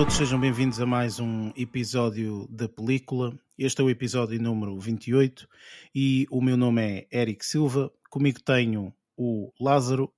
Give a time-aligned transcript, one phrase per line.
[0.00, 3.38] todos, sejam bem-vindos a mais um episódio da película.
[3.58, 5.46] Este é o episódio número 28
[5.94, 7.92] e o meu nome é Eric Silva.
[8.08, 10.10] Comigo tenho o Lázaro.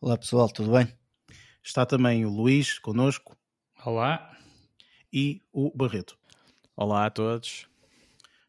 [0.00, 0.86] Olá pessoal, tudo bem?
[1.60, 3.36] Está também o Luís conosco.
[3.84, 4.38] Olá.
[5.12, 6.16] E o Barreto.
[6.76, 7.66] Olá a todos.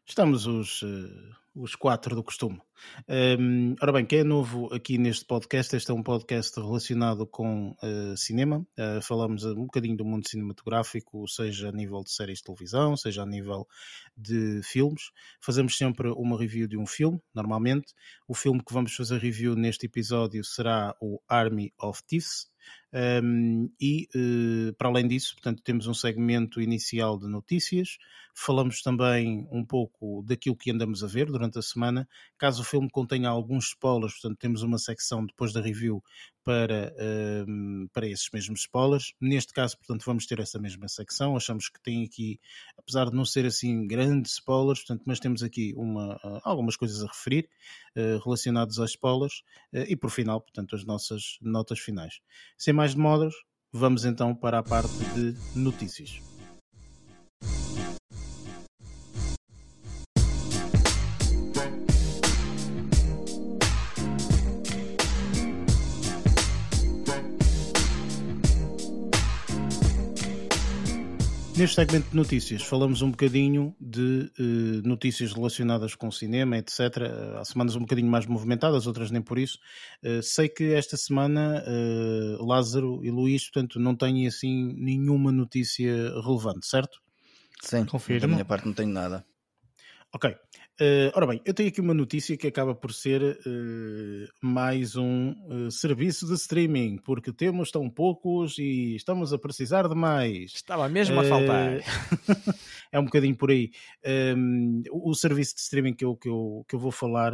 [0.06, 2.60] Estamos os, uh, os quatro do costume.
[3.08, 7.70] Um, ora bem, quem é novo aqui neste podcast, este é um podcast relacionado com
[7.70, 8.66] uh, cinema.
[8.76, 13.22] Uh, falamos um bocadinho do mundo cinematográfico, seja a nível de séries de televisão, seja
[13.22, 13.68] a nível
[14.16, 15.12] de filmes.
[15.40, 17.94] Fazemos sempre uma review de um filme, normalmente.
[18.26, 22.52] O filme que vamos fazer review neste episódio será o Army of Thieves.
[22.92, 27.98] Um, e uh, para além disso, portanto, temos um segmento inicial de notícias,
[28.34, 32.08] falamos também um pouco daquilo que andamos a ver durante a semana.
[32.36, 36.02] Caso o filme contenha alguns spoilers, portanto, temos uma secção depois da review
[36.42, 36.94] para,
[37.48, 39.14] um, para esses mesmos spoilers.
[39.20, 41.36] Neste caso, portanto, vamos ter essa mesma secção.
[41.36, 42.40] Achamos que tem aqui,
[42.76, 47.02] apesar de não ser assim grandes spoilers, portanto, mas temos aqui uma, uh, algumas coisas
[47.02, 47.48] a referir
[47.96, 52.20] uh, relacionadas aos spoilers uh, e por final, portanto, as nossas notas finais.
[52.58, 53.34] Sem mais demoras,
[53.72, 56.33] vamos então para a parte de notícias.
[71.56, 76.78] Neste segmento de notícias, falamos um bocadinho de uh, notícias relacionadas com cinema, etc.
[76.80, 79.60] Uh, há semanas um bocadinho mais movimentadas, outras nem por isso.
[80.02, 81.64] Uh, sei que esta semana
[82.40, 87.00] Lázaro e Luís, portanto, não têm assim nenhuma notícia relevante, certo?
[87.62, 88.22] Sim, Confirmo.
[88.22, 89.24] da minha parte não tenho nada.
[90.12, 90.34] Ok.
[90.80, 95.30] Uh, ora bem, eu tenho aqui uma notícia que acaba por ser uh, mais um
[95.30, 100.52] uh, serviço de streaming, porque temos tão poucos e estamos a precisar de mais.
[100.52, 101.78] Estava mesmo a faltar.
[102.90, 103.70] é um bocadinho por aí.
[104.36, 107.32] Um, o serviço de streaming que eu, que eu, que eu vou falar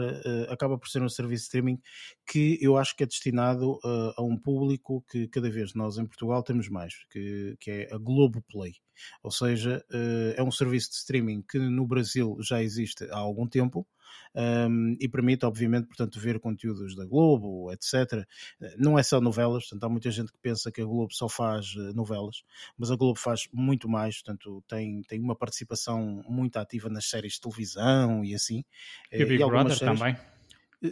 [0.51, 1.79] acaba por ser um serviço de streaming
[2.27, 3.79] que eu acho que é destinado
[4.17, 7.97] a um público que cada vez nós em Portugal temos mais, que, que é a
[7.97, 8.75] Globoplay.
[9.23, 9.85] Ou seja,
[10.37, 13.87] é um serviço de streaming que no Brasil já existe há algum tempo
[14.35, 18.25] um, e permite, obviamente, portanto, ver conteúdos da Globo, etc.
[18.79, 21.75] Não é só novelas, portanto, há muita gente que pensa que a Globo só faz
[21.77, 22.45] eh, novelas,
[22.77, 27.35] mas a Globo faz muito mais, portanto, tem, tem uma participação muito ativa nas séries
[27.35, 28.65] de televisão e assim.
[29.13, 29.99] E o Big Brother séries...
[29.99, 30.17] também.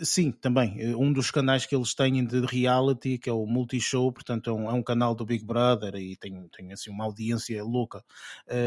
[0.03, 0.79] Sim, também.
[0.83, 4.53] Eh, um dos canais que eles têm de reality, que é o Multishow, portanto é
[4.53, 8.05] um, é um canal do Big Brother e tem, tem assim uma audiência louca.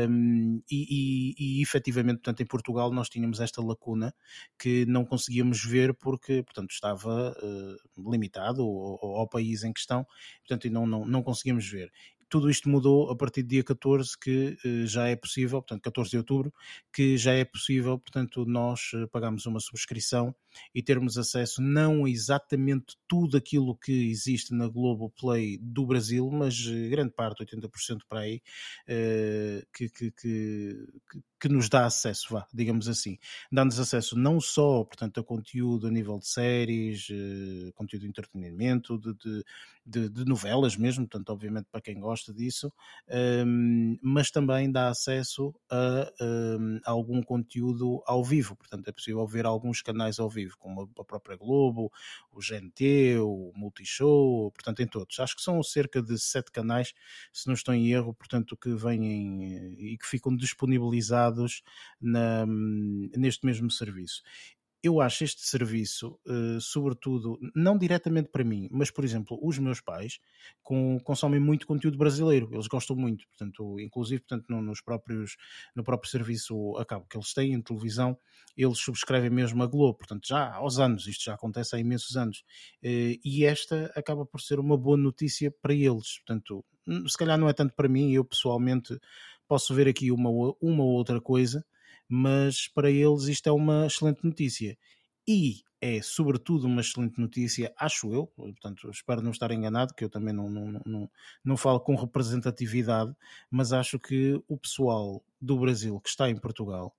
[0.09, 4.11] Um, e, e, e efetivamente, portanto, em Portugal nós tínhamos esta lacuna
[4.57, 10.03] que não conseguíamos ver porque, portanto, estava uh, limitado ao, ao, país em questão,
[10.39, 11.91] portanto, e não, não, não conseguíamos ver
[12.31, 16.11] tudo isto mudou a partir do dia 14, que uh, já é possível, portanto, 14
[16.11, 16.53] de outubro,
[16.91, 20.33] que já é possível, portanto, nós uh, pagamos uma subscrição
[20.73, 26.89] e termos acesso não exatamente tudo aquilo que existe na Globoplay do Brasil, mas uh,
[26.89, 28.41] grande parte, 80% para aí,
[29.73, 30.87] que, que, que,
[31.41, 33.18] que, nos dá acesso, vá, digamos assim.
[33.52, 37.07] Dá-nos acesso não só, portanto, a conteúdo a nível de séries,
[37.75, 39.44] conteúdo de entretenimento, de, de,
[39.85, 42.72] de, de novelas mesmo, portanto, obviamente, para quem gosta disso,
[43.46, 49.46] um, mas também dá acesso a um, algum conteúdo ao vivo, portanto é possível ver
[49.46, 51.91] alguns canais ao vivo, como a própria Globo,
[52.32, 55.20] o GNT, o Multishow, portanto em todos.
[55.20, 56.94] Acho que são cerca de sete canais,
[57.34, 61.30] se não estou em erro, portanto que vêm eh, e que ficam disponibilizados
[61.99, 62.45] na,
[63.16, 64.22] neste mesmo serviço.
[64.83, 69.79] Eu acho este serviço, uh, sobretudo, não diretamente para mim, mas, por exemplo, os meus
[69.79, 70.17] pais
[70.63, 75.35] com, consomem muito conteúdo brasileiro, eles gostam muito, portanto, inclusive, portanto, no, nos próprios,
[75.75, 78.17] no próprio serviço a cabo que eles têm em televisão,
[78.57, 82.39] eles subscrevem mesmo a Globo, portanto, já aos anos, isto já acontece há imensos anos,
[82.84, 87.37] uh, e esta acaba por ser uma boa notícia para eles, portanto, hum, se calhar
[87.37, 88.97] não é tanto para mim, eu pessoalmente
[89.51, 90.29] posso ver aqui uma,
[90.61, 91.65] uma outra coisa,
[92.07, 94.77] mas para eles isto é uma excelente notícia.
[95.27, 100.09] E é, sobretudo, uma excelente notícia, acho eu, portanto, espero não estar enganado, que eu
[100.09, 101.11] também não, não, não,
[101.43, 103.13] não falo com representatividade,
[103.49, 106.95] mas acho que o pessoal do Brasil que está em Portugal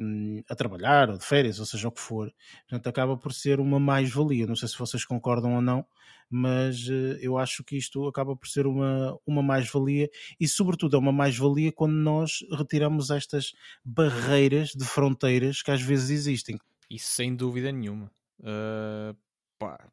[0.00, 2.32] um, a trabalhar, ou de férias, ou seja o que for.
[2.68, 4.46] Portanto, acaba por ser uma mais-valia.
[4.46, 5.84] Não sei se vocês concordam ou não,
[6.30, 10.98] mas uh, eu acho que isto acaba por ser uma, uma mais-valia e, sobretudo, é
[10.98, 13.52] uma mais-valia quando nós retiramos estas
[13.84, 16.58] barreiras de fronteiras que às vezes existem.
[16.90, 18.10] Isso sem dúvida nenhuma.
[18.40, 19.16] Uh,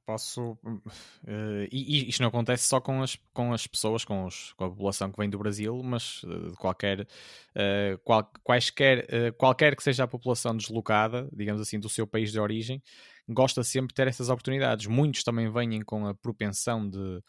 [0.06, 0.58] posso.
[0.64, 4.66] Uh, e, e, isto não acontece só com as, com as pessoas, com, os, com
[4.66, 7.02] a população que vem do Brasil, mas uh, de qualquer.
[7.02, 12.40] Uh, qual, quaisquer, qualquer que seja a população deslocada, digamos assim, do seu país de
[12.40, 12.82] origem,
[13.28, 14.88] gosta sempre de ter essas oportunidades.
[14.88, 17.22] Muitos também vêm com a propensão de.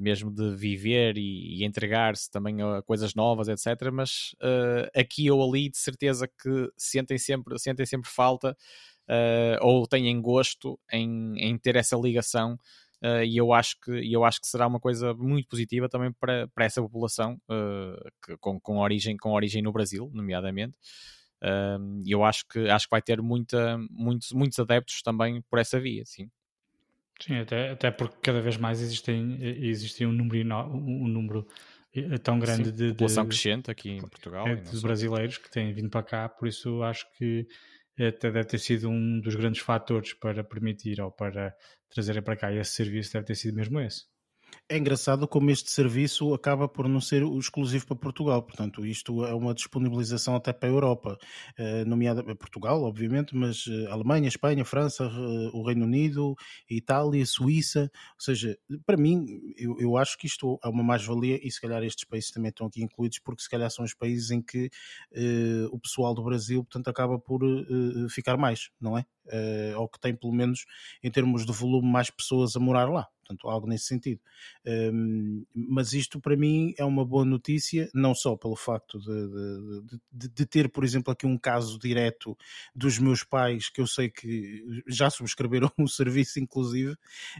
[0.00, 3.90] mesmo de viver e, e entregar-se também a coisas novas, etc.
[3.92, 4.34] Mas
[4.94, 8.56] aqui ou ali, de certeza que sentem sempre, sentem sempre falta
[9.08, 12.58] uh, ou têm gosto em, em ter essa ligação
[13.02, 16.48] Uh, e eu acho que eu acho que será uma coisa muito positiva também para,
[16.48, 20.74] para essa população uh, que, com, com origem com origem no Brasil nomeadamente.
[21.42, 25.58] E uh, eu acho que acho que vai ter muita muitos muitos adeptos também por
[25.58, 26.30] essa via sim.
[27.20, 31.46] Sim até, até porque cada vez mais existem existem um número um número
[32.22, 35.72] tão grande sim, de população de, crescente aqui em Portugal é, de brasileiros que têm
[35.72, 37.46] vindo para cá por isso acho que
[37.98, 41.56] até deve ter sido um dos grandes fatores para permitir ou para
[41.88, 44.04] trazerem para cá esse serviço, deve ter sido mesmo esse.
[44.68, 49.32] É engraçado como este serviço acaba por não ser exclusivo para Portugal, portanto, isto é
[49.32, 51.16] uma disponibilização até para a Europa,
[51.56, 56.34] eh, nomeada Portugal, obviamente, mas eh, Alemanha, Espanha, França, eh, o Reino Unido,
[56.68, 57.82] Itália, Suíça,
[58.18, 59.24] ou seja, para mim,
[59.56, 62.66] eu, eu acho que isto é uma mais-valia e se calhar estes países também estão
[62.66, 64.68] aqui incluídos, porque se calhar são os países em que
[65.70, 67.40] o pessoal do Brasil, portanto, acaba por
[68.10, 69.04] ficar mais, não é?
[69.76, 70.64] Ou que tem pelo menos
[71.02, 74.20] em termos de volume mais pessoas a morar lá portanto, algo nesse sentido.
[74.64, 79.98] Um, mas isto para mim é uma boa notícia, não só pelo facto de, de,
[80.12, 82.36] de, de, ter, por exemplo, aqui um caso direto
[82.74, 86.94] dos meus pais, que eu sei que já subscreveram um serviço, inclusive.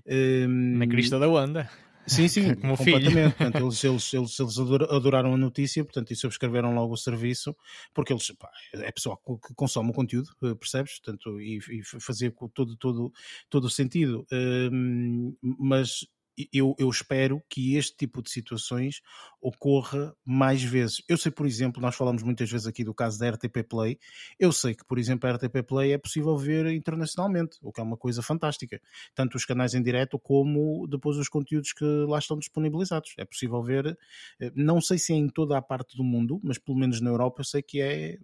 [0.06, 1.70] Um, Na crista da onda.
[2.06, 3.34] Sim, sim, Como completamente.
[3.36, 7.56] Portanto, eles, eles, eles, eles, adoraram a notícia, portanto, e subscreveram logo o serviço,
[7.92, 11.00] porque eles, pá, é pessoal que consome o conteúdo, eh, percebes?
[11.00, 13.12] Portanto, e, e fazia todo, todo,
[13.50, 14.26] todo o sentido.
[14.32, 16.06] Um, mas
[16.52, 19.00] eu, eu, espero que este tipo de situações
[19.40, 21.02] ocorra mais vezes.
[21.08, 23.98] Eu sei, por exemplo, nós falamos muitas vezes aqui do caso da RTP Play.
[24.38, 27.84] Eu sei que, por exemplo, a RTP Play é possível ver internacionalmente, o que é
[27.84, 28.80] uma coisa fantástica.
[29.14, 33.14] Tanto os canais em direto como depois os conteúdos que lá estão disponibilizados.
[33.16, 33.98] É possível ver,
[34.40, 37.10] eh, não sei se é em toda a parte do mundo, mas pelo menos na
[37.10, 38.18] Europa eu sei que é eh,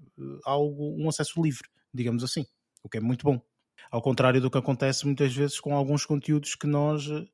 [0.45, 2.45] algo, um acesso livre, digamos assim,
[2.83, 3.52] o que é muito bom.
[3.93, 7.27] Ao contrário do que acontece muitas vezes com alguns conteúdos que nós eh,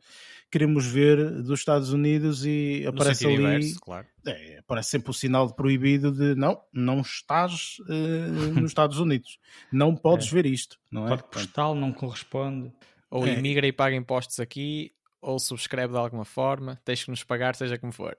[0.50, 3.36] queremos ver dos Estados Unidos e no aparece ali.
[3.36, 4.06] Inverso, claro.
[4.26, 9.38] é, aparece sempre o sinal de proibido de não, não estás uh, nos Estados Unidos.
[9.70, 10.30] Não podes é.
[10.30, 10.80] ver isto.
[10.90, 11.10] Não é?
[11.10, 12.72] Código postal não corresponde.
[13.08, 13.34] Ou é.
[13.38, 17.78] imigra e paga impostos aqui, ou subscreve de alguma forma, tens que nos pagar, seja
[17.78, 18.16] como for.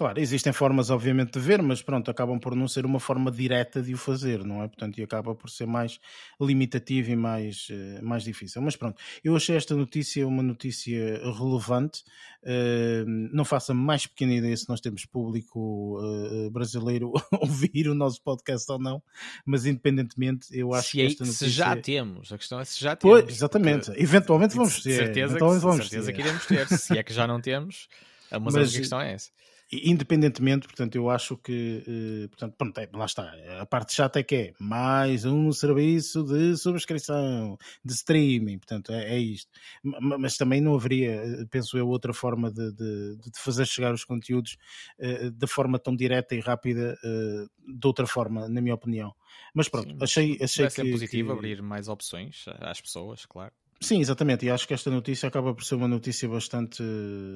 [0.00, 3.82] Claro, existem formas, obviamente, de ver, mas pronto, acabam por não ser uma forma direta
[3.82, 4.66] de o fazer, não é?
[4.66, 6.00] Portanto, e acaba por ser mais
[6.40, 8.62] limitativo e mais, uh, mais difícil.
[8.62, 12.02] Mas pronto, eu achei esta notícia uma notícia relevante.
[12.42, 18.22] Uh, não faça mais pequena ideia se nós temos público uh, brasileiro ouvir o nosso
[18.22, 19.02] podcast ou não,
[19.44, 21.46] mas independentemente, eu acho se que é esta notícia.
[21.46, 23.20] Se já temos, a questão é se já temos.
[23.20, 24.02] Pois, exatamente, porque...
[24.02, 24.96] eventualmente vamos ter.
[24.96, 26.12] Certeza, eventualmente que, vamos certeza ter.
[26.14, 27.86] que iremos ter, se é que já não temos.
[28.32, 29.28] Mas, mas a questão é essa
[29.72, 34.22] independentemente, portanto, eu acho que, eh, portanto, pronto, é, lá está, a parte chata é
[34.22, 39.50] que é mais um serviço de subscrição, de streaming, portanto, é, é isto.
[39.82, 44.04] Mas também não haveria, eh, penso eu, outra forma de, de, de fazer chegar os
[44.04, 44.56] conteúdos
[44.98, 49.14] uh, de forma tão direta e rápida, uh, de outra forma, na minha opinião.
[49.54, 50.80] Mas pronto, Sim, achei, achei que...
[50.80, 51.38] É positivo que...
[51.38, 53.52] abrir mais opções às pessoas, claro.
[53.82, 56.82] Sim, exatamente, e acho que esta notícia acaba por ser uma notícia bastante,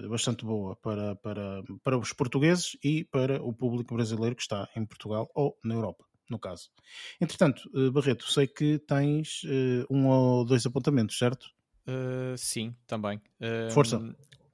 [0.09, 4.85] bastante boa para, para, para os portugueses e para o público brasileiro que está em
[4.85, 6.71] Portugal ou na Europa, no caso.
[7.19, 11.47] Entretanto, eh, Barreto, sei que tens uh, um ou dois apontamentos, certo?
[11.89, 13.17] Uh, sim, também.
[13.41, 13.99] Uh, Força.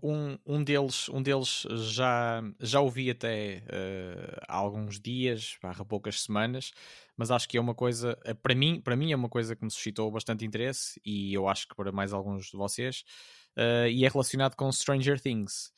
[0.02, 3.62] Um, um, deles, um deles já, já ouvi até
[4.48, 6.72] há alguns dias, há poucas semanas,
[7.20, 9.62] mas acho que é uma coisa, eh, para mim, para mim é uma coisa que
[9.62, 13.04] me suscitou bastante interesse e eu acho que para mais alguns de vocês,
[13.58, 15.70] uh, e é relacionado com Stranger Things.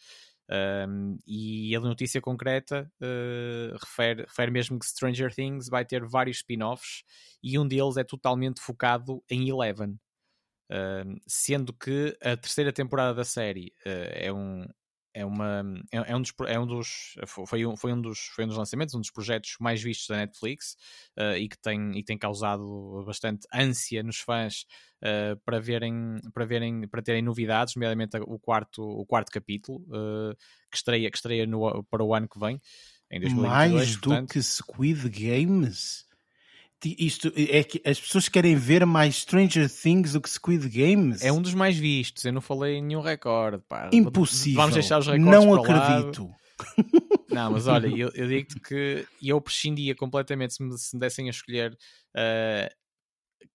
[0.88, 6.38] Um, e a notícia concreta uh, refere, refere mesmo que Stranger Things vai ter vários
[6.38, 7.02] spin-offs
[7.43, 9.99] e um deles é totalmente focado em Eleven.
[10.71, 14.66] Uh, sendo que a terceira temporada da série uh, é, um,
[15.14, 17.14] é uma é, é, um dos, é um dos
[17.47, 20.16] foi um, foi um dos foi um dos lançamentos um dos projetos mais vistos da
[20.16, 20.76] Netflix
[21.19, 24.64] uh, e que tem e tem causado bastante ânsia nos fãs
[25.02, 29.85] uh, para verem para verem para terem novidades nomeadamente o quarto o quarto capítulo
[30.71, 32.61] que estreia que estreia no, para o ano que vem
[33.11, 36.07] em 2022, mais do portanto, que Squid Games
[36.98, 41.22] isto é que as pessoas querem ver mais Stranger Things do que Squid Games.
[41.22, 42.24] É um dos mais vistos.
[42.24, 43.62] Eu não falei em nenhum recorde.
[43.68, 43.90] Pá.
[43.92, 44.60] Impossível.
[44.60, 46.30] Vamos deixar os recordes Não acredito.
[47.30, 51.26] Não, mas olha, eu, eu digo-te que eu prescindia completamente se me, se me dessem
[51.26, 51.76] a escolher.
[52.16, 52.72] Uh,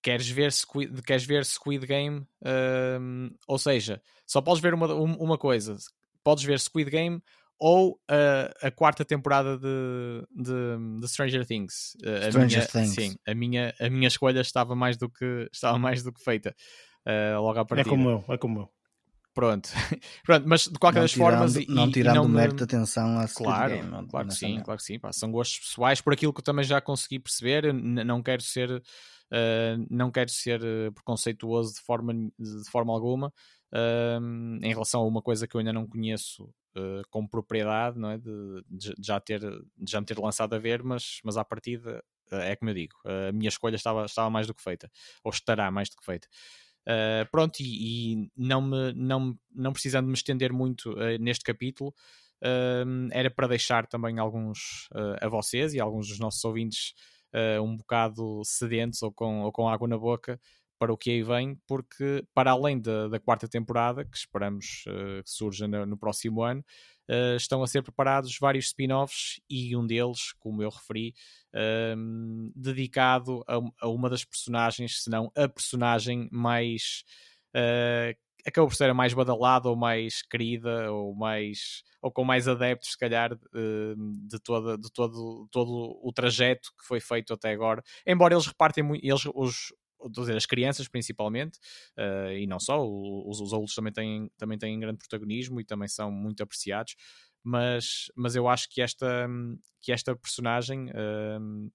[0.02, 2.26] queres ver Squid, queres ver Squid Game?
[2.42, 5.78] Uh, ou seja, só podes ver uma, uma coisa.
[6.24, 7.22] Podes ver Squid Game
[7.60, 11.96] ou a, a quarta temporada de, de, de Stranger Things.
[12.04, 12.96] Uh, Stranger minha, Things.
[12.96, 16.56] Sim, a minha, a minha escolha estava mais do que, estava mais do que feita.
[17.06, 17.90] Uh, logo à partida.
[17.90, 18.70] É como eu, é como eu.
[19.34, 19.70] Pronto.
[20.26, 21.68] Pronto, mas de qualquer não das tirando, formas.
[21.68, 24.08] Não tirando e não mérito de atenção à claro, Game.
[24.08, 25.00] Claro que sim, claro que sim.
[25.00, 27.72] Pá, são gostos pessoais, por aquilo que eu também já consegui perceber.
[27.72, 30.60] não quero ser, uh, não quero ser
[30.94, 33.32] preconceituoso de forma, de forma alguma.
[33.72, 38.12] Uh, em relação a uma coisa que eu ainda não conheço uh, com propriedade, não
[38.12, 38.18] é?
[38.18, 42.04] De, de, já ter, de já me ter lançado a ver, mas, mas à partida
[42.30, 44.92] é como eu digo, a minha escolha estava, estava mais do que feita,
[45.24, 46.28] ou estará mais do que feita.
[46.84, 51.94] Uh, pronto, e, e, não, me, não, não precisando me estender muito neste capítulo,
[52.44, 54.90] uh, era para deixar também alguns
[55.22, 56.94] a vocês e alguns dos nossos ouvintes
[57.64, 60.40] um bocado sedentos ou com, ou com água na boca
[60.80, 64.84] para o que aí vem, porque para além da, da quarta temporada, que esperamos
[65.24, 66.64] que surja no, no próximo ano,
[67.10, 71.14] Uh, estão a ser preparados vários spin-offs e um deles, como eu referi,
[71.56, 77.06] uh, dedicado a, a, uma das personagens, se não a personagem mais.
[77.56, 78.14] Uh,
[78.46, 82.92] acabou por ser a mais badalada ou mais querida ou mais ou com mais adeptos
[82.92, 88.34] se calhar de, toda, de todo, todo o trajeto que foi feito até agora embora
[88.34, 89.74] eles repartem muito eles, os,
[90.12, 91.58] dizer, as crianças principalmente,
[91.98, 95.88] uh, e não só, os, os adultos também têm, também têm grande protagonismo e também
[95.88, 96.96] são muito apreciados,
[97.44, 99.28] mas, mas eu acho que esta,
[99.82, 101.72] que esta personagem, uh,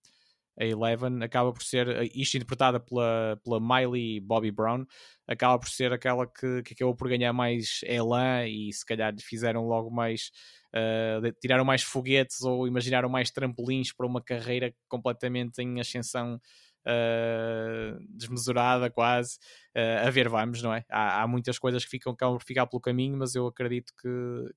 [0.58, 4.84] a Eleven, acaba por ser, isto interpretada pela, pela Miley Bobby Brown,
[5.26, 9.66] acaba por ser aquela que, que acabou por ganhar mais elan e se calhar fizeram
[9.66, 10.30] logo mais.
[10.74, 16.40] Uh, tiraram mais foguetes ou imaginaram mais trampolins para uma carreira completamente em ascensão
[16.86, 19.38] uh, desmesurada quase.
[19.76, 20.84] Uh, a ver, vamos, não é?
[20.90, 24.08] Há, há muitas coisas que ficam por ficar pelo caminho, mas eu acredito que,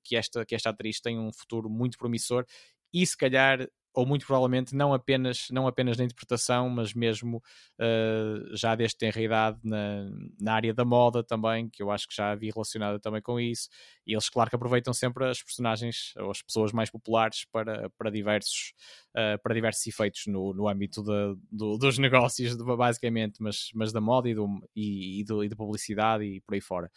[0.04, 2.46] que, esta, que esta atriz tem um futuro muito promissor
[2.94, 8.56] e se calhar ou muito provavelmente não apenas, não apenas na interpretação, mas mesmo uh,
[8.56, 10.10] já desde tenra idade na,
[10.40, 13.70] na área da moda também, que eu acho que já havia relacionada também com isso.
[14.06, 18.12] E eles, claro, que aproveitam sempre as personagens ou as pessoas mais populares para, para,
[18.12, 18.74] diversos,
[19.12, 24.02] uh, para diversos efeitos no, no âmbito de, do, dos negócios, basicamente, mas, mas da
[24.02, 26.92] moda e, do, e, e, do, e da publicidade e por aí fora.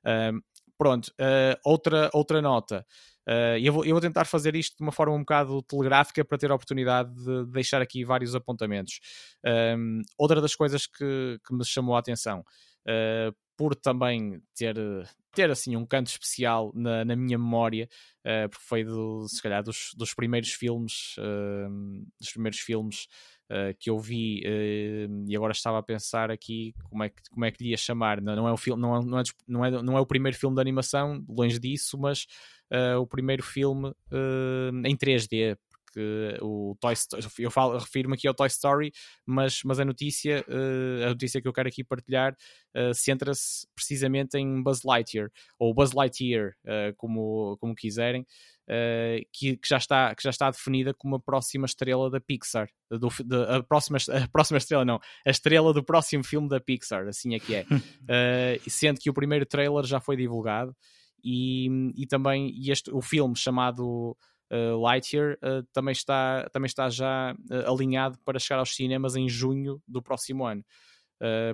[0.00, 0.42] Uh,
[0.78, 1.12] pronto,
[1.62, 2.86] outra, outra nota.
[3.28, 6.38] Uh, eu, vou, eu vou tentar fazer isto de uma forma um bocado telegráfica para
[6.38, 9.00] ter a oportunidade de deixar aqui vários apontamentos.
[9.76, 14.74] Um, outra das coisas que, que, me chamou a atenção, uh, por também ter,
[15.34, 17.88] ter assim um canto especial na, na minha memória,
[18.24, 21.14] uh, porque foi do, se calhar dos, dos primeiros filmes,
[22.18, 23.06] dos primeiros filmes
[23.50, 27.44] Uh, que eu vi uh, e agora estava a pensar aqui como é que, como
[27.44, 28.20] é que lhe ia chamar.
[28.20, 30.38] Não, não, é o filme, não, é, não, é, não, é, não é o primeiro
[30.38, 32.28] filme de animação, longe disso, mas
[33.00, 38.34] o primeiro filme uh, em 3D, porque o Toy Story, eu falo, refiro-me aqui ao
[38.34, 38.92] Toy Story,
[39.26, 42.36] mas, mas a notícia, uh, a notícia que eu quero aqui partilhar
[42.94, 46.52] centra-se precisamente em Buzz Lightyear, ou Buzz Lightyear,
[46.96, 48.24] como, como quiserem.
[48.70, 52.68] Uh, que, que, já está, que já está definida como a próxima estrela da Pixar.
[52.88, 57.08] Do, de, a, próxima, a próxima estrela, não, a estrela do próximo filme da Pixar,
[57.08, 57.62] assim é que é.
[57.62, 60.72] Uh, sendo que o primeiro trailer já foi divulgado
[61.24, 64.16] e, e também este, o filme chamado
[64.50, 69.28] uh, Lightyear uh, também, está, também está já uh, alinhado para chegar aos cinemas em
[69.28, 70.64] junho do próximo ano.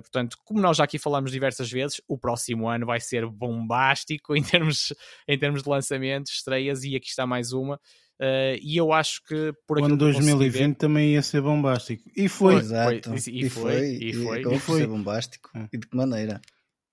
[0.01, 4.43] portanto, como nós já aqui falamos diversas vezes, o próximo ano vai ser bombástico em
[4.43, 4.93] termos,
[5.27, 7.79] em termos de lançamentos, estreias, e aqui está mais uma.
[8.61, 12.09] e eu acho que por O ano 2020 ver, também ia ser bombástico.
[12.15, 12.55] E foi.
[12.55, 13.09] Exato.
[13.09, 14.87] Foi, e, e, foi, e, foi, e, foi, e foi.
[14.87, 15.49] bombástico.
[15.71, 16.41] E de que maneira?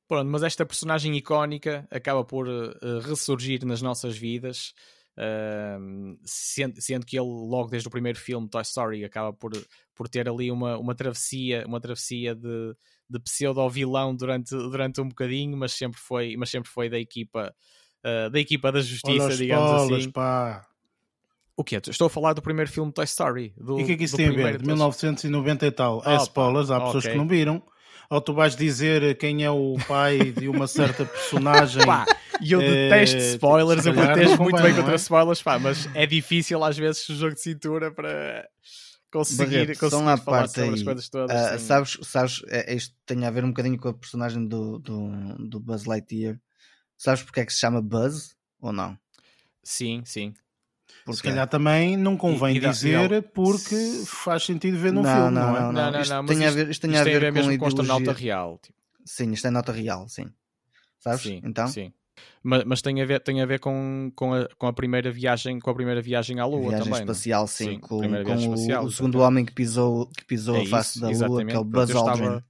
[0.06, 4.74] Pronto, mas esta personagem icónica acaba por uh, ressurgir nas nossas vidas,
[5.16, 9.52] uh, sendo, sendo, que ele, logo desde o primeiro filme, Toy Story, acaba por,
[9.94, 12.76] por ter ali uma, uma travessia, uma travessia de,
[13.08, 17.54] de pseudo-vilão durante, durante um bocadinho, mas sempre foi, mas sempre foi da equipa,
[18.04, 20.10] uh, da equipa da justiça, Olha digamos spoilers, assim.
[20.10, 20.66] Pá.
[21.56, 21.80] O que é?
[21.86, 23.54] Estou a falar do primeiro filme Toy Story.
[23.56, 24.58] Do, e o que é que isso tem a ver?
[24.58, 26.02] De 1990 e tal.
[26.04, 27.12] é spoilers, há pessoas okay.
[27.12, 27.62] que não viram
[28.14, 31.84] ou tu vais dizer quem é o pai de uma certa personagem.
[31.84, 32.06] Pá,
[32.40, 34.94] e eu detesto é, spoilers, eu protejo muito bem, contra é?
[34.94, 38.48] spoilers, pá, mas é difícil às vezes o jogo de cintura para.
[39.10, 40.74] conseguir, Barreto, conseguir falar parte sobre aí.
[40.74, 41.54] as coisas todas.
[41.54, 45.48] Uh, sabes, sabes é, isto tem a ver um bocadinho com a personagem do, do,
[45.48, 46.38] do Buzz Lightyear.
[46.96, 48.96] Sabes porque é que se chama Buzz ou não?
[49.60, 50.34] Sim, sim.
[51.04, 51.18] Porque...
[51.18, 55.10] Se calhar também não convém e, e dizer e, porque faz sentido ver no não,
[55.10, 55.60] filme, não, não, é?
[55.60, 56.00] Não, não, não.
[56.00, 58.58] Isto não, tem a ver, isto tem a ver, ver com, com real.
[58.62, 58.78] Tipo.
[59.04, 60.30] Sim, isto é nota real, sim.
[60.98, 61.20] Sabes?
[61.20, 61.68] Sim, então?
[61.68, 61.92] Sim.
[62.42, 65.58] Mas, mas, tem a ver, tem a ver com, com, a, com a primeira viagem
[65.58, 67.00] com a primeira viagem à Lua viagem também.
[67.00, 67.02] É?
[67.02, 70.62] espacial, sim, sim com, com espacial, o, o, segundo homem que pisou, que pisou é
[70.62, 72.42] a face da Lua, que é o Buzz Aldrin.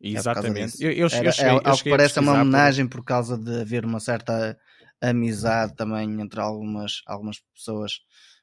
[0.00, 0.82] É exatamente.
[0.82, 1.32] É eu, eu, eu, cheguei,
[1.64, 2.98] eu cheguei parece uma homenagem por...
[2.98, 4.58] por causa de haver uma certa
[5.00, 8.00] amizade também entre algumas, algumas pessoas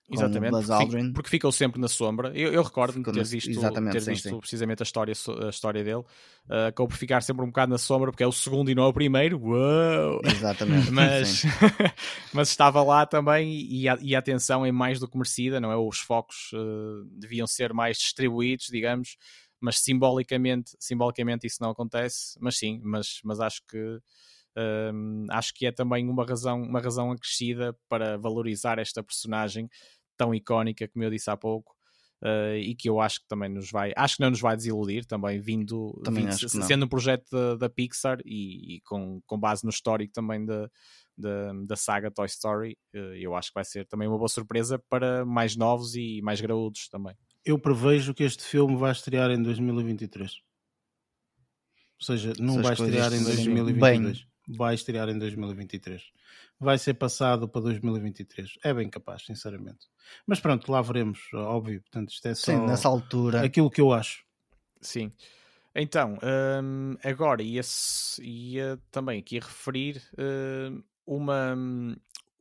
[0.08, 2.32] Exatamente, porque, porque, ficou sempre na sombra.
[2.36, 4.40] Eu, eu recordo-me de ter visto, ter sim, visto sim.
[4.40, 6.04] precisamente a história, a história dele.
[6.48, 8.84] Uh, acabou por ficar sempre um bocado na sombra porque é o segundo e não
[8.84, 9.40] é o primeiro.
[9.42, 10.22] Uou!
[10.24, 10.92] Exatamente.
[10.94, 11.44] mas,
[12.32, 15.72] mas estava lá também e a, e a atenção é mais do que merecida, não
[15.72, 15.76] é?
[15.76, 19.18] Os focos uh, deviam ser mais distribuídos, digamos,
[19.60, 22.38] mas simbolicamente, simbolicamente isso não acontece.
[22.40, 24.00] Mas sim, mas, mas acho que.
[24.58, 29.70] Um, acho que é também uma razão, uma razão acrescida para valorizar esta personagem
[30.18, 31.76] tão icónica, como eu disse há pouco,
[32.24, 35.06] uh, e que eu acho que também nos vai, acho que não nos vai desiludir
[35.06, 39.64] também, vindo, também vindo sendo um projeto da, da Pixar e, e, com, com base
[39.66, 40.70] no histórico também da,
[41.18, 44.82] da, da saga Toy Story, uh, eu acho que vai ser também uma boa surpresa
[44.90, 47.16] para mais novos e mais graúdos também.
[47.44, 50.32] Eu prevejo que este filme vai estrear em 2023.
[52.00, 53.80] Ou seja, não vai estrear em 2022.
[53.80, 54.35] Bem.
[54.48, 56.02] Vai estrear em 2023
[56.60, 58.58] vai ser passado para 2023.
[58.64, 59.88] É bem capaz, sinceramente.
[60.26, 61.82] Mas pronto, lá veremos, óbvio.
[61.82, 63.44] Portanto, isto é só Sim, nessa altura.
[63.44, 64.24] aquilo que eu acho.
[64.82, 65.12] Sim.
[65.74, 66.18] Então,
[66.64, 67.62] hum, agora ia,
[68.22, 71.56] ia também aqui referir hum, uma,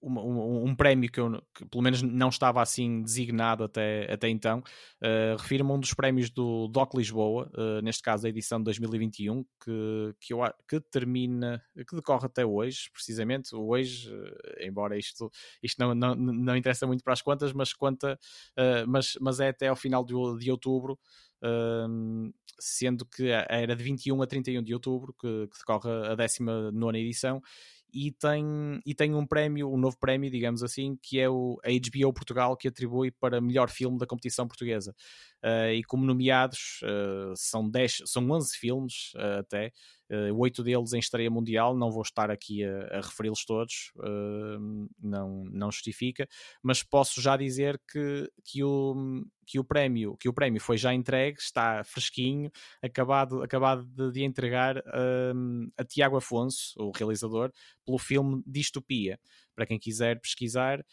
[0.05, 4.29] uma, um, um, prémio que, eu, que pelo menos não estava assim designado até, até
[4.29, 4.63] então.
[5.03, 8.65] Uh, Refiro-me a um dos prémios do DOC Lisboa, uh, neste caso a edição de
[8.65, 13.55] 2021, que, que, eu, que termina, que decorre até hoje, precisamente.
[13.55, 15.31] Hoje, uh, embora isto,
[15.63, 18.19] isto não, não, não interessa muito para as contas, mas, conta,
[18.87, 20.99] mas, mas é até ao final de, de outubro.
[22.59, 27.43] sendo que era de 21 a 31 de outubro que, que decorre a 19 edição
[27.95, 28.45] e tem,
[28.85, 32.57] e tem um prémio, um novo prémio, digamos assim, que é o, a HBO Portugal,
[32.57, 34.93] que atribui para melhor filme da competição portuguesa.
[35.45, 39.71] Uh, e como nomeados uh, são, 10, são 11 filmes uh, até,
[40.35, 43.93] oito deles em estreia mundial, não vou estar aqui a, a referi-los todos,
[45.01, 46.29] não, não justifica,
[46.63, 50.93] mas posso já dizer que, que, o, que, o prémio, que o prémio foi já
[50.93, 52.51] entregue, está fresquinho,
[52.83, 54.83] acabado, acabado de, de entregar
[55.77, 57.51] a Tiago Afonso, o realizador,
[57.85, 59.19] pelo filme Distopia.
[59.55, 60.85] Para quem quiser pesquisar,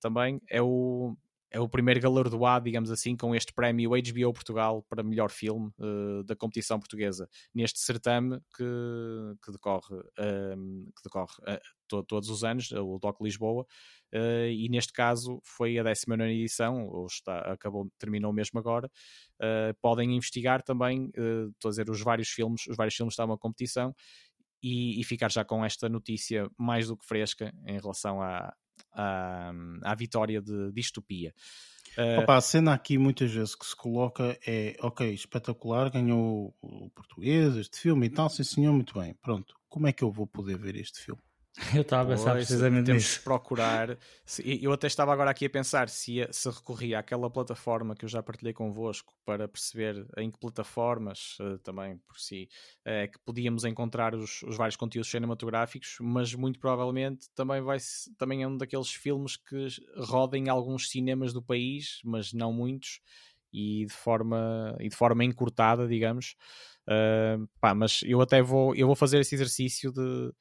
[0.00, 1.16] também é o
[1.50, 6.22] é o primeiro galardoado, digamos assim, com este prémio HBO Portugal para melhor filme uh,
[6.24, 8.64] da competição portuguesa, neste certame que,
[9.42, 13.66] que decorre, ehm, que decorre uh, to, todos os anos, o DOC Lisboa,
[14.14, 18.90] uh, e neste caso foi a 19 edição, ou está, acabou, terminou mesmo agora.
[19.80, 23.94] podem investigar também, estou a dizer, os vários filmes, os vários filmes estavam à competição.
[24.60, 28.52] E, e ficar já com esta notícia mais do que fresca em relação à,
[28.92, 31.34] à, à vitória de distopia.
[31.96, 36.90] Uh, Opa, a cena aqui muitas vezes que se coloca é ok, espetacular, ganhou o
[36.90, 39.14] português, este filme e tal, sim senhor, muito bem.
[39.14, 41.20] Pronto, como é que eu vou poder ver este filme?
[41.74, 43.22] Eu estava a pensar precisamente temos nisso.
[43.22, 43.98] procurar.
[44.44, 48.22] Eu até estava agora aqui a pensar se, se recorria àquela plataforma que eu já
[48.22, 52.48] partilhei convosco para perceber em que plataformas uh, também por si
[52.84, 57.78] é que podíamos encontrar os, os, vários conteúdos cinematográficos, mas muito provavelmente também, vai,
[58.16, 59.66] também é um daqueles filmes que
[59.96, 63.00] rodem em alguns cinemas do país, mas não muitos,
[63.52, 66.36] e de forma, e de forma encurtada, digamos.
[66.86, 70.32] Uh, pá, mas eu até vou, eu vou fazer esse exercício de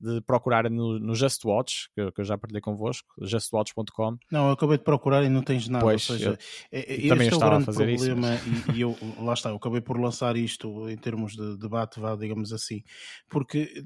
[0.00, 4.16] de procurar no, no Just Watch, que, que, eu já partilhei convosco, justwatch.com.
[4.30, 5.84] Não, eu acabei de procurar e não tens nada.
[5.84, 6.38] Pois, ou seja,
[6.70, 9.98] eu, também é o grande problema isso, e, e, eu, lá está, eu acabei por
[9.98, 12.82] lançar isto em termos de debate, vá, digamos assim,
[13.28, 13.84] porque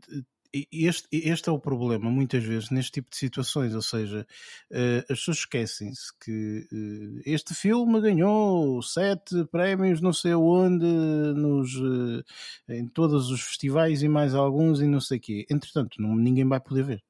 [0.72, 3.74] este, este é o problema, muitas vezes, neste tipo de situações.
[3.74, 4.26] Ou seja,
[4.70, 11.74] uh, as pessoas esquecem-se que uh, este filme ganhou sete prémios, não sei onde, nos,
[11.76, 12.24] uh,
[12.68, 15.46] em todos os festivais e mais alguns, e não sei o quê.
[15.50, 17.02] Entretanto, não, ninguém vai poder ver.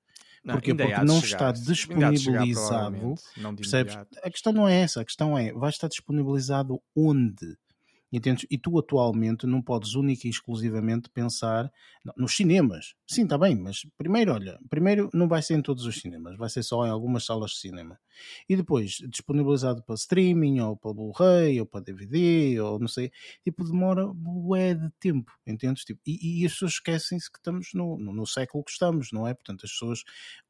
[0.44, 0.74] Não, Porquê?
[0.74, 2.96] Porque não está disponibilizado.
[2.96, 3.96] Chegar, percebes?
[4.22, 7.56] A questão não é essa, a questão é, vai estar disponibilizado onde?
[8.12, 8.46] Entendes?
[8.50, 11.72] E tu atualmente não podes única e exclusivamente pensar
[12.16, 12.94] nos cinemas.
[13.06, 16.50] Sim, está bem, mas primeiro, olha, primeiro não vai ser em todos os cinemas, vai
[16.50, 17.98] ser só em algumas salas de cinema.
[18.48, 23.10] E depois, disponibilizado para streaming, ou para Blu-ray, ou para DVD, ou não sei,
[23.42, 25.84] tipo, demora bué de tempo, entendes?
[25.84, 29.26] Tipo, e, e as pessoas esquecem-se que estamos no, no, no século que estamos, não
[29.26, 29.34] é?
[29.34, 30.04] Portanto, as pessoas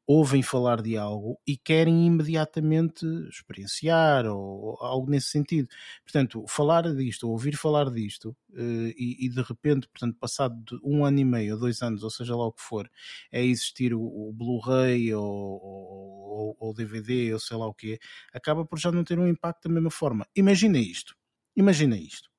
[0.05, 5.69] ouvem falar de algo e querem imediatamente experienciar ou, ou algo nesse sentido.
[6.03, 11.19] Portanto, falar disto, ouvir falar disto uh, e, e, de repente, portanto, passado um ano
[11.19, 12.89] e meio dois anos, ou seja lá o que for,
[13.31, 17.99] é existir o, o Blu-ray ou, o DVD ou sei lá o que,
[18.33, 20.27] acaba por já não ter um impacto da mesma forma.
[20.35, 21.15] Imagina isto.
[21.55, 22.29] Imagina isto.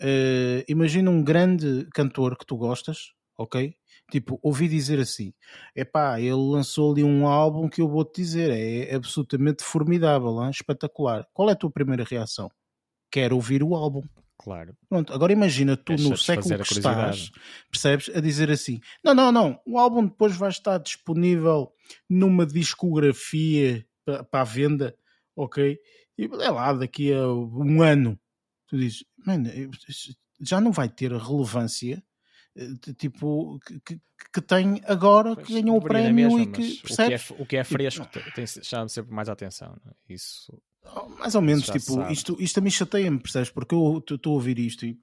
[0.00, 3.74] Uh, imagina um grande cantor que tu gostas, ok?
[4.10, 5.32] Tipo, ouvi dizer assim:
[5.74, 10.50] epá, ele lançou ali um álbum que eu vou-te dizer, é absolutamente formidável, hein?
[10.50, 11.26] espetacular.
[11.34, 12.50] Qual é a tua primeira reação?
[13.10, 14.02] Quero ouvir o álbum.
[14.38, 14.76] Claro.
[14.88, 17.32] Pronto, agora imagina tu no século que estás,
[17.70, 18.08] percebes?
[18.14, 21.72] A dizer assim: não, não, não, o álbum depois vai estar disponível
[22.08, 24.96] numa discografia para a venda,
[25.34, 25.76] ok?
[26.16, 28.18] E é lá, daqui a um ano,
[28.68, 29.50] tu dizes, mano,
[30.40, 32.02] já não vai ter relevância
[32.56, 34.00] eh, tipo que,
[34.32, 37.30] que tem agora pois, que ganhou o prémio mesma, e que percebes?
[37.30, 39.76] O que é, o que é fresco tipo, tem, chama sempre mais a atenção.
[39.86, 40.14] É?
[40.14, 40.52] Isso
[41.18, 43.50] mais ou menos, tipo, isto, isto também chateia-me, percebes?
[43.50, 44.98] Porque eu estou a ouvir isto e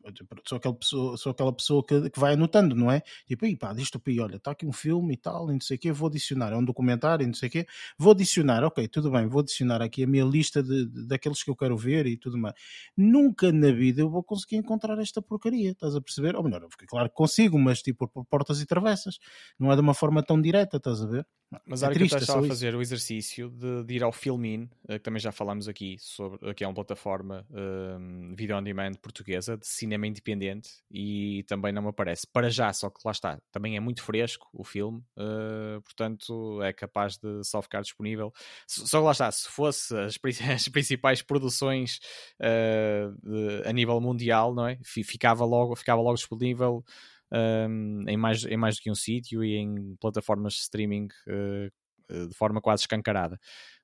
[0.48, 3.02] sou aquela pessoa, sou aquela pessoa que, que vai anotando, não é?
[3.28, 5.78] Tipo, aí pá, disto aí, olha, está aqui um filme e tal, e não sei
[5.78, 7.68] o quê, vou adicionar, é um documentário e não sei o quê,
[7.98, 11.50] vou adicionar, ok, tudo bem, vou adicionar aqui a minha lista de, de, daqueles que
[11.50, 12.56] eu quero ver e tudo mais.
[12.96, 16.36] Nunca na vida eu vou conseguir encontrar esta porcaria, estás a perceber?
[16.36, 19.20] Ou melhor, claro que consigo, mas tipo por portas e travessas,
[19.60, 21.26] não é de uma forma tão direta, estás a ver?
[21.66, 24.04] Mas é a hora triste, que eu estava a fazer o exercício de, de, ir
[24.04, 28.58] ao Filmin, eh, que também já falámos aqui, sobre, que é uma plataforma um, video
[28.58, 32.28] on demand portuguesa de cinema independente e também não me aparece.
[32.28, 36.74] Para já, só que lá está, também é muito fresco o filme, uh, portanto é
[36.74, 38.34] capaz de só ficar disponível.
[38.68, 40.18] Só que lá está, se fosse as,
[40.54, 42.00] as principais produções
[42.40, 44.78] uh, de, a nível mundial, não é?
[44.84, 46.84] Ficava logo, ficava logo disponível
[47.32, 52.28] um, em, mais, em mais do que um sítio e em plataformas de streaming uh,
[52.28, 53.40] de forma quase escancarada.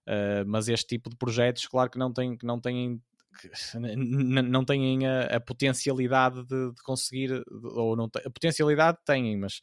[0.08, 3.02] Uh, mas este tipo de projetos, claro que não, tem, que não têm
[4.46, 9.62] não têm a, a potencialidade de, de, conseguir, ou não a potencialidade têm, mas,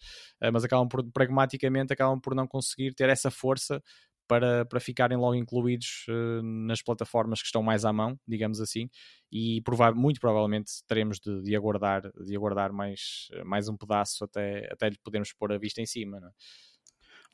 [0.51, 3.83] mas acabam por pragmaticamente acabam por não conseguir ter essa força
[4.29, 8.88] para, para ficarem logo incluídos uh, nas plataformas que estão mais à mão, digamos assim,
[9.33, 14.69] e prova muito provavelmente teremos de, de, aguardar, de aguardar mais, mais um pedaço até,
[14.71, 16.21] até lhe podermos pôr a vista em cima.
[16.21, 16.33] Não é?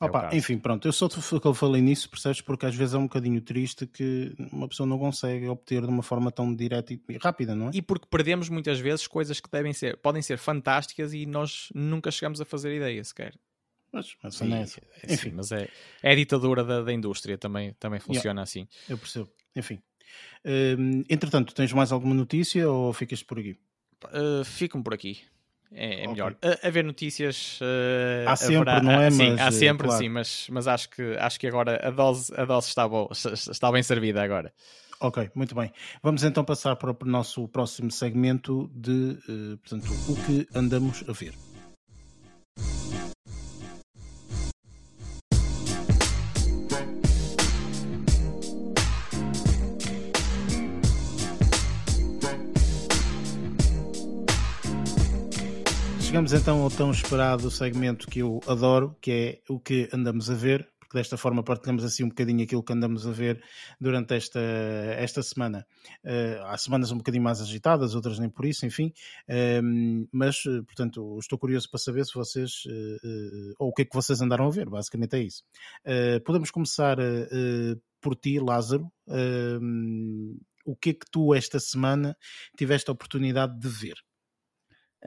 [0.01, 2.41] É Opa, enfim, pronto, eu só que eu falei nisso, percebes?
[2.41, 6.03] Porque às vezes é um bocadinho triste que uma pessoa não consegue obter de uma
[6.03, 7.71] forma tão direta e rápida, não é?
[7.73, 12.11] E porque perdemos muitas vezes coisas que devem ser, podem ser fantásticas e nós nunca
[12.11, 13.33] chegamos a fazer ideia sequer.
[13.95, 14.65] Mas, mas Sim, é,
[15.03, 15.31] é Enfim.
[15.33, 15.69] mas é,
[16.03, 18.67] é a ditadura da, da indústria, também, também funciona yeah, assim.
[18.89, 19.29] Eu percebo.
[19.55, 19.81] Enfim.
[20.43, 23.57] Uh, entretanto, tens mais alguma notícia ou ficas por aqui?
[24.03, 25.21] Uh, Fico-me por aqui.
[25.71, 26.35] É, é melhor.
[26.41, 27.59] A, haver notícias.
[27.61, 29.09] Uh, há sempre, haverá, não é?
[29.11, 30.03] Sim, mas, há sempre, claro.
[30.03, 33.71] sim, mas, mas acho, que, acho que agora a dose, a dose está, boa, está
[33.71, 34.53] bem servida agora.
[34.99, 35.71] Ok, muito bem.
[36.03, 41.13] Vamos então passar para o nosso próximo segmento de uh, portanto, o que andamos a
[41.13, 41.33] ver.
[56.15, 60.33] Chegamos então ao tão esperado segmento que eu adoro, que é o que andamos a
[60.33, 63.43] ver, porque desta forma partilhamos assim um bocadinho aquilo que andamos a ver
[63.81, 65.67] durante esta, esta semana.
[66.05, 68.93] Uh, há semanas um bocadinho mais agitadas, outras nem por isso, enfim,
[69.27, 73.93] uh, mas, portanto, estou curioso para saber se vocês, uh, ou o que é que
[73.93, 75.43] vocês andaram a ver, basicamente é isso.
[76.23, 76.95] podemos começar
[77.99, 78.89] por ti, Lázaro.
[80.65, 82.15] o que é que tu esta semana
[82.57, 83.95] tiveste a oportunidade de ver?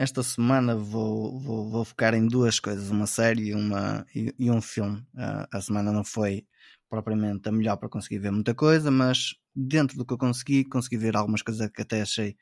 [0.01, 4.63] Esta semana vou, vou, vou focar em duas coisas, uma série uma, e, e um
[4.63, 4.99] filme.
[5.13, 6.47] Uh, a semana não foi
[6.89, 10.99] propriamente a melhor para conseguir ver muita coisa, mas dentro do que eu consegui, consegui
[10.99, 12.37] ver algumas coisas que até achei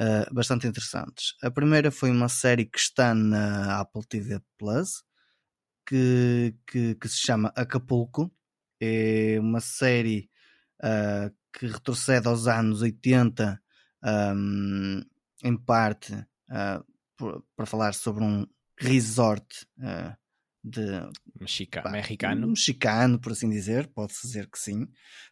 [0.00, 1.36] uh, bastante interessantes.
[1.40, 5.04] A primeira foi uma série que está na Apple TV Plus,
[5.86, 8.32] que, que, que se chama Acapulco.
[8.80, 10.28] É uma série
[10.82, 13.62] uh, que retrocede aos anos 80,
[14.34, 15.02] um,
[15.44, 18.46] em parte uh, para falar sobre um
[18.78, 20.16] resort uh,
[20.62, 20.82] de
[21.40, 22.48] Mexica, pá, mexicano.
[22.48, 24.86] mexicano, por assim dizer, pode-se dizer que sim.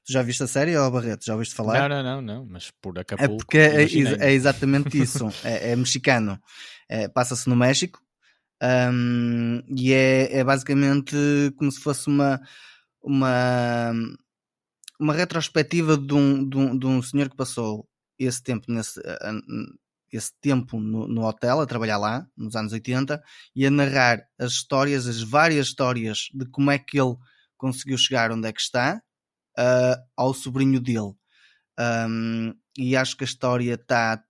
[0.04, 1.24] Tu já viste a série, ou Barreto?
[1.24, 1.88] Já ouviste falar?
[1.88, 3.36] Não, não, não, não, mas por É Acapulco.
[3.38, 5.26] porque é, é exatamente isso.
[5.44, 6.40] é, é mexicano.
[6.88, 8.00] É, Passa-se no México.
[8.92, 11.14] hum, e é, é basicamente
[11.56, 12.40] como se fosse uma
[13.02, 13.92] uma
[14.98, 19.32] uma retrospectiva de um, de um, de um senhor que passou esse tempo nesse ah,
[20.12, 23.22] esse tempo no, no hotel a trabalhar lá nos anos 80
[23.54, 27.16] e a narrar as histórias, as várias histórias de como é que ele
[27.56, 29.02] conseguiu chegar onde é que está
[29.56, 31.14] ah, ao sobrinho dele.
[31.78, 34.22] Um, e acho que a história está,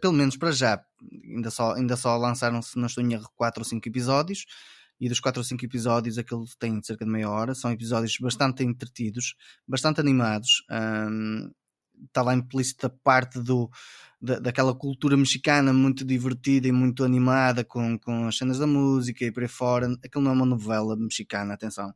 [0.00, 0.84] pelo menos para já,
[1.24, 4.44] ainda só, ainda só lançaram, se não estou em erro, 4 ou 5 episódios.
[5.00, 7.54] E dos 4 ou 5 episódios, aquilo tem cerca de meia hora.
[7.54, 9.34] São episódios bastante entretidos,
[9.66, 10.64] bastante animados.
[10.70, 11.50] Um,
[12.06, 13.70] está lá implícita parte do,
[14.20, 19.24] da, daquela cultura mexicana muito divertida e muito animada com, com as cenas da música
[19.24, 19.88] e por aí fora.
[20.04, 21.94] Aquilo não é uma novela mexicana, atenção.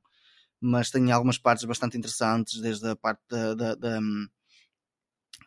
[0.60, 4.26] Mas tem algumas partes bastante interessantes, desde a parte da, da- da, hum,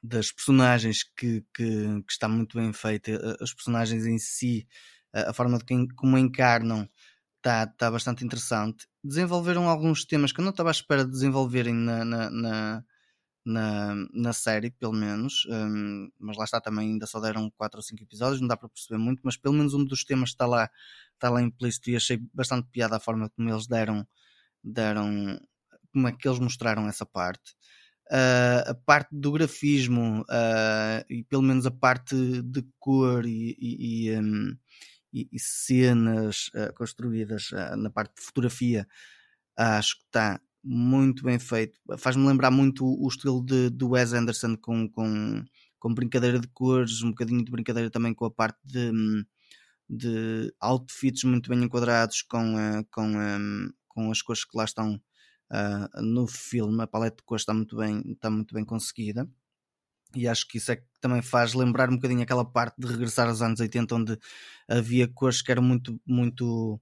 [0.04, 4.68] das personagens que, que, que está muito bem feita, as personagens em si,
[5.14, 6.90] a, a forma de quem, como encarnam,
[7.38, 8.88] está tá bastante interessante.
[9.04, 12.86] Desenvolveram alguns temas que eu não estava à espera de desenvolverem na, na, na,
[13.50, 17.84] na, na série, pelo menos, hum, mas lá está também, ainda só deram 4 ou
[17.84, 20.70] 5 episódios, não dá para perceber muito, mas pelo menos um dos temas está lá,
[21.14, 24.08] está lá implícito e achei bastante piada a forma como eles deram,
[24.64, 25.40] deram
[25.94, 27.56] como é que eles mostraram essa parte.
[28.12, 34.08] Ah, a parte do grafismo ah, e pelo menos a parte de cor e, e-
[34.10, 34.58] e, hum,
[35.14, 38.88] e- cenas ah, construídas na parte de fotografia
[39.58, 41.80] acho que está muito bem feito.
[41.98, 45.44] Faz-me lembrar muito o estilo de, do Wes Anderson com, com,
[45.80, 48.92] com brincadeira de cores, um bocadinho de brincadeira também com a parte de,
[49.90, 52.54] de outfits muito bem enquadrados com,
[52.92, 55.02] com, com as cores que lá estão
[55.50, 56.84] ah, no filme.
[56.84, 59.28] A paleta de cores está muito bem, está muito bem conseguida.
[60.16, 63.28] E acho que isso é que também faz lembrar um bocadinho aquela parte de regressar
[63.28, 64.20] aos anos 80, onde
[64.68, 66.80] havia cores que eram muito, muito,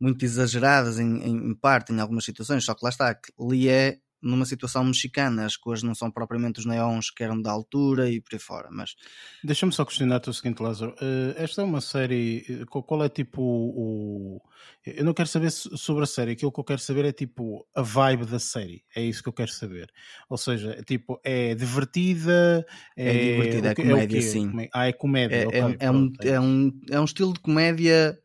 [0.00, 2.64] muito exageradas em, em, parte, em algumas situações.
[2.64, 6.58] Só que lá está, que ali é numa situação mexicana, as cores não são propriamente
[6.58, 8.96] os neons que eram da altura e por aí fora, mas
[9.44, 10.92] Deixa-me só questionar-te o seguinte, Lázaro.
[11.00, 12.44] Eh, esta é uma série.
[12.48, 14.40] eh, qual- é tipo o.
[14.84, 16.32] Eu não quero saber so- sobre a série.
[16.32, 18.82] Aquilo que eu quero saber é tipo a vibe da série.
[18.96, 19.88] É isso que eu quero saber.
[20.28, 22.66] Ou seja, é tipo, é divertida.
[22.96, 24.26] É divertida, o é quê- comédia, quê?
[24.26, 24.50] sim.
[24.60, 25.36] É- Ah, é comédia.
[25.36, 28.18] é, é, é um, é é, um, é um estilo de comédia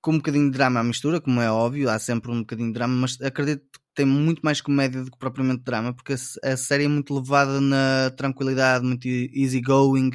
[0.00, 2.74] com um bocadinho de drama à mistura, como é óbvio, há sempre um bocadinho de
[2.74, 6.84] drama, mas acredito que tem muito mais comédia do que propriamente drama, porque a, série
[6.84, 10.10] é muito levada na tranquilidade, muito easygoing,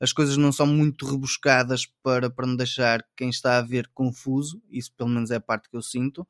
[0.00, 4.62] as coisas não são muito rebuscadas para, para não deixar quem está a ver confuso,
[4.70, 6.26] isso pelo menos é a parte que eu sinto.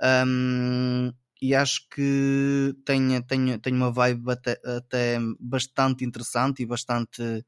[0.00, 7.44] Ahm, e acho que tem, tem uma vibe até, até bastante interessante e bastante,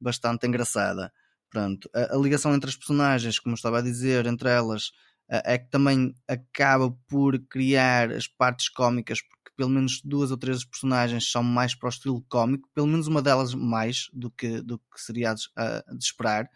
[0.00, 1.12] bastante engraçada.
[1.56, 4.90] Pronto, a, a ligação entre as personagens, como eu estava a dizer, entre elas,
[5.30, 10.36] eh, é que também acaba por criar as partes cómicas, porque pelo menos duas ou
[10.36, 14.60] três personagens são mais para o estilo cómico, pelo menos uma delas mais do que,
[14.60, 15.44] do que seria de,
[15.96, 16.46] de esperar.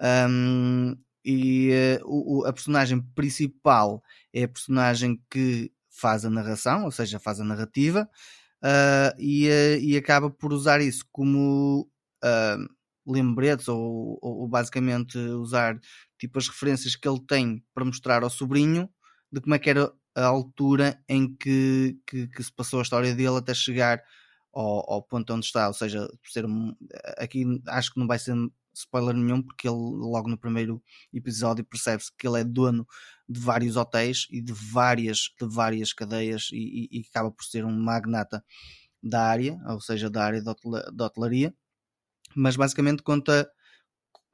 [0.00, 6.90] Ahm, e eh, o- a personagem principal é a personagem que faz a narração, ou
[6.92, 8.08] seja, faz a narrativa,
[8.62, 11.88] ah, e, eh, e acaba por usar isso como
[13.06, 15.78] lembretes ou, ou- basicamente usar
[16.18, 18.88] tipo as referências que ele tem para mostrar ao sobrinho
[19.32, 23.14] de como é que era a altura em que, que, que se passou a história
[23.14, 24.02] dele até chegar
[24.52, 26.46] ao, ao ponto onde está, ou seja, ser
[27.18, 28.34] aqui acho que não vai ser
[28.74, 32.86] spoiler nenhum porque ele logo no primeiro episódio percebe-se que ele é dono
[33.28, 37.64] de vários hotéis e de várias, de várias cadeias e, e- e acaba por ser
[37.64, 38.44] um magnata
[39.02, 41.54] da área, ou seja, da área da hotelaria,
[42.36, 43.48] mas basicamente conta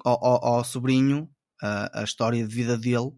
[0.04, 1.28] ao, ao- ao sobrinho
[1.62, 3.12] a, a história de vida dele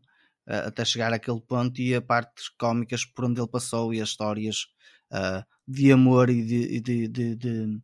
[0.47, 4.67] até chegar àquele ponto e a partes cómicas por onde ele passou e as histórias
[5.11, 7.81] ah, de amor e de, de, de, de,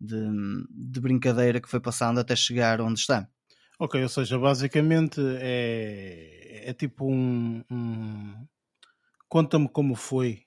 [0.00, 3.28] de- de brincadeira que foi passando até chegar onde está.
[3.78, 7.62] Ok, ou seja, basicamente é, é tipo um-
[9.28, 10.40] Conta-me como foi.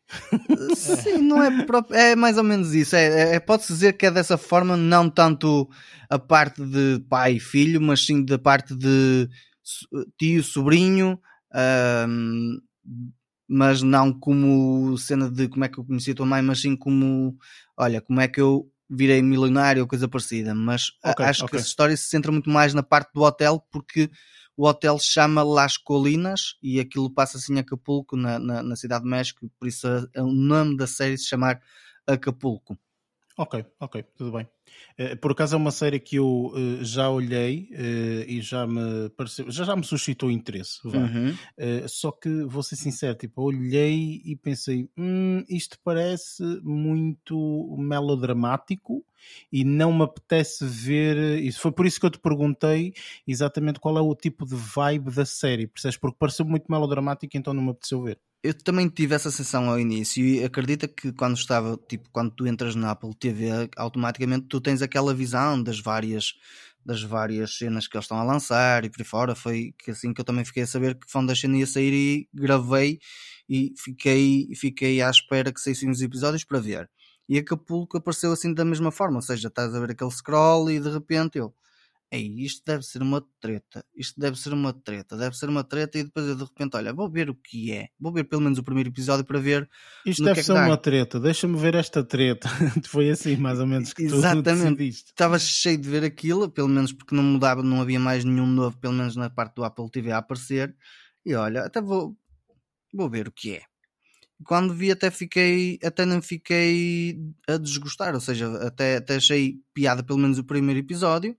[0.76, 2.96] Sim, não é próprio, é mais ou menos isso.
[2.96, 5.70] É, é- pode-se dizer que é dessa forma, não tanto
[6.10, 9.30] a parte de pai e filho, mas sim da parte de
[10.18, 11.20] tio, sobrinho,
[13.48, 16.76] mas não como cena de como é que eu conheci a tua mãe, mas sim
[16.76, 17.38] como
[17.78, 20.54] olha, como é que eu virei milionário ou coisa parecida.
[20.56, 21.60] Mas a- Ok, acho que ok.
[21.60, 24.10] essa história se centra muito mais na parte do hotel, porque
[24.62, 28.76] o hotel se chama Las Colinas e aquilo passa assim em Acapulco, na, na, na
[28.76, 31.60] cidade de México, por isso é o nome da série se chamar
[32.06, 32.78] Acapulco.
[33.42, 34.48] Ok, ok, tudo bem.
[34.96, 39.10] Eh, por acaso é uma série que eu uh, já olhei uh, e já me
[39.18, 40.80] pareceu, já, já me suscitou interesse.
[40.86, 41.32] Uhum.
[41.32, 49.04] Uh, só que vou ser sincero, tipo, olhei e pensei, hum, isto parece muito melodramático
[49.52, 51.42] e não me apetece ver.
[51.42, 52.94] Isso foi por isso que eu te perguntei
[53.28, 55.98] exatamente qual é o tipo de vibe da série, percebes?
[55.98, 59.80] Porque pareceu muito melodramático, então não me apeteceu ver eu também tive essa sensação ao
[59.80, 64.60] início e acredita que quando estava, tipo, quando tu entras na Apple TV, automaticamente tu
[64.60, 66.34] tens aquela visão das várias
[66.84, 70.14] das várias cenas que eles estão a lançar e por aí fora, foi que assim
[70.14, 73.00] que eu também fiquei a saber que Foundation ia sair e gravei
[73.48, 76.90] e fiquei, fiquei à espera que saíssem os episódios para ver.
[77.30, 80.80] E Acapulco apareceu assim da mesma forma, ou seja, estás a ver aquele scroll e
[80.80, 81.54] de repente eu
[82.14, 85.98] Ei, isto deve ser uma treta, isto deve ser uma treta, deve ser uma treta,
[85.98, 88.60] e depois eu de repente, olha, vou ver o que é, vou ver pelo menos
[88.60, 89.70] o primeiro episódio para ver.
[90.06, 92.50] Isto deve que é ser uma treta, deixa-me ver esta treta.
[92.86, 94.90] Foi assim, mais ou menos, que Exatamente.
[94.90, 98.78] Estava cheio de ver aquilo, pelo menos porque não mudava, não havia mais nenhum novo,
[98.78, 100.76] pelo menos na parte do Apple TV a aparecer.
[101.26, 102.18] E olha, até vou,
[102.94, 103.62] vou ver o que é.
[104.44, 110.04] Quando vi até fiquei, até não fiquei a desgostar, ou seja, até, até achei piada
[110.04, 111.38] pelo menos o primeiro episódio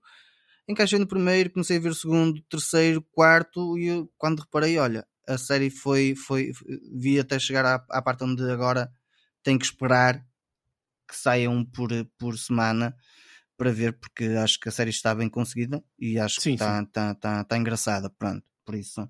[0.67, 5.37] encaixei no primeiro, comecei a ver o segundo, terceiro, quarto, e quando reparei, olha, a
[5.37, 6.51] série foi, foi,
[6.93, 8.91] vi até chegar à, à parte onde agora
[9.41, 10.25] tenho que esperar
[11.07, 12.95] que saia um por, por semana
[13.57, 16.81] para ver, porque acho que a série está bem conseguida e acho sim, que está,
[16.81, 19.07] está, está, está engraçada, pronto, por isso.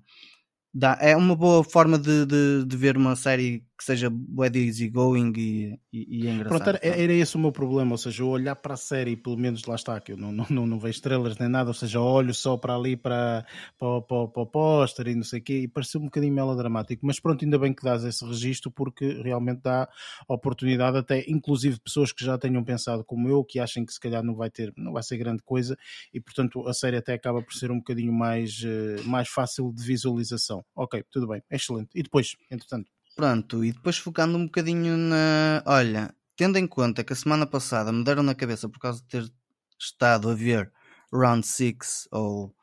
[0.72, 4.10] Dá, é uma boa forma de, de, de, ver uma série que seja
[4.54, 6.64] easy going e, e, e é engraçada.
[6.64, 9.36] Pronto, era, era, esse o meu problema, ou seja, eu olhar para a série, pelo
[9.36, 12.00] menos lá está, que eu não, não, não, não vejo estrelas nem nada, ou seja,
[12.00, 13.44] olho só para ali, para,
[13.78, 17.04] para, para, para o póster e não sei o quê, e pareceu um bocadinho melodramático,
[17.04, 19.86] mas pronto, ainda bem que dás esse registro, porque realmente dá
[20.26, 24.22] oportunidade até, inclusive, pessoas que já tenham pensado como eu, que achem que se calhar
[24.22, 25.76] não vai ter, não vai ser grande coisa,
[26.12, 29.84] e portanto a série até acaba por ser um bocadinho mais, eh, mais fácil de
[29.84, 30.64] visualização.
[30.74, 31.90] Ok, tudo bem, excelente.
[31.94, 32.93] E depois, entretanto?
[33.14, 35.62] Pronto, e depois focando um bocadinho na.
[35.66, 39.06] Olha, tendo em conta que a semana passada me deram na cabeça por causa de
[39.06, 39.32] ter
[39.78, 40.72] estado a ver
[41.12, 42.54] Round 6 ou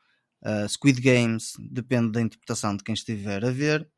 [0.44, 3.88] uh, Squid Games, depende da interpretação de quem estiver a ver.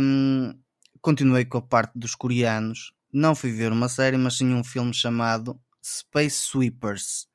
[0.00, 0.54] Um,
[1.02, 2.92] continuei com a parte dos coreanos.
[3.12, 7.29] Não fui ver uma série, mas sim um filme chamado Space Sweepers.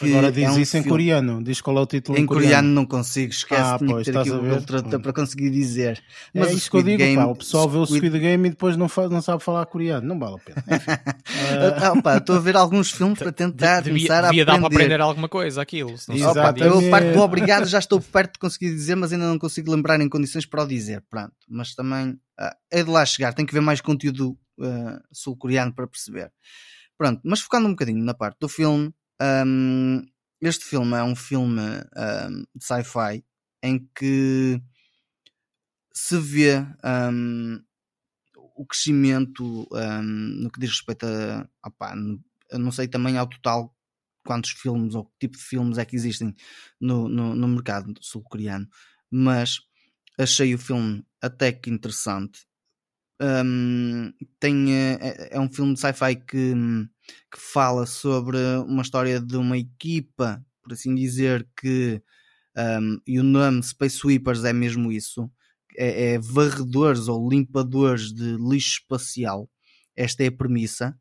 [0.00, 0.86] Agora diz é um isso filme...
[0.86, 2.46] em coreano, diz qual é o título em, em coreano.
[2.46, 2.68] coreano.
[2.68, 6.02] não consigo, esquece, ah, tinha pois, que ter aqui o Tradutor para conseguir dizer.
[6.34, 8.46] É Mas é isso que eu digo, Game, pá, o pessoal vê o Squid Game
[8.46, 10.64] e depois não, faz, não sabe falar coreano, não vale a pena.
[10.66, 12.00] uh...
[12.04, 14.60] ah, estou a ver alguns filmes para tentar devia, começar a devia aprender.
[14.60, 15.94] dar para aprender alguma coisa, aquilo.
[15.94, 19.70] Opa, eu parte do obrigado já estou perto de conseguir dizer, mas ainda não consigo
[19.70, 21.34] lembrar em condições para o dizer, pronto.
[21.48, 25.86] Mas também uh, é de lá chegar, tem que ver mais conteúdo uh, sul-coreano para
[25.86, 26.30] perceber.
[26.98, 30.06] Pronto, mas focando um bocadinho na parte do filme, um,
[30.40, 33.24] este filme é um filme um, de sci-fi
[33.62, 34.60] em que
[35.92, 37.62] se vê um,
[38.54, 39.68] o crescimento
[40.02, 41.48] no que diz respeito a.
[41.66, 41.94] Opa,
[42.50, 43.74] eu não sei também ao total
[44.24, 46.34] quantos filmes ou que tipo de filmes é que existem
[46.80, 48.68] no, no, no mercado sul-coreano,
[49.10, 49.60] mas
[50.18, 52.46] achei o filme até que interessante.
[54.38, 56.54] Tem, é, é um filme de sci-fi que
[57.30, 62.02] que fala sobre uma história de uma equipa, por assim dizer, que
[62.56, 65.30] um, e o nome Space Sweepers é mesmo isso,
[65.76, 69.50] é, é, varredores ou limpadores de lixo espacial.
[69.94, 70.98] Esta é a premissa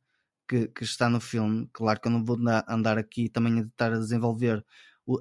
[0.47, 1.69] que, que está no filme.
[1.73, 2.37] Claro que eu não vou
[2.67, 4.65] andar aqui também a estar a desenvolver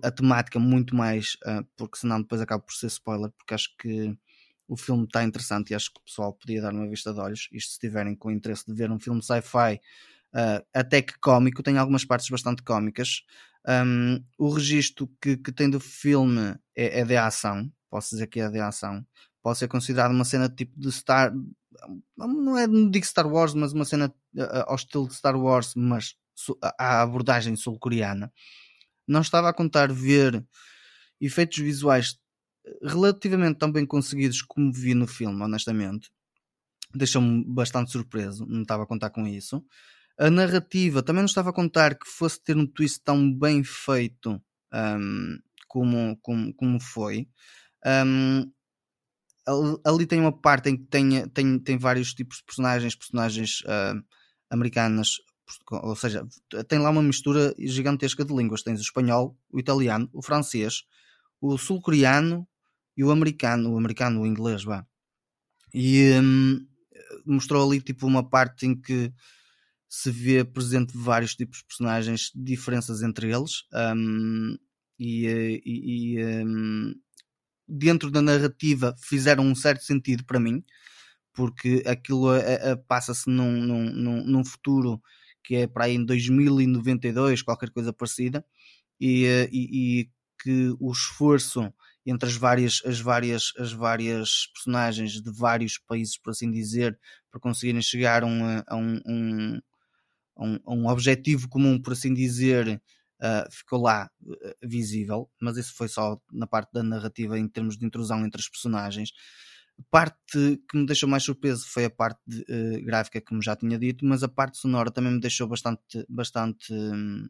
[0.02, 1.36] a temática muito mais,
[1.76, 4.16] porque senão depois acaba por ser spoiler, porque acho que
[4.66, 7.48] o filme está interessante e acho que o pessoal podia dar uma vista de olhos.
[7.52, 9.80] Isto se tiverem com interesse de ver um filme sci-fi
[10.34, 13.22] uh, até que cómico, tem algumas partes bastante cómicas.
[13.66, 18.40] Um, o registro que, que tem do filme é, é de ação, posso dizer que
[18.40, 19.04] é de ação.
[19.42, 21.32] Pode ser considerado uma cena tipo de Star.
[22.16, 25.74] Não é, não digo Star Wars, mas uma cena uh, ao estilo de Star Wars,
[25.76, 26.14] mas
[26.78, 28.32] à abordagem sul-coreana.
[29.06, 30.44] Não estava a contar ver
[31.20, 32.18] efeitos visuais
[32.82, 36.10] relativamente tão bem conseguidos como vi no filme, honestamente.
[36.94, 39.64] Deixou-me bastante surpreso, não estava a contar com isso.
[40.18, 44.40] A narrativa também não estava a contar que fosse ter um twist tão bem feito
[44.72, 45.38] um,
[45.68, 47.28] como, como, como foi.
[47.84, 48.50] Um,
[49.84, 54.02] ali tem uma parte em que tem, tem, tem vários tipos de personagens, personagens uh,
[54.50, 55.16] americanas,
[55.70, 56.26] ou seja,
[56.68, 58.62] tem lá uma mistura gigantesca de línguas.
[58.62, 60.84] Tens o espanhol, o italiano, o francês,
[61.40, 62.48] o sul-coreano
[62.96, 64.86] e o americano, o americano, o inglês, vá.
[65.74, 66.66] E um,
[67.26, 69.12] mostrou ali tipo uma parte em que
[69.96, 74.58] se vê presente vários tipos de personagens, diferenças entre eles, um,
[74.98, 76.92] e, e, e um,
[77.68, 80.64] dentro da narrativa fizeram um certo sentido para mim,
[81.32, 82.26] porque aquilo
[82.88, 85.00] passa-se num, num, num, futuro
[85.44, 88.44] que é para aí em 2092, qualquer coisa parecida,
[89.00, 90.10] e, eh, e, e
[90.42, 91.72] que o esforço
[92.04, 96.98] entre as várias, as várias, as várias personagens de vários países, por assim dizer,
[97.30, 99.60] para conseguirem chegar a um, a um,
[100.36, 102.80] um, um objetivo comum, por assim dizer,
[103.20, 107.76] uh, ficou lá uh, visível, mas isso foi só na parte da narrativa em termos
[107.76, 109.10] de intrusão entre os personagens.
[109.78, 113.56] A parte que me deixou mais surpreso foi a parte de, uh, gráfica, como já
[113.56, 117.26] tinha dito, mas a parte sonora também me deixou bastante, bastante um,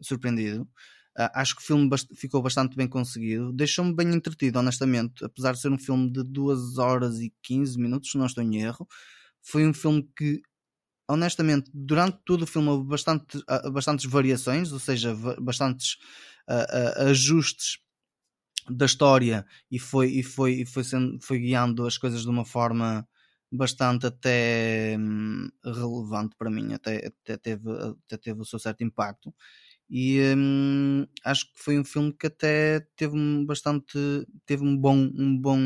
[0.00, 0.68] surpreendido.
[1.16, 3.52] Acho que o filme bast ficou bastante bem conseguido.
[3.52, 5.24] Deixou-me bem entretido, honestamente.
[5.24, 8.56] Apesar de ser um filme de 2 horas e 15 minutos, se não estou em
[8.60, 8.84] erro.
[9.40, 10.42] Foi um filme que,
[11.08, 15.96] honestamente, durante todo o filme houve bastante, uh, bastantes variações, ou seja, bastantes
[16.48, 17.78] uh, ajustes
[18.70, 22.44] da história e foi, e foi, e foi, sendo, foi guiando as coisas de uma
[22.44, 23.06] forma
[23.52, 27.70] bastante até hum, relevante para mim, até, até, teve,
[28.06, 29.34] até teve o seu certo impacto.
[29.90, 33.98] E hum, acho que foi um filme que até teve um bastante
[34.46, 35.58] teve um bom, um bom,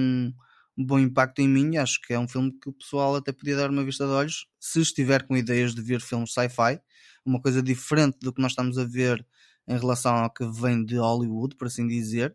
[0.79, 1.76] um bom impacto em mim.
[1.76, 4.47] Acho que é um filme que o pessoal até podia dar uma vista de olhos
[4.61, 6.81] se estiver com ideias de ver filmes sci-fi,
[7.26, 9.26] uma coisa diferente do que nós estamos a ver
[9.66, 12.35] em relação ao que vem de Hollywood, por assim dizer.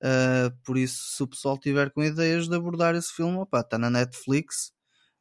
[0.00, 3.90] Uh, por isso, se o pessoal tiver com ideias de abordar esse filme, está na
[3.90, 4.72] Netflix.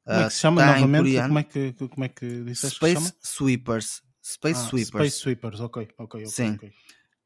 [0.05, 1.21] Como é que se chama uh, novamente?
[1.21, 3.27] Como é que, como é que disseste Space que?
[3.27, 4.01] Sweepers.
[4.25, 4.87] Space ah, Sweepers.
[4.87, 6.53] Space Sweepers, ok, ok, Sim.
[6.53, 6.73] Okay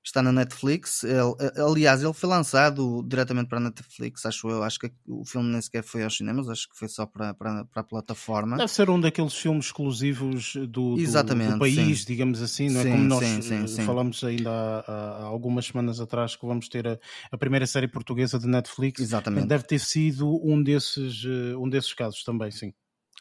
[0.08, 1.04] está na Netflix.
[1.04, 4.64] Ele, aliás, ele foi lançado diretamente para a Netflix, acho eu.
[4.64, 7.66] Acho que o filme nem sequer foi aos cinemas, acho que foi só para, para,
[7.66, 8.58] para a plataforma.
[8.58, 12.06] Deve ser um daqueles filmes exclusivos do, do, do país, sim.
[12.08, 12.84] digamos assim, não é?
[12.84, 16.88] Sim, Como nós sim, eh, falamos ainda há, há, algumas semanas atrás que vamos ter
[16.88, 16.98] a,
[17.32, 19.02] a, primeira série portuguesa de Netflix.
[19.02, 19.48] Exatamente.
[19.48, 22.74] Deve ter sido um desses, eh, um desses casos também, sim.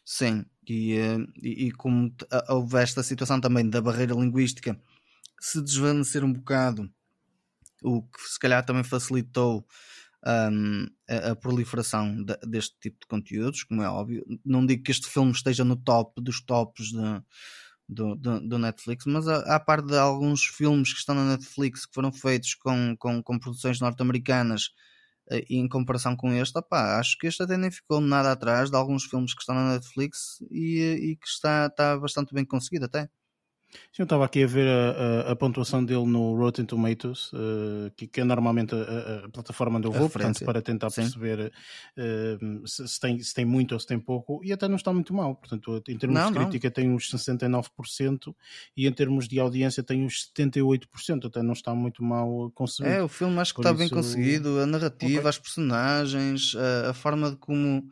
[0.05, 2.13] Sim, e, eh, e, e como
[2.49, 4.81] houve esta situação também da barreira linguística
[5.41, 6.91] se desvanecer um bocado,
[7.83, 9.67] o que se calhar também facilitou
[10.27, 14.25] um, a, a, proliferação de, deste tipo de conteúdos, como é óbvio.
[14.45, 17.23] Não digo que este filme esteja no top dos tops de,
[17.89, 21.95] do, do, do, Netflix, mas a parte de alguns filmes que estão na Netflix que
[21.95, 24.71] foram feitos com, com, com produções norte-americanas
[25.31, 28.77] eh, e em comparação com este, acho que este até nem ficou nada atrás de
[28.77, 33.09] alguns filmes que estão na Netflix e, e que está, está bastante bem conseguido até.
[33.93, 37.91] Sim, eu estava aqui a ver a, a, a, pontuação dele no Rotten Tomatoes, uh,
[37.97, 41.03] que, que, é normalmente a, a, plataforma onde eu vou, portanto, para tentar Sim.
[41.03, 41.53] perceber
[41.97, 44.93] uh, se, se, tem, se tem muito ou se tem pouco, e até não está
[44.93, 45.35] muito mal.
[45.35, 46.73] Portanto, em termos não, de crítica, não.
[46.73, 48.35] tem uns 69%
[48.77, 51.27] e em termos de audiência, tem uns 78%.
[51.27, 52.95] Até não está muito mal conseguido.
[52.95, 53.79] É, o filme acho que Por está isso...
[53.79, 55.29] bem conseguido, a narrativa, okay.
[55.29, 56.55] as personagens,
[56.89, 57.89] a, forma de como.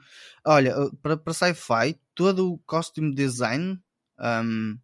[0.47, 3.79] Olha, para, para sci-fi, todo o costume design.
[4.19, 4.79] Um,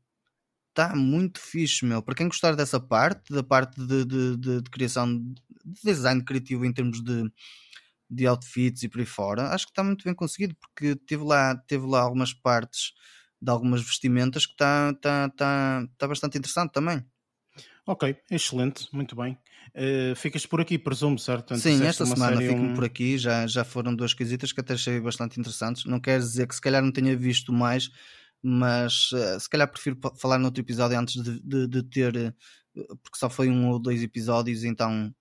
[0.70, 2.02] está muito fixe, meu.
[2.02, 5.06] Para quem gostar dessa parte, da parte de, de, de, de criação,
[5.64, 7.30] de design criativo em termos de,
[8.08, 11.54] de outfits e por aí fora, acho que está muito bem conseguido, porque teve lá,
[11.54, 12.92] teve lá algumas partes
[13.40, 17.04] de algumas vestimentas que está tá, tá, tá bastante interessante também.
[17.86, 19.36] Ok, excelente, muito bem.
[19.74, 21.56] Uh, ficas por aqui, presumo, certo?
[21.56, 22.74] Sim, esta semana fico um...
[22.74, 23.16] por aqui.
[23.18, 25.84] Já, já foram duas quesitas que até achei bastante interessantes.
[25.86, 27.90] Não quer dizer que se calhar não tenha visto mais,
[28.42, 32.32] mas uh, se calhar prefiro falar noutro episódio antes de, de, de, ter, eh,
[32.74, 35.14] porque só foi um ou dois episódios, então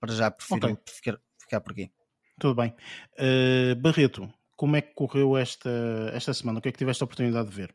[0.00, 0.94] para já prefiro okay.
[0.94, 1.90] ficar, ficar por aqui.
[2.38, 2.74] Tudo bem.
[3.18, 5.70] Uh, Barreto, como é que correu esta,
[6.12, 6.58] esta semana?
[6.58, 7.74] O que é que tiveste a oportunidade de ver?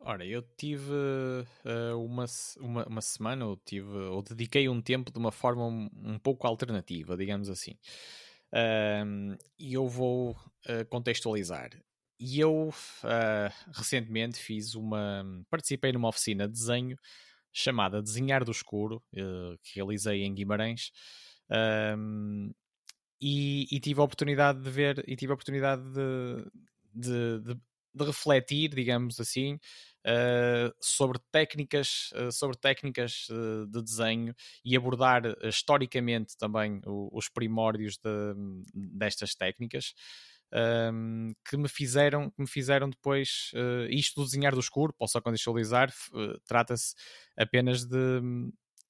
[0.00, 2.26] Ora, eu tive uh, uma,
[2.58, 6.46] uma, uma, semana, ou, tive, ou dediquei um tempo de uma forma um, um pouco
[6.46, 7.78] alternativa, digamos assim.
[9.58, 11.70] E eu vou uh, contextualizar.
[12.18, 15.24] E eu uh, recentemente fiz uma.
[15.50, 16.96] participei numa oficina de desenho
[17.52, 20.90] chamada Desenhar do Escuro, uh, que realizei em Guimarães.
[21.96, 22.52] Um,
[23.20, 26.44] e, e, tive a oportunidade de ver e tive a oportunidade de,
[26.92, 27.60] de, de,
[27.94, 34.34] de refletir, digamos assim, uh, sobre técnicas, uh, sobre técnicas uh, de desenho
[34.64, 38.34] e abordar historicamente também o, os primórdios de,
[38.74, 39.94] destas técnicas
[40.54, 45.20] um, que me fizeram que me fizeram depois uh, isto do desenhar do escuro, posso
[45.20, 46.94] contextualizar, uh, trata-se
[47.36, 48.20] apenas de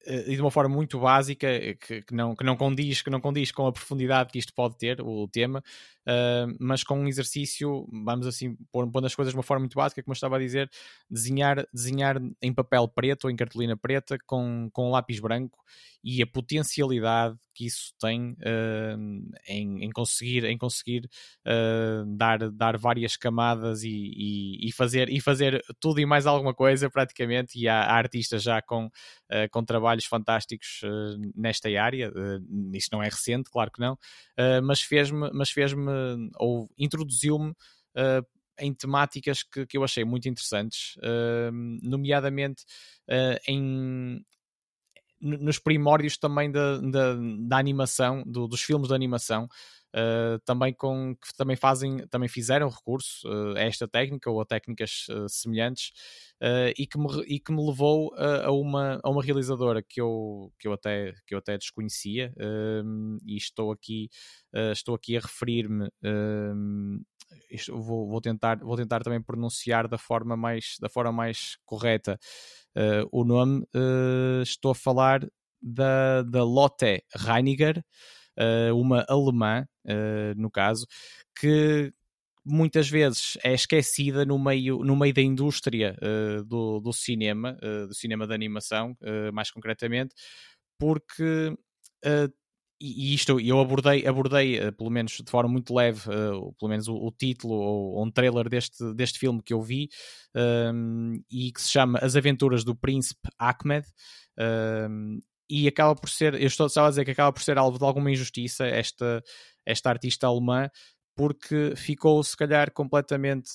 [0.07, 1.49] e de uma forma muito básica
[1.81, 4.77] que, que, não, que, não condiz, que não condiz com a profundidade que isto pode
[4.77, 5.63] ter, o tema,
[6.07, 10.03] uh, mas com um exercício, vamos assim, pondo as coisas de uma forma muito básica,
[10.03, 10.71] como eu estava a dizer,
[11.11, 15.59] desenhar, desenhar em papel preto ou em cartolina preta com, com lápis branco
[16.03, 21.09] e a potencialidade que isso tem uh, em, em, conseguir, em conseguir
[21.47, 26.53] uh, dar, dar várias camadas e, e, e, fazer, e fazer tudo e mais alguma
[26.53, 28.91] coisa praticamente e há, há artistas já com,
[29.35, 30.81] uh, com trabalhos fantásticos
[31.35, 33.99] nesta área, uh, isso não é recente, claro que não,
[34.63, 35.91] mas fez-me mas fez-me
[36.39, 37.55] ou introduziu-me
[38.59, 41.51] em temáticas que, que eu achei muito interessantes, uh,
[41.83, 42.65] nomeadamente
[43.09, 44.25] uh, em,
[45.25, 49.49] nos primórdios também da, da, da animação, do, dos filmes de animação,
[49.95, 54.45] uh, também com que também fazem, também fizeram recurso uh, a esta técnica ou a
[54.45, 55.93] técnicas uh, semelhantes
[56.77, 60.69] e, que me, e que me levou a, uma, a uma realizadora que eu, que
[60.69, 62.35] eu, até, que eu até desconhecia
[63.25, 64.11] e estou aqui,
[64.73, 65.89] estou aqui a referir-me
[67.69, 72.19] vou, vou, tentar, vou tentar também pronunciar da forma mais, da forma mais correta
[72.77, 73.65] uh, o nome.
[73.75, 75.27] Uh, estou a falar
[75.61, 77.85] da, da Lotte Reiniger,
[78.39, 79.67] uh, uma alemã,
[80.37, 80.87] no caso,
[81.39, 81.93] que
[82.45, 85.95] muitas vezes é esquecida no meio, no meio da indústria
[86.47, 87.55] do, do cinema,
[87.87, 88.97] do cinema de animação,
[89.31, 90.15] mais concretamente,
[90.79, 91.55] porque
[92.81, 96.89] e isto eu abordei, abordei uh, pelo menos de forma muito leve, uh, pelo menos
[96.89, 99.89] o, o, título ou, um trailer deste, deste filme que eu vi,
[100.35, 103.87] um, e que se chama As Aventuras do Príncipe Ahmed.
[104.39, 107.85] Um, e acaba por ser, eu estou a dizer que acaba por ser alvo de
[107.85, 109.23] alguma injustiça esta,
[109.65, 110.69] esta artista alemã,
[111.17, 113.53] porque ficou se calhar completamente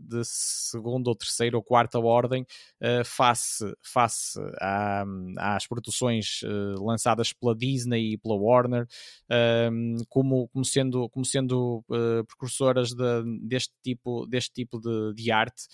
[0.00, 2.46] de segunda ou terceira ou quarta ordem
[2.82, 5.04] uh, face, face à,
[5.38, 11.84] às produções uh, lançadas pela Disney e pela Warner uh, como, como sendo, como sendo
[11.92, 15.64] eh, precursoras de, deste tipo, deste tipo de, de arte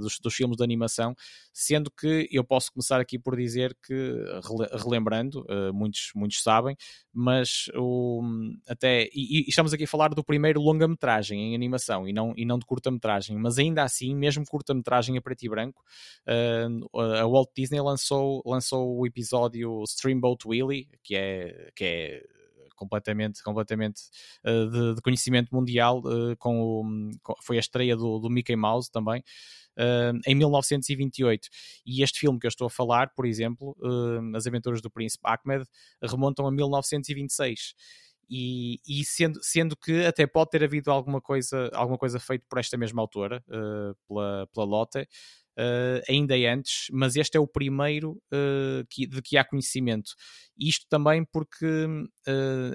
[0.00, 1.14] dos, dos filmes de animação,
[1.52, 4.14] sendo que eu posso começar aqui por dizer que,
[4.82, 6.76] relembrando, muitos, muitos sabem,
[7.12, 8.22] mas o,
[8.68, 12.32] até, e, e estamos aqui a falar do primeiro primeiro longa-metragem em animação e não,
[12.36, 15.82] e não de curta-metragem, mas ainda assim, mesmo curta-metragem a preto e branco,
[16.26, 22.22] uh, a Walt Disney lançou, lançou o episódio Streamboat Willie, que é, que é
[22.74, 24.02] completamente, completamente
[24.44, 28.56] uh, de, de, conhecimento mundial, uh, com, o, com, foi a estreia do, do Mickey
[28.56, 29.22] Mouse também.
[29.76, 31.48] Uh, em 1928.
[31.86, 33.76] E este filme que eu estou a falar, por exemplo,
[34.34, 35.64] As Aventuras do Príncipe Ahmed,
[36.02, 37.74] remontam a 1926
[38.28, 42.58] e, e, sendo, sendo que até pode ter havido alguma coisa, alguma coisa feita por
[42.58, 48.12] esta mesma autora, uh, pela, pela Lotte, uh, ainda antes, mas este é o primeiro
[48.32, 50.10] uh, que, de que há conhecimento.
[50.58, 51.86] Isto também porque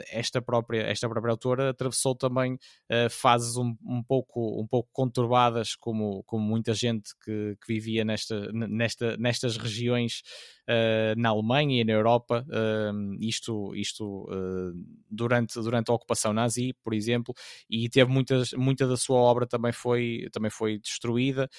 [0.10, 2.58] esta, própria, esta própria autora atravessou também
[3.10, 8.49] fases um, um, pouco, um pouco conturbadas, como, como muita gente que, que vivia nesta,
[8.54, 10.22] nesta, nestas regiões
[11.18, 12.45] na Alemanha e na Europa,
[13.20, 14.28] isto, isto
[15.09, 17.34] durante, durante a ocupação nazi, por exemplo,
[17.70, 21.49] e teve muitas, muita da sua obra também foi, também foi destruída,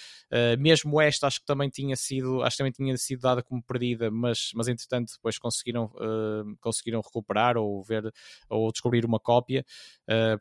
[0.58, 4.10] mesmo esta acho que também tinha sido, acho que também tinha sido dada como perdida,
[4.10, 8.12] mas, mas entretanto depois conseguiram, uh, conseguiram recuperar ou ver
[8.48, 9.64] ou descobrir uma cópia.
[10.08, 10.38] Uh,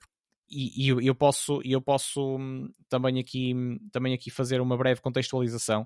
[0.50, 3.54] e, e, eu posso, eu posso hum, também aqui,
[3.92, 5.86] também aqui fazer uma breve contextualização,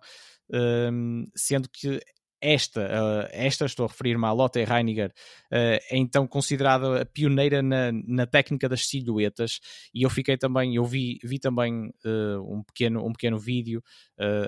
[0.91, 2.01] um, sendo que
[2.41, 7.61] esta, uh, esta estou a referir-me à Lotte Reiniger, uh, é então considerada a pioneira
[7.61, 9.59] na, na, técnica das silhuetas
[9.93, 13.81] e eu fiquei também, eu vi, vi também uh, um, pequeno, um pequeno vídeo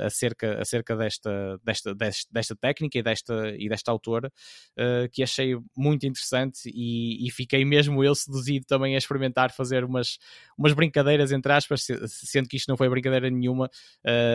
[0.04, 4.32] acerca, acerca desta, desta, desta, desta, técnica e desta, e desta autora
[5.12, 10.18] que achei muito interessante e, e, fiquei mesmo eu seduzido também a experimentar fazer umas,
[10.58, 13.70] umas brincadeiras entre aspas, sendo que isto não foi brincadeira nenhuma,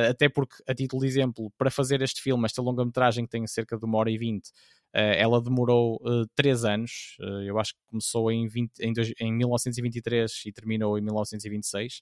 [0.09, 3.77] até porque a título de exemplo, para fazer este filme, esta longa-metragem que tem cerca
[3.79, 4.51] de uma hora e vinte.
[4.95, 9.33] Uh, ela demorou uh, três anos, uh, eu acho que começou em, 20, em, em
[9.33, 12.01] 1923 e terminou em 1926,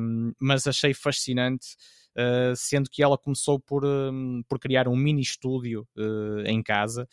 [0.00, 1.76] um, mas achei fascinante,
[2.56, 5.86] sendo que ela começou por, um, por criar um mini estúdio
[6.44, 7.08] em casa.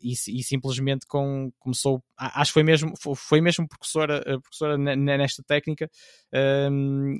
[0.00, 5.88] E, e, simplesmente com, começou, acho que foi mesmo, foi mesmo professora, professora nesta técnica,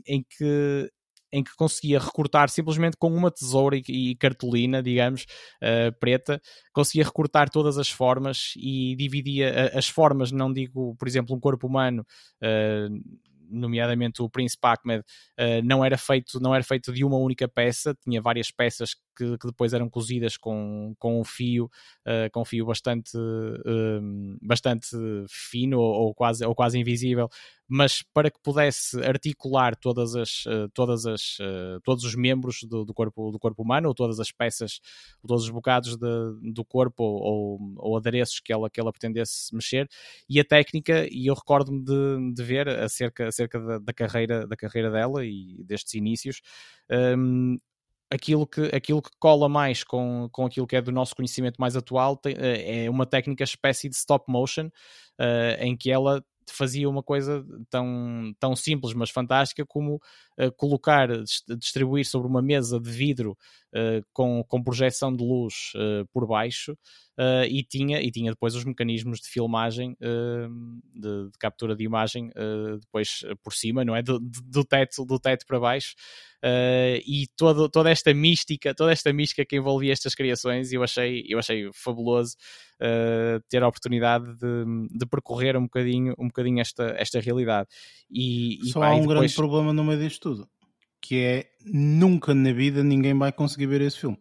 [0.07, 0.91] em que
[1.33, 5.27] em que conseguia recortar simplesmente com uma tesoura e, e cartolina, digamos,
[5.63, 6.41] uh, preta,
[6.73, 11.41] conseguia recortar todas as formas e dividia uh, as formas, não digo, por exemplo, um
[11.41, 12.05] corpo humano.
[12.43, 17.49] Uh, nomeadamente o Príncipe Ahmed, uh, não, era feito, não era feito de uma única
[17.49, 21.65] peça, tinha várias peças que, que depois eram cozidas com, com um fio,
[22.07, 23.11] uh, com um fio bastante,
[24.41, 24.89] bastante
[25.29, 27.29] fino ou, ou, quase, ou quase invisível,
[27.71, 30.45] mas para que pudesse articular todas as,
[30.75, 31.39] todas as,
[31.85, 34.81] todos os membros do, do, corpo, do corpo humano, ou todas as peças,
[35.27, 39.89] todos os bocados de, do corpo ou, ou, adereços que ela, que ela pretendesse mexer,
[40.29, 44.57] e a técnica, e eu recordo-me de, de ver acerca, acerca da, da, carreira, da
[44.57, 46.41] carreira dela e destes inícios,
[47.17, 47.57] um,
[48.11, 51.77] aquilo que, aquilo que cola mais com, com aquilo que é do nosso conhecimento mais
[51.77, 56.89] atual tem, eh, é uma técnica espécie de stop motion, uh, em que ela fazia
[56.89, 59.97] uma coisa tão, tão simples, mas fantástica, como
[60.39, 61.09] uh, colocar,
[61.59, 63.37] distribuir sobre uma mesa de vidro
[63.75, 66.77] uh, com, com projeção de luz uh, por baixo
[67.51, 72.31] e, tinha, e tinha depois os mecanismos de filmagem, de, de, captura de imagem,
[72.81, 74.01] depois por cima, não é?
[74.01, 75.95] Do, do, teto, do teto para baixo.
[77.05, 81.39] e todo, toda esta mística, toda esta mística que envolvia estas criações, eu achei, eu
[81.39, 82.39] achei fabuloso
[83.51, 87.69] ter a oportunidade de, de percorrer um bocadinho, um bocadinho esta, esta realidade.
[88.11, 89.19] E, Só e, pá, há um depois...
[89.19, 90.49] grande problema no meio disto tudo,
[91.01, 94.19] que é nunca na vida ninguém vai conseguir ver esse filme.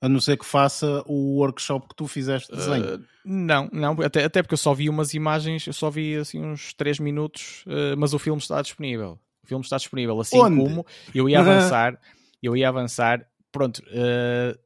[0.00, 2.96] A não ser que faça o workshop que tu fizeste de desenho.
[2.96, 6.44] Uh, não, não, até, até porque eu só vi umas imagens, eu só vi assim
[6.44, 9.18] uns 3 minutos, uh, mas o filme está disponível.
[9.42, 10.56] O filme está disponível, assim Onde?
[10.56, 11.98] como eu ia avançar,
[12.40, 14.56] eu ia avançar, pronto, uh,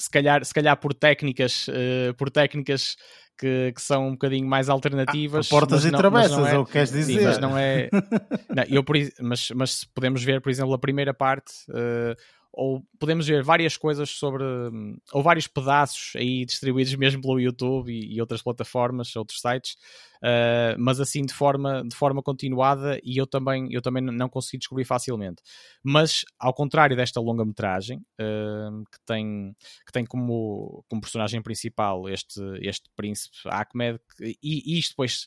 [0.00, 2.96] se calhar, se calhar por técnicas, uh, por técnicas
[3.38, 5.46] que, que, são um bocadinho mais alternativas.
[5.46, 7.18] Ah, portas e não, travessas, é, é o que queres dizer.
[7.18, 7.88] Sim, mas não é.
[8.48, 8.84] não, eu,
[9.20, 11.52] mas, mas podemos ver, por exemplo, a primeira parte.
[11.68, 12.16] Uh,
[12.52, 14.42] ou podemos ver várias coisas sobre,
[15.12, 19.76] ou vários pedaços aí distribuídos mesmo pelo YouTube e, e outras plataformas, outros sites,
[20.22, 24.58] uh, mas assim de forma, de forma continuada e eu também, eu também não consegui
[24.58, 25.42] descobrir facilmente.
[25.82, 29.54] Mas, ao contrário desta longa-metragem, uh, que, tem,
[29.86, 35.26] que tem como, como personagem principal este, este príncipe Ahmed, e, e isto depois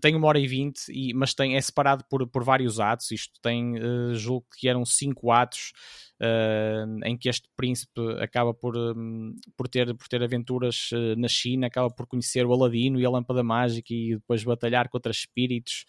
[0.00, 0.80] tem uma hora e vinte,
[1.14, 3.10] mas tem, é separado por, por vários atos.
[3.12, 5.72] Isto tem, uh, julgo que eram cinco atos
[6.20, 11.28] uh, em que este príncipe acaba por, um, por, ter, por ter aventuras uh, na
[11.28, 15.84] China, acaba por conhecer o Aladino e a Lâmpada Mágica e depois batalhar contra espíritos.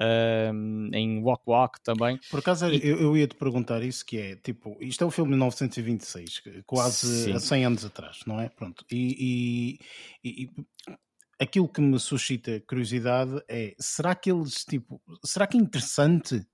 [0.00, 2.20] Uh, em Walk Walk também.
[2.30, 2.88] Por acaso e...
[2.88, 6.42] eu, eu, ia te perguntar isso que é, tipo, isto é o filme de 1926,
[6.64, 7.36] quase Sim.
[7.36, 8.48] 100 anos atrás, não é?
[8.48, 8.84] Pronto.
[8.88, 9.80] E,
[10.22, 10.50] e, e,
[11.36, 16.46] aquilo que me suscita curiosidade é, será que eles, tipo, será que é interessante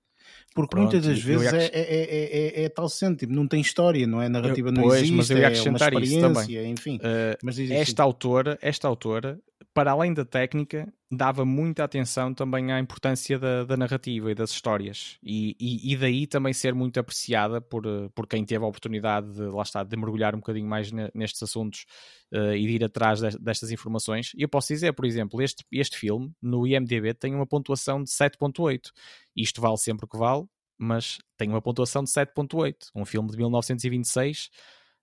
[0.53, 4.21] porque Pronto, muitas das vezes é, é, é, é, tal sentido, não tem história, não
[4.21, 4.29] é?
[4.29, 6.71] narrativa eu, não pois, existe, mas eu ia acrescentar é uma experiência, isso também.
[6.71, 6.95] enfim.
[6.97, 9.37] Uh, mas esta autora, esta autora,
[9.75, 14.51] para além da técnica, dava muita atenção também à importância da, da narrativa e das
[14.51, 15.17] histórias.
[15.21, 17.83] E, e, e, daí também ser muito apreciada por,
[18.15, 21.85] por quem teve a oportunidade de, lá está, de mergulhar um bocadinho mais nestes assuntos
[22.33, 24.31] uh, e de ir atrás destas informações.
[24.35, 28.09] E eu posso dizer, por exemplo, este, este filme no IMDB tem uma pontuação de
[28.09, 28.91] 7.8
[29.35, 30.45] isto vale sempre o que vale,
[30.77, 32.89] mas tem uma pontuação de 7.8.
[32.95, 34.49] Um filme de 1926 uh,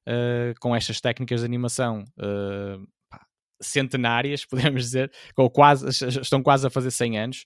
[0.06, 2.86] eh, com estas técnicas de animação uh,
[3.62, 7.44] centenárias, podemos dizer, com quase, estão quase a fazer 100 anos.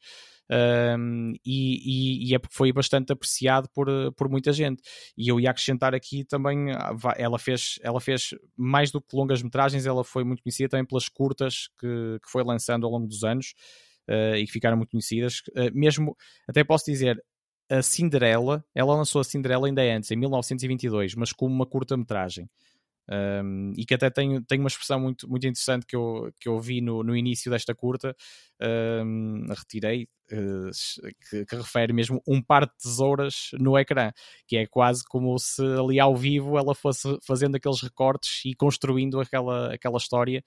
[0.49, 4.83] Um, e, e, e, é foi bastante apreciado por, por muita gente.
[5.17, 9.43] E eu ia acrescentar aqui também, ah, ela fez, ela fez mais do que longas
[9.43, 13.25] metragens, ela foi muito conhecida também pelas curtas que, que foi lançando ao longo dos
[13.25, 13.55] anos
[14.09, 15.41] uh, e que ficaram muito conhecidas.
[15.51, 16.17] Uh, mesmo,
[16.49, 17.21] até posso dizer,
[17.69, 22.49] a Cinderela, ela lançou a Cinderela ainda antes, em 1922, mas como uma curta-metragem.
[23.09, 26.59] Um, e que até tem, tem uma expressão muito, muito interessante que eu, que eu
[26.59, 28.17] vi no, no início desta curta,
[29.05, 30.71] um, retirei, uh,
[31.31, 34.11] que, que, refere mesmo um par de tesouras no ecrã,
[34.47, 39.21] que é quase como se ali ao vivo ela fosse fazendo aqueles recortes e construindo
[39.21, 40.43] aquela, aquela história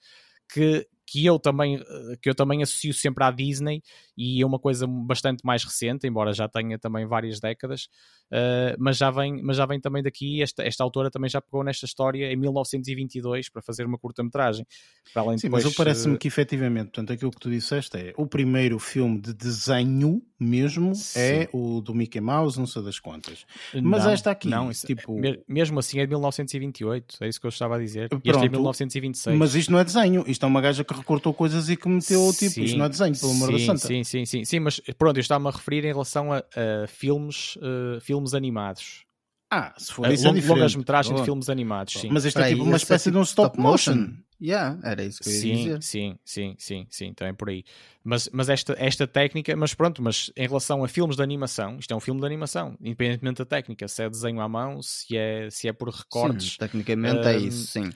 [0.52, 3.82] que, que eu também eh, que eu também associo sempre à Disney
[4.16, 7.88] e é uma coisa bastante mais recente, embora já tenha também várias décadas,
[8.30, 11.64] uh, mas, já vem, mas já vem também daqui, esta, esta autora também já pegou
[11.64, 14.64] nesta história em 1922 para fazer uma curta-metragem.
[14.68, 16.18] Sim, depois, mas parece-me uh...
[16.18, 21.18] que efetivamente, portanto, aquilo que tu disseste é o primeiro filme de desenho mesmo Sim.
[21.18, 23.44] é o do Mickey Mouse, não sei das quantas.
[23.74, 25.16] Mas não, esta aqui, não, isso, tipo...
[25.46, 28.08] mesmo assim é de 1928, é isso que eu estava a dizer.
[28.08, 29.38] Pronto, este é de 1926.
[29.38, 32.32] Mas isto não é desenho, isto é uma gaja que recortou coisas e que meteu
[32.32, 33.86] tipo, sim, isto não é desenho, pelo amor da santa.
[33.86, 37.56] Sim, sim, sim, sim, mas pronto, eu estava-me a referir em relação a, a filmes,
[37.56, 39.04] uh, filmes animados.
[39.52, 42.08] Ah, se for uh, isso é longas metragens de filmes animados, sim.
[42.10, 44.14] Mas isto é tipo uma espécie de um stop motion.
[44.42, 45.82] Yeah, era isso que eu ia sim, dizer.
[45.82, 47.62] Sim, sim, sim, sim, também por aí.
[48.02, 51.92] Mas, mas esta, esta técnica, mas pronto, mas em relação a filmes de animação, isto
[51.92, 55.50] é um filme de animação, independentemente da técnica, se é desenho à mão, se é,
[55.50, 56.52] se é por recortes.
[56.52, 57.90] Sim, tecnicamente é isso, sim.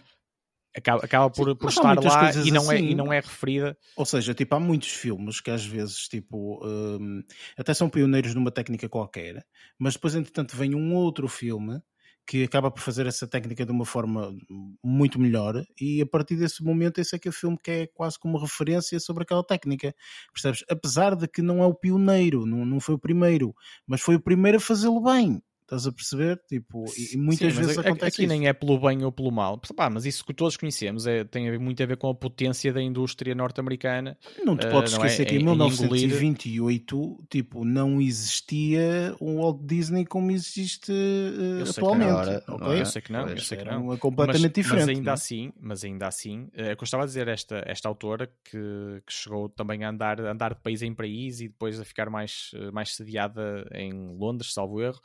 [0.77, 2.89] Acaba, acaba por, por estar lá e não, é, assim.
[2.89, 3.79] e não é referida.
[3.97, 7.23] Ou seja, tipo, há muitos filmes que às vezes, tipo, hum,
[7.57, 9.47] até são pioneiros numa técnica qualquer,
[9.79, 11.81] mas depois, entretanto, vem um outro filme
[12.27, 14.35] que acaba por fazer essa técnica de uma forma
[14.83, 17.87] muito melhor e a partir desse momento esse é que é o filme que é
[17.87, 19.95] quase como referência sobre aquela técnica,
[20.33, 20.65] percebes?
[20.69, 23.55] Apesar de que não é o pioneiro, não, não foi o primeiro,
[23.87, 25.43] mas foi o primeiro a fazê-lo bem.
[25.65, 26.39] Estás a perceber?
[26.47, 28.35] Tipo, e, e muitas Sim, vezes acontece aqui isso.
[28.35, 29.59] nem é pelo bem ou pelo mal.
[29.75, 32.15] Pá, mas isso que todos conhecemos é, tem a ver- muito a ver com a
[32.15, 34.19] potência da indústria norte-americana.
[34.45, 34.97] Não te eh, podes é?
[34.97, 40.93] esquecer que em Em- em engolir- 1928, tipo, não existia o Walt Disney como existe
[40.93, 42.11] eh, Eu sei que atualmente.
[42.11, 42.59] agora, ok?
[42.67, 42.81] não é?
[42.83, 43.83] Eu sei que não, eu sei que não.
[43.85, 44.87] uma completamente mas, diferente.
[44.87, 45.15] Mas ainda não é?
[45.15, 49.13] assim, mas ainda assim, é que eu estava a dizer, esta, esta autora que, que
[49.13, 52.51] chegou também a andar, a andar de país em país e depois a ficar mais,
[52.55, 55.01] eh, mais sediada em Londres, salvo erro,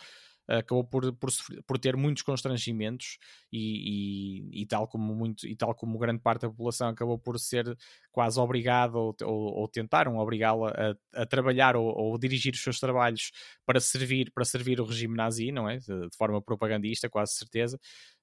[0.50, 1.30] acabou por, por,
[1.66, 3.18] por ter muitos constrangimentos
[3.52, 7.40] e, e, e tal como muito e tal como grande parte da população acabou por
[7.40, 7.78] ser
[8.12, 12.80] quase obrigada ou, ou, ou tentaram obrigá-la a, a trabalhar ou, ou dirigir os seus
[12.80, 13.32] trabalhos
[13.66, 15.78] para servir para servir o regime nazi não é?
[15.78, 17.80] De, de forma propagandista quase certeza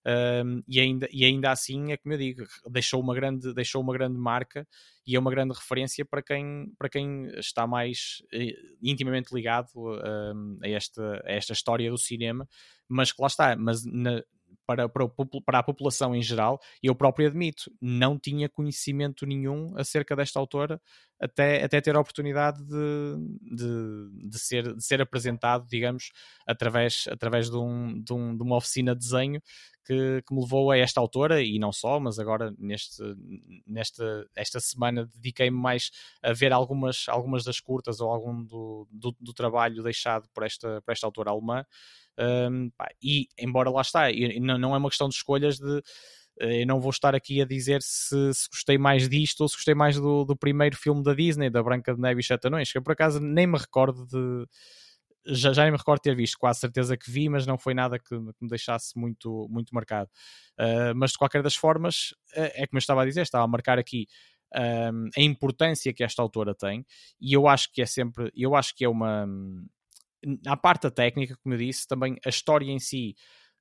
[0.07, 3.93] Um, e, ainda, e ainda assim é como eu digo deixou uma grande deixou uma
[3.93, 4.65] grande marca
[5.05, 10.59] e é uma grande referência para quem para quem está mais eh, intimamente ligado um,
[10.63, 12.49] a esta a esta história do cinema.
[12.89, 14.23] Mas que lá está mas na,
[14.65, 15.09] para, para,
[15.45, 20.81] para a população em geral, eu próprio admito, não tinha conhecimento nenhum acerca desta autora
[21.21, 26.11] até, até ter a oportunidade de, de, de ser, de ser apresentado, digamos,
[26.47, 29.41] através, através de, um, de, um, de uma oficina de desenho
[29.87, 33.03] que, que me levou a esta autora e não só, mas agora neste,
[33.67, 35.91] nesta esta semana dediquei-me mais
[36.23, 40.83] a ver algumas, algumas das curtas ou algum do, do, do trabalho deixado por esta,
[40.83, 41.65] por esta autora alemã.
[42.19, 45.83] Um, pá, e embora lá está, e não, não é uma questão de escolhas de
[46.39, 49.75] eu não vou estar aqui a dizer se, se gostei mais disto ou se gostei
[49.75, 52.79] mais do, do primeiro filme da Disney, da Branca de Neve e Sete Anões, que
[52.79, 54.47] eu por acaso nem me recordo de
[55.29, 57.99] já, já nem me recordo ter visto, quase certeza que vi, mas não foi nada
[57.99, 60.09] que, que me deixasse muito, muito marcado.
[60.59, 63.49] Uh, mas de qualquer das formas, uh, é como eu estava a dizer, estava a
[63.49, 64.07] marcar aqui
[64.55, 66.87] um, a importância que esta autora tem,
[67.21, 69.27] e eu acho que é sempre, eu acho que é uma
[70.47, 73.15] à parte da técnica, como eu disse, também a história em si,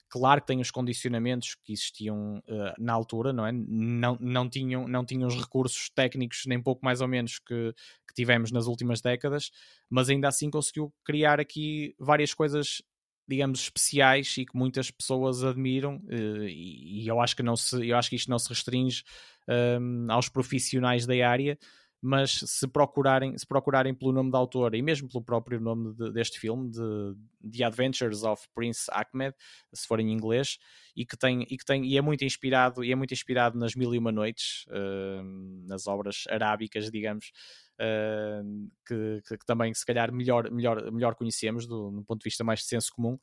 [0.09, 3.51] claro que tem os condicionamentos que existiam uh, na altura, não é?
[3.51, 7.73] Não, não, tinham, não tinham os recursos técnicos, nem pouco mais ou menos, que,
[8.07, 9.51] que tivemos nas últimas décadas,
[9.89, 12.81] mas ainda assim conseguiu criar aqui várias coisas
[13.27, 17.97] digamos especiais e que muitas pessoas admiram uh, e, eu acho que não se eu
[17.97, 19.03] acho que isto não se restringe
[19.49, 21.57] um, aos profissionais da área
[22.05, 26.11] mas se procurarem, se procurarem pelo nome da autora e mesmo pelo próprio nome de,
[26.11, 29.35] deste filme, de The Adventures of Prince Ahmed,
[29.73, 30.59] se for em inglês,
[30.95, 33.73] e que tem, e que tem e é muito inspirado e é muito inspirado nas
[33.73, 37.31] Mil e Uma Noites, uh, nas obras arábicas, digamos,
[37.81, 42.25] uh, que, que, que, também se calhar melhor, melhor, melhor conhecemos do, do ponto de
[42.25, 43.17] vista mais de senso comum.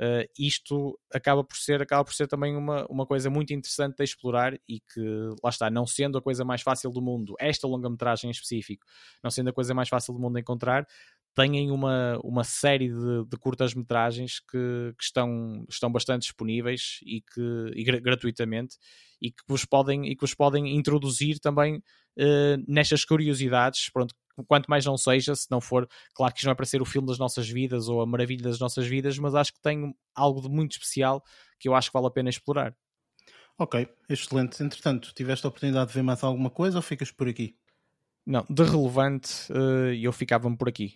[0.00, 4.02] Uh, isto acaba por ser acaba por ser também uma, uma coisa muito interessante de
[4.02, 5.00] explorar e que
[5.44, 8.84] lá está, não sendo a coisa mais fácil do mundo, esta longa-metragem em específico,
[9.22, 10.86] não sendo a coisa mais fácil do mundo encontrar,
[11.34, 17.72] têm uma, uma série de, de curtas-metragens que, que, estão, estão bastante disponíveis e que
[17.74, 18.76] e gratuitamente
[19.20, 24.14] e que vos podem e que vos podem introduzir também uh, nestas curiosidades, pronto,
[24.46, 26.84] quanto mais não seja, se não for, claro que isto não é para ser o
[26.84, 30.40] filme das nossas vidas ou a maravilha das nossas vidas, mas acho que tem algo
[30.40, 31.22] de muito especial
[31.58, 32.74] que eu acho que vale a pena explorar.
[33.58, 34.62] Ok, excelente.
[34.62, 37.56] Entretanto, tiveste a oportunidade de ver mais alguma coisa ou ficas por aqui?
[38.24, 40.94] Não, de relevante, uh, eu ficava-me por aqui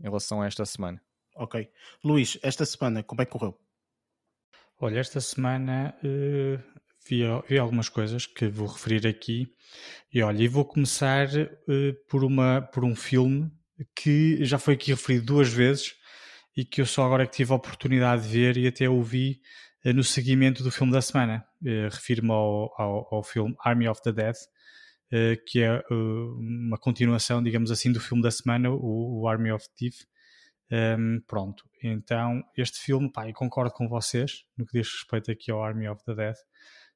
[0.00, 1.00] em relação a esta semana.
[1.34, 1.70] Ok.
[2.04, 3.58] Luís, esta semana, como é que correu?
[4.78, 6.62] Olha, esta semana uh,
[7.08, 9.46] vi, vi, algumas coisas que vou referir aqui.
[10.12, 13.50] E olha, e vou começar uh, por, uma, por um filme
[13.94, 15.94] que já foi aqui referido duas vezes
[16.56, 19.40] e que eu só agora que tive a oportunidade de ver e até o vi
[19.84, 21.44] uh, no seguimento do filme da semana.
[21.90, 24.34] Refiro-me ao, ao, ao, filme Army of the Dead,
[25.46, 30.04] que é uma continuação, digamos assim, do filme da semana, o, o Army of Thief.
[30.70, 35.50] Um, pronto, então este filme, pá, eu concordo com vocês no que diz respeito aqui
[35.50, 36.34] ao Army of the Dead.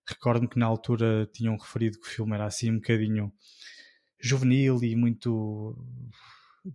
[0.06, 3.32] Recordo-me que na altura tinham referido que o filme era assim um bocadinho
[4.20, 5.76] juvenil e muito,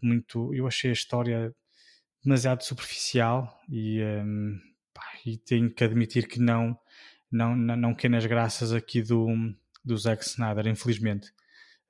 [0.02, 0.54] muito.
[0.54, 1.54] Eu achei a história
[2.24, 4.60] demasiado superficial e, um,
[4.94, 6.78] pá, e tenho que admitir que não,
[7.32, 9.28] não, não, não quer nas graças aqui do,
[9.84, 11.32] do Zack Snyder, infelizmente.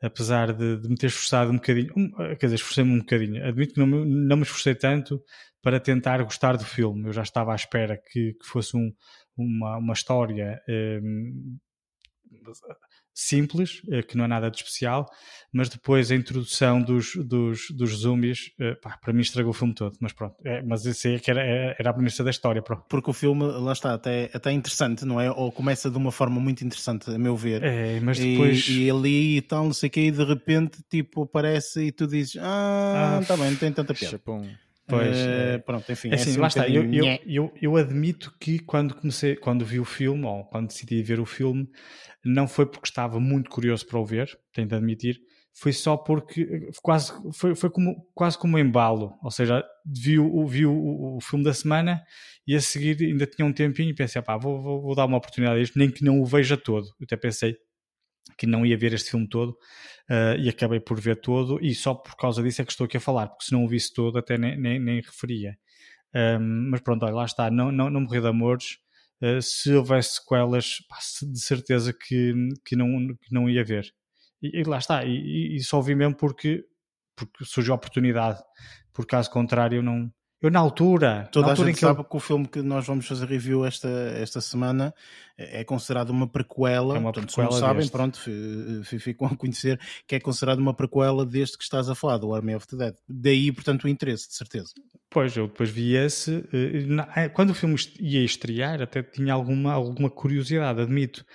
[0.02, 3.46] Apesar de, de me ter esforçado um bocadinho, um, quer dizer, esforcei-me um bocadinho.
[3.46, 5.22] Admito que não, me- não me esforcei tanto
[5.62, 7.08] para tentar gostar do filme.
[7.08, 8.91] Eu já estava à espera que, que fosse um,
[9.38, 11.58] uma, uma história hum,
[13.18, 15.09] simples, eh, que não é nada de especial,
[15.53, 19.74] mas depois a introdução dos, dos, dos zombies, eh, pá, para mim estragou o filme
[19.74, 19.95] todo.
[20.01, 21.41] Mas pronto, é, mas isso aí é que era,
[21.80, 22.61] era a premissa da história.
[22.61, 22.84] Pronto.
[22.89, 25.32] Porque o filme, lá está, até, até interessante, não é?
[25.32, 27.63] Ou começa de uma forma muito interessante, a meu ver.
[27.63, 28.68] É, mas E- depois.
[28.68, 32.05] E, ali e tal, não sei o que, e de repente, tipo, aparece e tu
[32.05, 34.11] dizes, ah, Ah, tá bem, não tem tanta piada.
[34.18, 34.51] Chapum.
[34.88, 35.57] Pois, é.
[35.59, 36.09] pronto, enfim.
[36.11, 36.70] É assim, assim um lá está.
[36.70, 41.01] Eu, eu, eu, eu admito que quando comecei, quando vi o filme, ou quando decidi
[41.01, 41.68] ver o filme,
[42.26, 45.19] não foi porque estava muito curioso para o ver, tenho de admitir,
[45.53, 49.17] foi só porque eh, quase, foi, foi como, quase como um embalo.
[49.23, 52.03] Ou seja, vi, o, vi o, o filme da semana
[52.45, 55.17] e a seguir ainda tinha um tempinho e pensei, pá, vou, vou, vou dar uma
[55.17, 56.88] oportunidade a isto, nem que não o veja todo.
[56.99, 57.55] Eu até pensei
[58.38, 59.55] que não ia ver este filme todo
[60.09, 62.97] eh, e acabei por ver todo e só por causa disso é que estou aqui
[62.97, 65.57] a falar, porque se não o visse todo até nem, nem, nem referia.
[66.13, 68.78] Um, mas pronto, olha, lá está, não, não, não morri de amores.
[69.26, 72.34] Uh, se houvesse sequelas, pá, se- de certeza que,
[72.65, 72.88] que, não,
[73.21, 73.86] que não ia ver.
[74.41, 76.63] E, e lá está, e, e- só vi mesmo porque,
[77.15, 78.39] porque surgiu a oportunidade.
[78.93, 80.11] Por caso contrário, eu não.
[80.41, 82.47] Eu na altura, Toda na a altura gente em que eu- sabe que o filme
[82.47, 84.93] que nós vamos fazer review esta, esta semana
[85.38, 86.95] é considerado uma prequela.
[86.95, 90.19] É uma Portanto, se prequela não sabem, pronto, fi- fi- ficam a conhecer que é
[90.19, 92.95] considerado uma prequela deste que estás a falar, do Army of the Dead.
[93.07, 94.69] Daí, portanto, o interesse, de certeza.
[95.16, 96.43] Pois, eu depois vi esse.
[96.51, 101.26] eh, eh, Quando o filme ia estrear, até tinha alguma, alguma curiosidade, admito.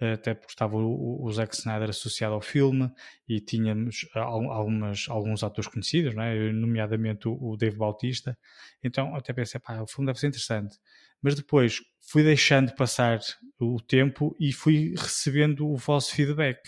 [0.00, 2.90] Eh, Até porque estava o, o Zack Snyder associado ao filme
[3.28, 6.52] e tínhamos al- algumas, alguns atores conhecidos, não é?
[6.52, 8.36] nomeadamente o, o Dave Bautista.
[8.82, 10.76] Então até pensei, pá, o filme deve ser interessante.
[11.22, 11.80] Mas depois
[12.10, 13.20] fui deixando passar
[13.60, 16.58] o tempo e fui recebendo o vosso feedback.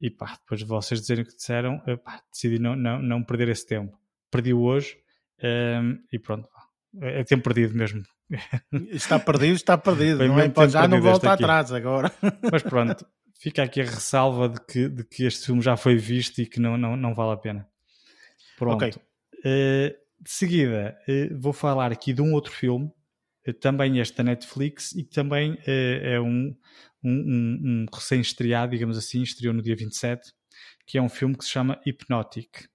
[0.00, 3.22] E pá, depois de vocês dizerem o que disseram, eh, pá, decidi não, não, não
[3.24, 3.96] perder esse tempo.
[4.32, 4.96] Perdi-o hoje
[5.38, 6.62] ehm, e pronto, pá,
[7.02, 8.02] é tempo perdido mesmo.
[8.90, 10.26] Está perdido, está perdido.
[10.26, 10.48] Não é?
[10.68, 12.12] já não perdido este volta atrás agora.
[12.50, 13.06] Mas pronto,
[13.38, 16.58] fica aqui a ressalva de que, de que este filme já foi visto e que
[16.58, 17.68] não, não, não vale a pena.
[18.56, 18.84] Pronto.
[18.84, 18.94] Ok.
[19.44, 22.90] Eh, de seguida, eh, vou falar aqui de um outro filme,
[23.44, 26.56] eh, também este da Netflix, e que também é um,
[27.04, 30.32] um, um- um recém-estreado, digamos assim, estreou no dia 27,
[30.86, 32.66] que é um filme que se chama Hypnotic.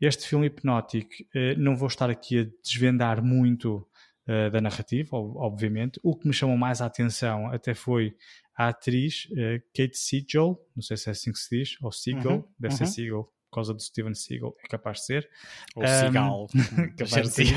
[0.00, 3.86] Este filme Hypnotic, eh, não vou estar aqui a desvendar muito
[4.26, 6.00] eh, da narrativa, ob- obviamente.
[6.02, 8.16] O que me chamou mais a atenção até foi
[8.56, 12.30] a atriz eh, Kate Siegel, não sei se é assim que se diz, ou Siegel,
[12.32, 12.90] Uhum, deve ser uhum.
[12.90, 15.30] Siegel, por causa do Steven Seagal, é capaz de ser.
[15.74, 16.46] Ou Um, Cigal.
[16.96, 17.54] capaz de ser.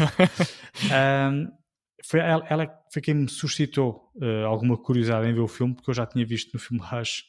[0.91, 1.51] Um,
[2.05, 5.89] foi, ela, ela foi quem me suscitou uh, alguma curiosidade em ver o filme, porque
[5.89, 7.23] eu já tinha visto no filme Rush,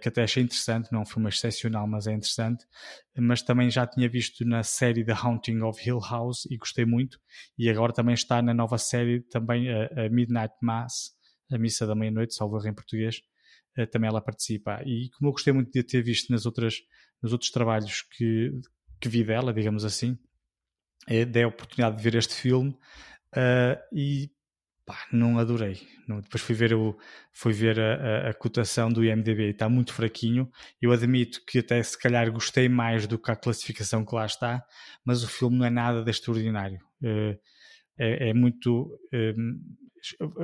[0.00, 2.66] que até achei interessante, não é um filme excepcional, mas é interessante,
[3.16, 7.18] mas também já tinha visto na série The Haunting of Hill House e gostei muito,
[7.56, 11.14] e agora também está na nova série, também a, a Midnight Mass,
[11.50, 13.22] a Missa da Meia-Noite, salvo em português,
[13.78, 14.82] uh, também ela participa.
[14.84, 16.76] E como eu gostei muito de ter visto nas outras,
[17.22, 18.52] nos outros trabalhos que,
[19.00, 20.18] que vi dela, digamos assim,
[21.06, 24.30] eh, dei a oportunidade de ver este filme uh, e
[24.84, 25.80] pá, não adorei.
[26.06, 26.96] Não, depois fui ver, o,
[27.32, 27.94] fui ver a,
[28.26, 30.50] a, a cotação do IMDB e está muito fraquinho.
[30.80, 34.64] Eu admito que até se calhar gostei mais do que a classificação que lá está,
[35.04, 36.78] mas o filme não é nada de extraordinário.
[37.02, 37.38] Uh,
[37.98, 38.98] é, é, muito.
[39.12, 39.60] Um,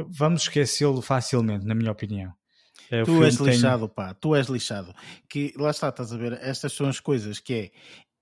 [0.09, 2.33] vamos esquecê-lo facilmente, na minha opinião.
[2.91, 3.95] Uh, tu és lixado, tem...
[3.95, 4.95] pá, tu és lixado.
[5.29, 6.33] Que lá está, estás a ver?
[6.41, 7.71] Estas são as coisas que é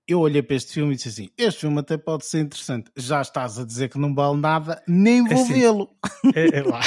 [0.09, 2.91] eu olhei para este filme e disse assim: Este filme até pode ser interessante.
[2.95, 5.89] Já estás a dizer que não vale nada, nem vou assim, vê-lo.
[6.35, 6.81] É, é lá.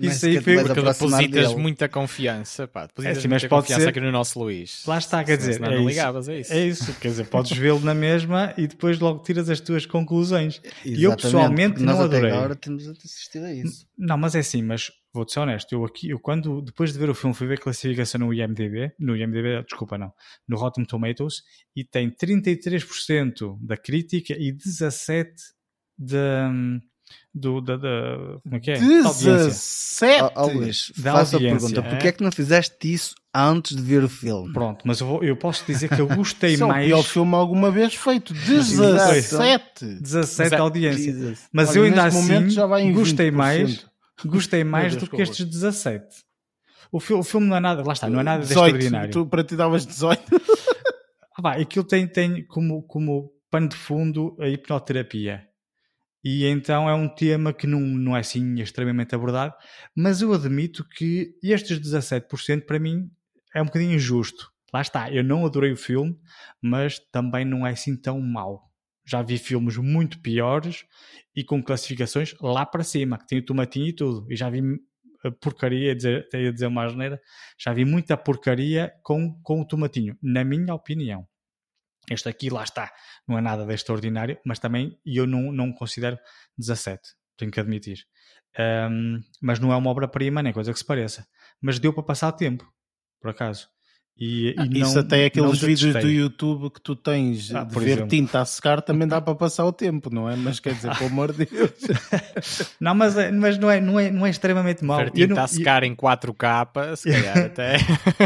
[0.00, 2.66] Isso aí foi porque depositas muita confiança.
[2.66, 3.88] Pá, depositas é assim, muita mas pode confiança ser...
[3.90, 4.82] aqui no nosso Luís.
[4.86, 5.88] Lá está, quer dizer, Senão é não isso.
[5.88, 6.52] ligavas, é isso.
[6.52, 10.60] É isso, quer dizer, podes vê-lo na mesma e depois logo tiras as tuas conclusões.
[10.64, 12.32] Exatamente, e eu pessoalmente nós não até adorei.
[12.32, 13.86] agora temos assistido a isso.
[13.98, 17.10] Não, mas é assim, mas vou-te ser honesto, eu aqui, eu quando, depois de ver
[17.10, 20.12] o filme, fui ver a classificação no IMDB, no IMDB, desculpa, não,
[20.46, 21.42] no Rotten Tomatoes,
[21.74, 25.26] e tem 33% da crítica e 17%
[25.98, 26.50] da,
[27.34, 28.78] do, da, da, como é que é?
[28.78, 30.22] 17!
[30.22, 31.82] Oh, oh, Luís, Da faço a pergunta, é?
[31.82, 34.52] porquê é que não fizeste isso antes de ver o filme?
[34.52, 36.84] Pronto, mas eu, vou, eu posso dizer que eu gostei mais...
[36.84, 38.32] é o pior filme alguma vez feito.
[38.34, 39.84] 17!
[40.00, 41.34] 17 Mas é- audiência.
[41.52, 43.32] Mas Olha, eu ainda assim gostei 20%.
[43.34, 43.86] mais,
[44.24, 46.24] gostei mais Deus, do que estes 17.
[46.90, 49.12] O, fi o filme não é nada, lá está, não é nada de 18, extraordinário.
[49.12, 50.22] Tu, para ti davas 18.
[51.38, 55.46] Ah, pá, aquilo tem, tem como, como pano de fundo a hipnoterapia.
[56.24, 59.54] E então é um tema que não, não é assim extremamente abordado,
[59.94, 63.10] mas eu admito que estes 17% para mim
[63.54, 64.50] é um bocadinho injusto.
[64.72, 66.18] Lá está, eu não adorei o filme,
[66.60, 68.70] mas também não é assim tão mau.
[69.06, 70.84] Já vi filmes muito piores
[71.34, 74.26] e com classificações lá para cima, que tem o tomatinho e tudo.
[74.30, 74.62] E já vi
[75.40, 77.20] porcaria, dizer, ia dizer uma asneira,
[77.58, 81.26] já vi muita porcaria com, com o tomatinho, na minha opinião.
[82.08, 82.92] Este aqui, lá está,
[83.26, 86.18] não é nada de extraordinário, mas também eu não, não considero
[86.56, 87.00] 17,
[87.36, 88.06] tenho que admitir.
[88.58, 91.26] Um, mas não é uma obra-prima, nem coisa que se pareça.
[91.60, 92.64] Mas deu para passar tempo,
[93.20, 93.68] por acaso.
[94.18, 97.78] E, ah, e isso não, até aqueles vídeos do YouTube que tu tens ah, de
[97.78, 98.08] ver exemplo.
[98.08, 100.34] tinta a secar também dá para passar o tempo, não é?
[100.34, 101.72] Mas quer dizer, pelo amor de Deus.
[102.80, 104.96] não, mas, mas não, é, não, é, não é extremamente mau.
[104.96, 105.90] Ver tinta não, a secar eu...
[105.90, 107.76] em 4K, se calhar até.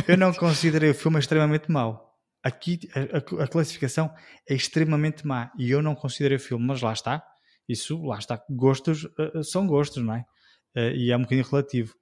[0.06, 2.08] eu não considerei o filme extremamente mau.
[2.42, 4.10] Aqui a, a, classificação
[4.48, 7.20] é extremamente má e eu não considerei o filme, mas lá está.
[7.68, 8.40] Isso, lá está.
[8.48, 10.24] Gostos uh, são gostos, não é?
[10.76, 11.94] Uh, e é um bocadinho relativo.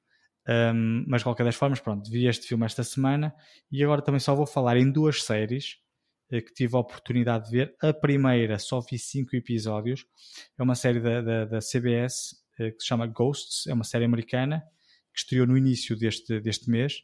[0.48, 3.34] Um, mas de qualquer das formas, pronto, vi este filme esta semana
[3.70, 5.76] e agora também só vou falar em duas séries
[6.32, 7.76] uh, que tive a oportunidade de ver.
[7.82, 10.06] A primeira só vi cinco episódios,
[10.58, 14.06] é uma série da, da, da CBS uh, que se chama Ghosts, é uma série
[14.06, 14.64] americana
[15.12, 17.02] que estreou no início deste, deste mês.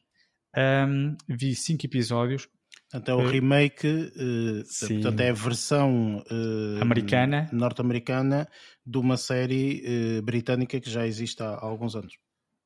[0.57, 2.49] Um, vi cinco episódios.
[2.90, 8.49] Portanto, é o remake, uh, portanto, é a versão uh, americana, norte-americana
[8.86, 9.82] de uma série
[10.18, 12.14] uh, britânica que já existe há, há alguns anos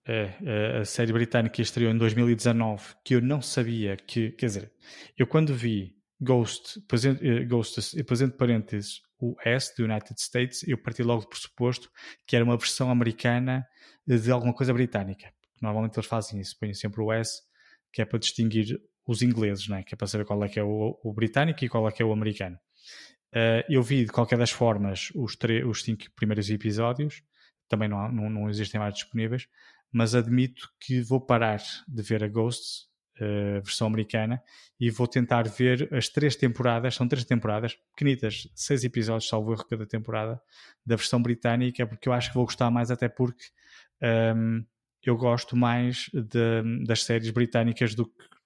[0.09, 4.73] é, a série britânica estreou em 2019, que eu não sabia que, quer dizer,
[5.19, 10.67] eu quando vi Ghost, presente, Ghosts, e depois entre parênteses o S, do United States,
[10.67, 11.91] eu parti logo do pressuposto
[12.27, 13.67] que era uma versão americana
[14.07, 15.31] de alguma coisa britânica.
[15.61, 17.43] Normalmente eles fazem isso, põem sempre o S,
[17.93, 19.83] que é para distinguir os ingleses, né?
[19.83, 22.03] que é para saber qual é que é o, o britânico e qual é que
[22.03, 22.57] é o americano.
[23.35, 25.37] Uh, eu vi, de qualquer das formas, os,
[25.67, 27.23] os cinco primeiros episódios,
[27.69, 29.49] também não, não, não existem mais disponíveis,
[29.93, 32.89] mas admito que vou parar de ver a Ghosts,
[33.21, 34.43] a versão americana,
[34.79, 39.65] e vou tentar ver as três temporadas, são três temporadas, pequenitas, seis episódios, salvo erro
[39.65, 40.41] cada temporada,
[40.87, 43.45] da versão britânica, porque eu acho que vou gostar mais, até porque
[44.37, 44.65] um,
[45.03, 48.38] eu gosto mais de, das séries britânicas do que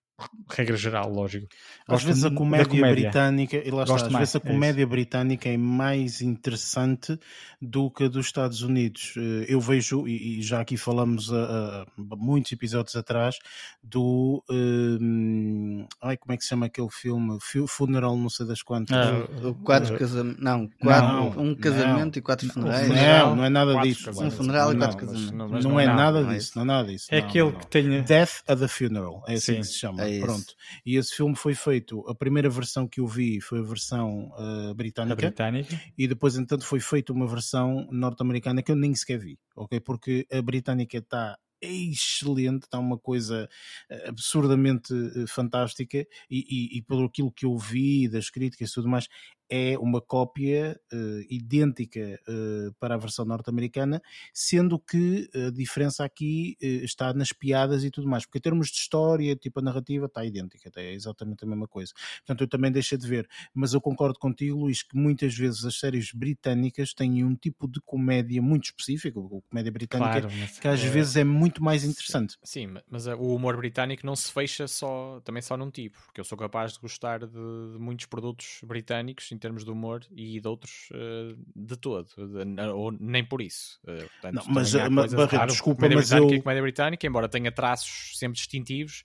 [0.49, 1.47] regra geral, lógico.
[1.89, 4.87] Às vezes a comédia, comédia, britânica, e lá está, às vezes a é comédia é
[4.87, 7.19] britânica é mais interessante
[7.61, 9.15] do que a dos Estados Unidos.
[9.17, 11.87] Eh, eu vejo, e já aqui falamos há,
[12.17, 13.37] muitos episódios atrás,
[13.83, 14.43] do.
[14.51, 17.39] Um, ai, como é que se chama aquele filme?
[17.69, 18.97] Funeral, não sei das quantas.
[18.97, 19.27] Ah,
[19.65, 20.43] quatro casamentos.
[20.43, 22.89] Não, quatro, não, um casamento não, e quatro funerais.
[22.89, 24.11] Não, não é nada disso.
[24.11, 25.31] Um funeral e quatro casamentos.
[25.33, 27.07] Não, não, é nada disso, não é nada disso.
[27.11, 28.03] É aquele que tem.
[28.03, 29.61] Death at the Funeral, é assim Sim.
[29.61, 30.02] que se chama.
[30.09, 30.55] É Pronto.
[30.85, 34.75] E esse filme foi feito, a primeira versão que eu vi foi a versão uh,
[34.75, 39.39] britânica, britânica, e depois, entanto, foi feita uma versão norte-americana que eu nem sequer vi,
[39.57, 39.81] ok?
[39.81, 43.49] Porque a britânica está excelente, está uma coisa
[43.89, 45.99] eh, absurdamente eh, fantástica
[46.29, 49.09] e, e, e por aquilo que eu vi das críticas e tudo mais,
[49.55, 54.01] é uma cópia uh, idêntica uh, para a versão norte-americana,
[54.33, 58.69] sendo que a diferença aqui uh, está nas piadas e tudo mais, porque em termos
[58.69, 61.93] de história, tipo a narrativa, está idêntica, é exatamente a mesma coisa.
[62.21, 65.79] Portanto, eu também deixei de ver, mas eu concordo contigo, Luís, que muitas vezes as
[65.79, 70.29] séries britânicas têm um tipo de comédia muito específico, a comédia britânica, claro,
[70.61, 70.89] que às é...
[70.89, 72.39] vezes é muito mais interessante.
[72.43, 76.21] Sim, sim, mas o humor britânico não se fecha só, também só num tipo, porque
[76.21, 80.49] eu sou capaz de gostar de, de muitos produtos britânicos, termos de humor e de
[80.49, 83.81] outros uh, de todo, de, ou nem por isso.
[83.83, 86.31] Uh, portanto, não, mas, mas Barreto, desculpa, mas eu...
[86.31, 89.05] e comédia britânica, embora tenha traços sempre distintivos,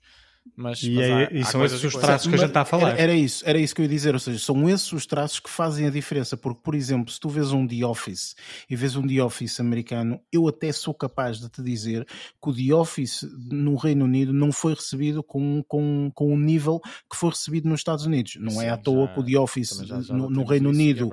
[0.56, 2.64] mas, e, mas é, há, e são esses os traços que a gente está a
[2.64, 2.90] falar.
[2.90, 5.40] Era, era, isso, era isso que eu ia dizer, ou seja, são esses os traços
[5.40, 8.34] que fazem a diferença, porque, por exemplo, se tu vês um The Office
[8.68, 12.54] e vês um The Office americano, eu até sou capaz de te dizer que o
[12.54, 16.80] The Office no Reino Unido não foi recebido com, com, com o nível
[17.10, 18.36] que foi recebido nos Estados Unidos.
[18.40, 20.70] Não Sim, é à toa já, que o The Office já, já no, no Reino
[20.70, 21.10] Unido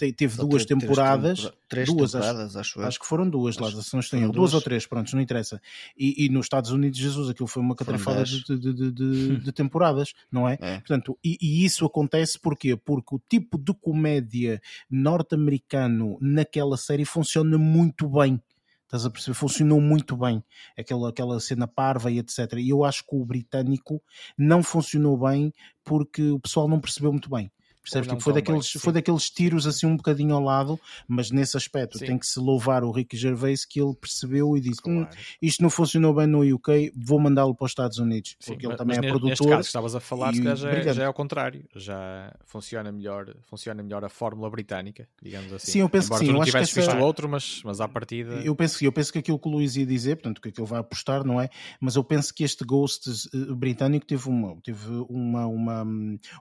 [0.00, 3.56] é teve Só duas teve temporadas, três duas, temporadas, acho, acho, acho que foram duas
[3.56, 4.32] acho, lá, se não estou duas.
[4.32, 5.60] duas ou três, pronto, não interessa.
[5.96, 9.52] E, e, nos Estados Unidos, Jesus, aquilo foi uma catrafada de, de, de, de, de,
[9.52, 10.58] temporadas, não é?
[10.60, 10.78] é.
[10.78, 12.76] Portanto, e, e, isso acontece porquê?
[12.76, 14.60] Porque o tipo de comédia
[14.90, 18.40] norte-americano naquela série funciona muito bem.
[18.84, 19.34] Estás a perceber?
[19.34, 20.42] Funcionou muito bem
[20.76, 22.54] aquela, aquela cena parva e etc.
[22.56, 24.02] E eu acho que o britânico
[24.36, 25.52] não funcionou bem
[25.84, 27.50] porque o pessoal não percebeu muito bem
[27.90, 28.08] Percebes?
[28.08, 31.98] Tipo, foi, daqueles, bem, foi daqueles tiros assim um bocadinho ao lado, mas nesse aspecto
[31.98, 32.06] sim.
[32.06, 35.08] tem que se louvar o Ricky Gervais que ele percebeu e disse: hum, claro.
[35.10, 38.36] hum, isto não funcionou bem no UK, vou mandá-lo para os Estados Unidos.
[38.40, 39.28] Sim, porque ele também é produtor.
[39.28, 43.34] Neste caso, estavas a falar, e, já, é, já é ao contrário, já funciona melhor,
[43.42, 45.72] funciona melhor a fórmula britânica, digamos assim.
[45.72, 46.32] Sim, eu penso Embora que sim.
[46.32, 46.98] Tu não eu tivesse visto essa...
[46.98, 48.34] outro, mas, mas à partida.
[48.44, 50.80] Eu penso, eu penso que aquilo que o Luís ia dizer, portanto, que ele vai
[50.80, 51.48] apostar, não é?
[51.80, 55.86] Mas eu penso que este Ghost uh, britânico teve uma, teve uma, uma,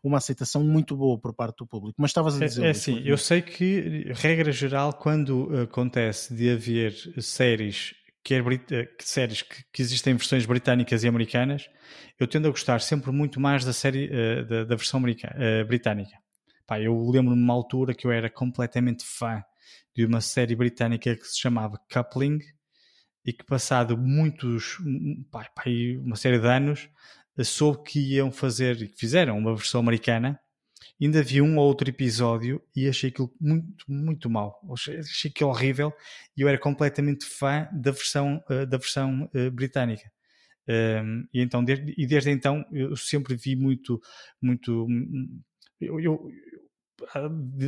[0.04, 1.96] uma aceitação muito boa por parte do público.
[1.98, 2.64] Mas estavas a dizer.
[2.64, 7.94] É, é assim, eu sei que, regra geral, quando acontece de haver séries
[8.28, 11.70] quer eh, séries que, que, existem em versões britânicas e americanas,
[12.20, 16.18] eu tendo a gostar sempre muito mais da série uh, da, da, versão uh, britânica.
[16.66, 19.42] Pá, eu lembro-me uma altura que eu era completamente fã
[19.96, 22.40] de uma série britânica que se chamava Coupling
[23.26, 24.78] e que passado muitos,
[25.32, 25.64] pá, pá,
[26.04, 26.90] uma série de anos,
[27.46, 30.38] soube que iam fazer, e que fizeram uma versão americana
[31.06, 34.60] ainda vi um ou outro episódio e achei aquilo muito, muito mal.
[34.72, 35.94] Achei, aquilo horrível
[36.36, 40.12] e eu era completamente fã da versão, uh, da versão uh, britânica.
[40.70, 44.02] Um, e então desde, e desde então eu sempre vi muito
[44.42, 44.86] muito
[45.80, 46.30] eu, eu,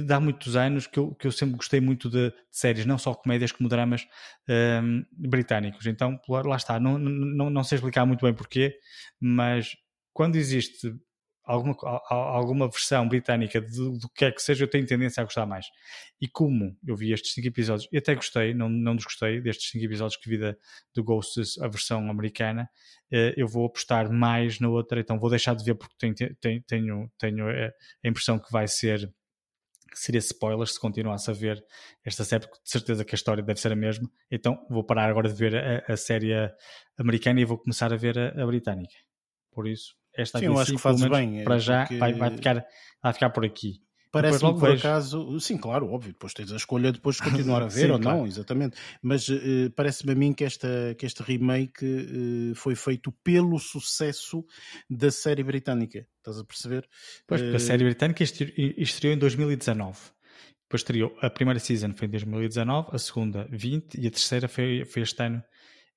[0.10, 3.14] há muitos anos que eu, que eu sempre gostei muito de, de séries, não só
[3.14, 4.08] comédias como dramas
[4.84, 5.86] um, britânicos.
[5.86, 8.78] Então, lá está, não, não, não sei explicar muito bem porquê,
[9.20, 9.76] mas
[10.14, 10.94] quando existe
[11.50, 11.76] alguma,
[12.10, 15.66] alguma versão britânica do, do que é que seja, eu tenho tendência a gostar mais.
[16.22, 19.84] E como eu vi estes 5 episódios, e até gostei, não, não desgostei destes 5
[19.84, 20.56] episódios que vi da,
[20.94, 22.70] do Ghosts, a versão americana,
[23.12, 26.64] eh, eu vou apostar mais na outra, então vou deixar de ver porque tenho, tenho,
[26.64, 27.74] tenho, tenho eh,
[28.04, 29.12] a impressão que vai ser
[29.92, 31.66] que seria spoilers se continuasse a ver
[32.06, 34.08] esta série, porque de certeza que a história deve ser a mesma.
[34.30, 36.32] Então vou parar agora de ver a, a série
[36.96, 38.94] americana e vou começar a ver a, a britânica.
[39.52, 41.42] Por isso, esta Sim, eu acho que fazes bem.
[41.42, 42.66] É, para já vai, vai, ficar,
[43.02, 43.82] vai ficar por aqui.
[44.12, 44.88] Parece-me por vejo...
[44.88, 48.00] acaso, sim, claro, óbvio, depois tens a escolha depois de continuar a ver sim, ou
[48.00, 48.18] claro.
[48.18, 48.76] não, exatamente.
[49.04, 54.44] Mas uh, parece-me a mim que, esta, que este remake uh, foi feito pelo sucesso
[54.90, 56.08] da série britânica.
[56.18, 56.90] Estás a perceber?
[57.28, 57.56] Pois, uh...
[57.56, 60.00] a série britânica estreou em 2019.
[60.64, 64.86] Depois estreou a primeira season foi em 2019, a segunda 20 e a terceira foi,
[64.86, 65.44] foi este ano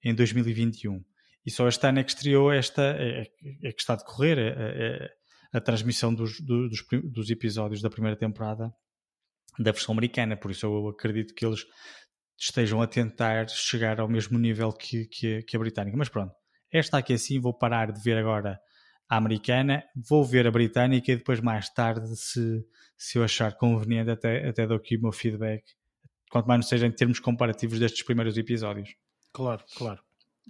[0.05, 1.03] em 2021.
[1.45, 3.23] E só este ano é que estreou esta, é,
[3.65, 5.11] é que está a decorrer é, é,
[5.53, 8.73] a transmissão dos, dos, dos, episódios da primeira temporada
[9.59, 11.67] da versão americana, por isso eu acredito que eles
[12.39, 15.97] estejam a tentar chegar ao mesmo nível que, que, que a britânica.
[15.97, 16.33] Mas pronto,
[16.73, 18.59] esta aqui assim, vou parar de ver agora
[19.09, 22.65] a americana, vou ver a britânica e depois mais tarde, se,
[22.97, 25.65] se eu achar conveniente, até, até dou aqui o meu feedback,
[26.31, 28.95] quanto mais não seja em termos comparativos destes primeiros episódios.
[29.33, 30.01] Claro, claro.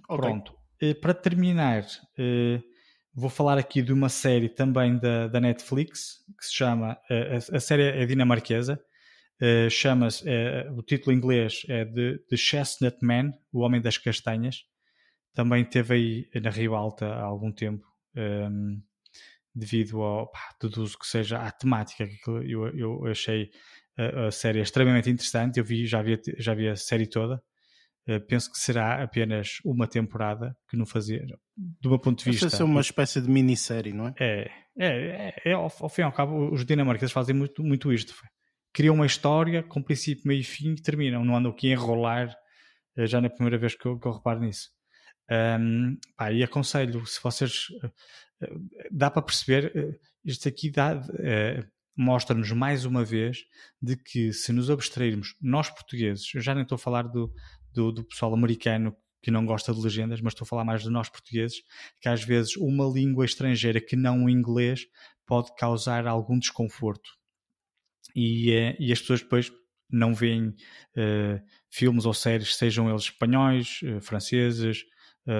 [0.07, 0.51] Pronto.
[0.53, 0.62] Okay.
[0.83, 1.85] Eh, para terminar,
[2.17, 2.61] eh,
[3.13, 7.55] vou falar aqui de uma série também da, da Netflix que se chama eh, a,
[7.57, 8.77] a série é dinamarquesa.
[9.69, 10.23] chama-se
[10.77, 14.65] o título em inglês é The, The Chestnut Man, o Homem das Castanhas.
[15.33, 17.85] Também teve aí na Rio Alta há algum tempo.
[18.15, 18.83] Um, ehm,
[19.55, 23.49] devido ao pá, deduzo que seja à temática que eu, eu achei
[23.97, 25.59] a, a, série extremamente interessante.
[25.59, 27.41] Eu vi, já vi, já vi a série toda
[28.27, 31.25] penso que será apenas uma temporada que não fazia,
[31.55, 32.47] do meu ponto de vista.
[32.47, 34.13] Isso é uma espécie de minissérie, não é?
[34.19, 37.93] É, é, é, é ao, ao, fim e ao cabo, os dinamarqueses fazem muito, muito
[37.93, 38.13] isto.
[38.73, 42.35] Criam uma história com princípio, meio e fim e terminam, não andam aqui a enrolar
[42.97, 44.69] uh, já na primeira vez que eu, que eu reparo nisso.
[45.59, 47.69] Um, pá, e aconselho, se vocês.
[47.69, 47.91] Uh,
[48.91, 49.71] dá para perceber,
[50.25, 51.01] isto aqui dá
[51.95, 53.37] mostra-nos mais uma vez
[53.81, 57.31] de que se nos abstrairmos, nós portugueses, eu já nem estou a falar do,
[57.73, 60.89] do, do pessoal americano que não gosta de legendas, mas estou a falar mais de
[60.89, 61.63] nós portugueses,
[62.01, 64.85] que às vezes uma língua estrangeira que não o inglês
[65.25, 67.09] pode causar algum desconforto.
[68.13, 69.51] E, uh, e as pessoas depois
[69.89, 74.83] não veem uh, filmes ou séries, sejam eles espanhóis, uh, franceses,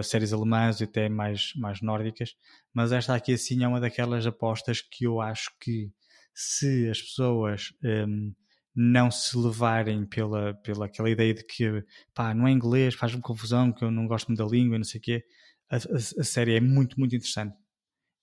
[0.01, 2.38] séries alemãs e até mais, mais nórdicas,
[2.73, 5.91] mas esta aqui assim é uma daquelas apostas que eu acho que
[6.34, 8.34] se as pessoas um,
[8.75, 11.83] não se levarem pela, pela aquela ideia de que
[12.13, 14.99] pá, não é inglês, faz-me confusão, que eu não gosto muito da língua, não sei
[14.99, 15.23] o quê.
[15.69, 17.55] A, a, a, série é muito, muito interessante.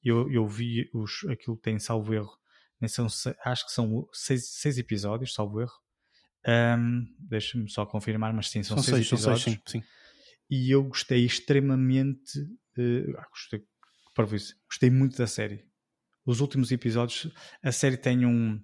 [0.03, 2.31] Eu, eu vi os, aquilo que tem salvo erro,
[2.89, 3.07] são,
[3.45, 5.73] acho que são seis, seis episódios, salvo erro.
[6.47, 9.43] Um, Deixa-me só confirmar, mas sim, são, são seis, seis, episódios.
[9.43, 9.87] São seis, sim, sim.
[10.49, 12.41] E eu gostei extremamente.
[12.79, 13.63] Uh, gostei,
[14.69, 15.65] gostei muito da série.
[16.25, 17.31] Os últimos episódios,
[17.63, 18.61] a série tem um,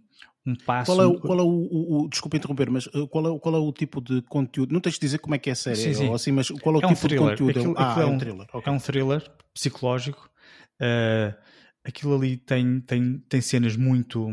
[0.47, 0.93] um passo.
[0.93, 3.59] Qual é, o, qual é o, o, desculpa interromper, mas uh, qual é, qual é
[3.59, 4.73] o tipo de conteúdo?
[4.73, 6.13] Não tens de dizer como é que é a série, sim, sim.
[6.13, 7.59] assim, mas qual é o é tipo um de conteúdo?
[7.59, 8.47] Aquilo, ah, aquilo é, um, é um thriller.
[8.53, 8.73] Okay.
[8.73, 10.31] É um thriller psicológico.
[10.81, 11.35] Uh,
[11.85, 14.29] aquilo ali tem, tem, tem cenas muito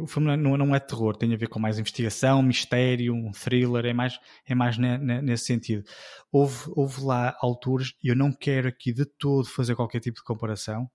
[0.00, 3.84] O filme não, não é terror, tem a ver com mais investigação, mistério, um thriller,
[3.84, 5.84] é mais, é mais ne, ne, nesse sentido.
[6.32, 10.24] Houve, houve lá alturas, e eu não quero aqui de todo fazer qualquer tipo de
[10.24, 10.88] comparação,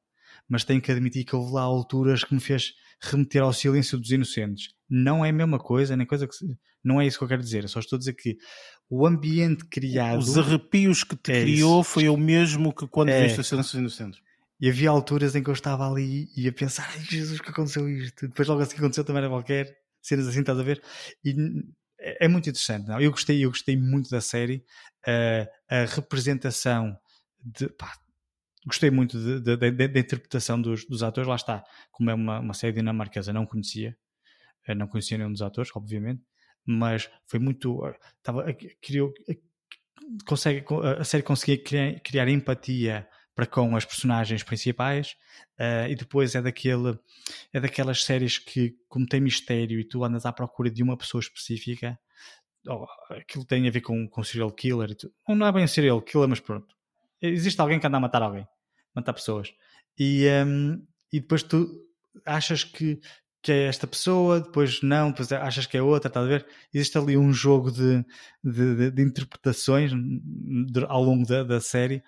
[0.51, 4.11] mas tenho que admitir que houve lá alturas que me fez remeter ao silêncio dos
[4.11, 4.73] inocentes.
[4.89, 6.35] Não é a mesma coisa, nem coisa que.
[6.83, 8.37] Não é isso que eu quero dizer, só estou a dizer que
[8.89, 10.19] o ambiente criado.
[10.19, 11.89] Os arrepios que te é criou isso.
[11.91, 13.23] foi o mesmo que quando é.
[13.23, 14.19] viste o silêncio dos inocentes.
[14.59, 17.87] E havia alturas em que eu estava ali e a pensar, ai Jesus, que aconteceu
[17.87, 18.27] isto?
[18.27, 20.83] Depois logo assim que aconteceu também era qualquer, cenas assim, estás a ver?
[21.23, 21.33] E
[21.97, 22.99] é, é muito interessante, não?
[22.99, 24.65] Eu gostei, eu gostei muito da série,
[25.07, 26.97] uh, a representação
[27.41, 27.93] de, pá,
[28.65, 33.33] gostei muito da interpretação dos, dos, atores, lá está, como é uma, uma série dinamarquesa,
[33.33, 33.97] não conhecia,
[34.67, 36.21] eh, não conhecia nenhum dos atores, obviamente,
[36.65, 37.81] mas foi muito,
[38.17, 39.37] estava, eh, criou, eh,
[40.25, 40.65] consegue,
[40.99, 45.15] a série conseguia criar, criar empatia para com as personagens principais
[45.57, 46.99] uh, e depois é daquele
[47.53, 51.21] é daquelas séries que como tem mistério e tu andas à procura de uma pessoa
[51.21, 51.97] específica
[52.67, 54.95] oh, aquilo tem a ver com, com serial killer
[55.29, 56.75] não é bem serial killer mas pronto.
[57.21, 58.47] Existe alguém que anda a matar alguém,
[58.95, 59.53] matar pessoas.
[59.97, 61.67] E, um, e depois tu
[62.25, 62.99] achas que,
[63.41, 66.47] que é esta pessoa, depois não, depois achas que é outra, estás a ver?
[66.73, 68.05] Existe ali um jogo de,
[68.43, 72.03] de, de, de interpretações de, ao longo da, da série,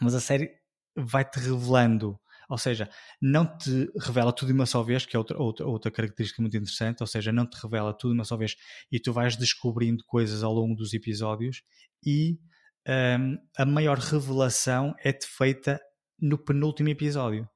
[0.00, 0.50] mas a série
[0.96, 2.88] vai-te revelando, ou seja,
[3.20, 6.56] não te revela tudo de uma só vez, que é outra, outra, outra característica muito
[6.56, 8.56] interessante, ou seja, não te revela tudo de uma só vez
[8.90, 11.62] e tu vais descobrindo coisas ao longo dos episódios
[12.04, 12.38] e
[12.88, 15.80] um, a maior revelação é feita
[16.20, 17.48] no penúltimo episódio.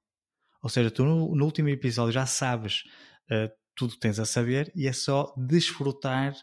[0.63, 2.83] Ou seja, tu no, no último episódio já sabes
[3.31, 6.35] uh, tudo que tens a saber e é só desfrutar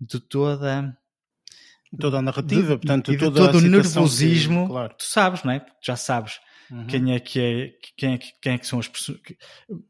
[0.00, 0.96] de toda
[1.98, 4.94] toda a narrativa, de, portanto, de todo o nervosismo, claro.
[4.98, 5.60] tu sabes, não é?
[5.60, 6.38] Tu já sabes
[6.70, 6.86] uhum.
[6.86, 8.90] quem é que é, quem é, quem é que são os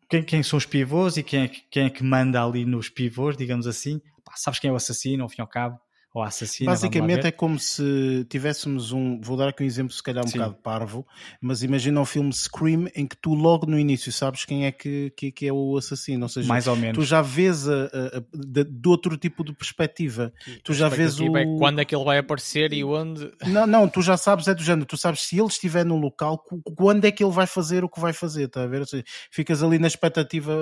[0.09, 3.37] quem, quem são os pivôs e quem é, quem é que manda ali nos pivôs,
[3.37, 4.01] digamos assim.
[4.25, 5.81] Pá, sabes quem é o assassino, ao fim e ao cabo
[6.17, 6.71] ou assassina.
[6.71, 9.21] Basicamente é como se tivéssemos um.
[9.21, 10.39] Vou dar aqui um exemplo, se calhar um Sim.
[10.39, 11.07] bocado parvo,
[11.43, 15.13] mas imagina o filme Scream em que tu logo no início sabes quem é que,
[15.15, 16.23] que, que é o assassino.
[16.23, 16.97] Ou seja, mais ou menos.
[16.97, 20.33] Tu já vês a, a, a de, de, outro tipo de perspectiva.
[20.65, 21.37] tu já vês o.
[21.37, 23.31] É quando é que ele vai aparecer e onde.
[23.47, 24.87] Não, não, tu já sabes, é do género.
[24.87, 26.43] Tu sabes se ele estiver no local,
[26.75, 28.81] quando é que ele vai fazer o que vai fazer, está a ver?
[28.81, 30.55] Ou seja, ficas ali na expectativa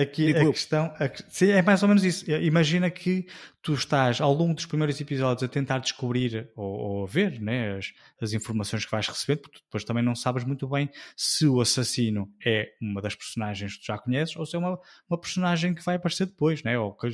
[0.00, 2.30] Aqui a questão a, sim, é mais ou menos isso.
[2.30, 3.26] Imagina que
[3.60, 7.92] tu estás ao longo dos primeiros episódios a tentar descobrir ou, ou ver né, as,
[8.20, 12.32] as, informações que vais recebendo, porque depois também não sabes muito bem se o assassino
[12.44, 15.84] é uma das personagens que tu já conheces ou se é uma, uma personagem que
[15.84, 17.08] vai aparecer depois, né, ou, que,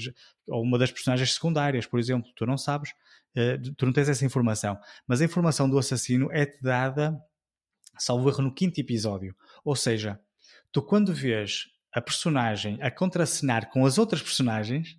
[0.49, 2.31] ou uma das personagens secundárias, por exemplo.
[2.37, 2.91] Tu não sabes,
[3.37, 4.79] uh, tu não tens essa informação.
[5.07, 7.19] Mas a informação do assassino é-te dada,
[7.99, 9.35] salvo erro, no quinto episódio.
[9.65, 10.21] Ou seja,
[10.71, 14.97] tu quando vês a personagem a contracenar com as outras personagens,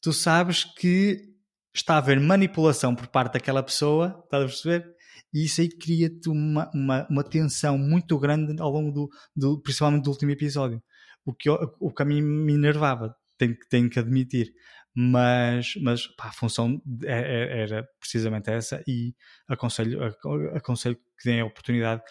[0.00, 1.34] tu sabes que
[1.74, 4.98] está a haver manipulação por parte daquela pessoa, estás a perceber?
[5.34, 10.04] E isso aí cria-te uma, uma, uma, tensão muito grande ao longo do, do, principalmente
[10.04, 10.82] do último episódio.
[11.24, 14.52] O que, o que a mim me enervava, tenho, tenho que admitir.
[14.94, 19.14] Mas, mas pá, a função é, é, era precisamente essa e
[19.46, 20.00] aconselho,
[20.54, 22.02] aconselho que deem a oportunidade.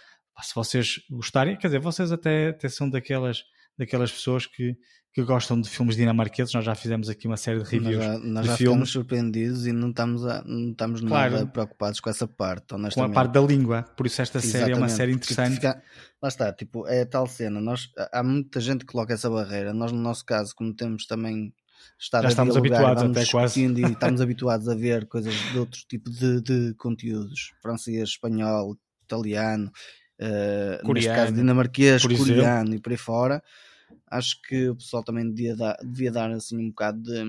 [0.41, 3.44] Se vocês gostarem, quer dizer, vocês até, até são daquelas
[3.78, 4.76] daquelas pessoas que,
[5.14, 6.54] que gostam de filmes dinamarqueses.
[6.54, 7.98] Nós já fizemos aqui uma série de reviews.
[7.98, 8.90] Nós já, nós de já filmes.
[8.90, 11.34] surpreendidos e não estamos, a, não estamos claro.
[11.34, 12.76] nada preocupados com essa parte.
[12.94, 13.84] Com a parte da língua.
[13.84, 15.56] Por isso esta Exatamente, série é uma série interessante.
[15.56, 15.82] Fica...
[16.22, 17.62] Lá está, tipo, é tal cena.
[17.62, 19.74] Nós, há muita gente que coloca essa barreira.
[19.74, 21.54] Nós, no nosso caso, como temos também
[21.99, 23.66] estado já estamos habituados até quase.
[23.66, 27.54] E estamos habituados a ver coisas de outro tipo de, de conteúdos.
[27.62, 29.72] Francês, espanhol, italiano,
[30.20, 33.41] uh, coreano, neste caso dinamarquês, coreano e por aí fora
[34.09, 37.23] acho que o pessoal também devia dar, devia dar assim um bocado de,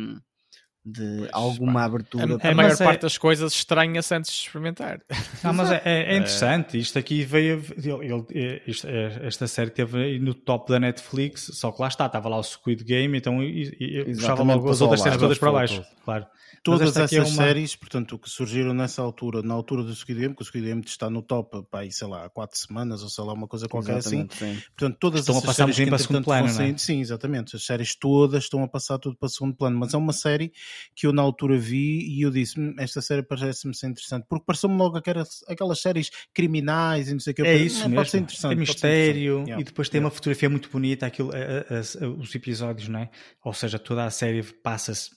[0.84, 1.84] de pois, alguma pá.
[1.84, 2.38] abertura.
[2.42, 2.76] A, a maior é...
[2.76, 5.00] parte das coisas estranha-se antes de experimentar.
[5.42, 6.78] Não, mas é, é, é interessante.
[6.78, 7.62] Isto aqui veio.
[7.76, 12.06] Ele, ele, isto, é, esta série teve no top da Netflix, só que lá está,
[12.06, 15.52] estava lá o Squid Game, então e, e, puxava logo as outras séries todas para
[15.52, 15.82] baixo.
[16.04, 16.26] Claro.
[16.62, 17.26] Todas essas é uma...
[17.26, 20.82] séries, portanto, que surgiram nessa altura, na altura do Squid Game, que o Squid Game
[20.84, 23.68] está no top, pá, aí, sei lá, há quatro semanas ou sei lá, uma coisa
[23.68, 24.20] qualquer assim.
[24.20, 24.54] exatamente, assim.
[24.54, 24.62] Sim.
[24.76, 26.78] Portanto, todas estão essas a passar séries que, para segundo plano, não é?
[26.78, 27.56] Sim, exatamente.
[27.56, 30.52] As séries todas estão a passar tudo para segundo plano, mas é uma série
[30.94, 34.44] que eu na altura vi e eu disse, hum, esta série parece-me ser interessante, porque
[34.44, 37.42] pareceu-me logo aquelas, aquelas séries criminais e não sei o que.
[37.42, 37.96] É isso mesmo.
[37.96, 38.50] Pode ser interessante.
[38.50, 40.06] Tem mistério e depois tem yeah.
[40.06, 43.10] uma fotografia muito bonita, aquilo, a, a, a, os episódios, não é?
[43.44, 45.10] Ou seja, toda a série passa-se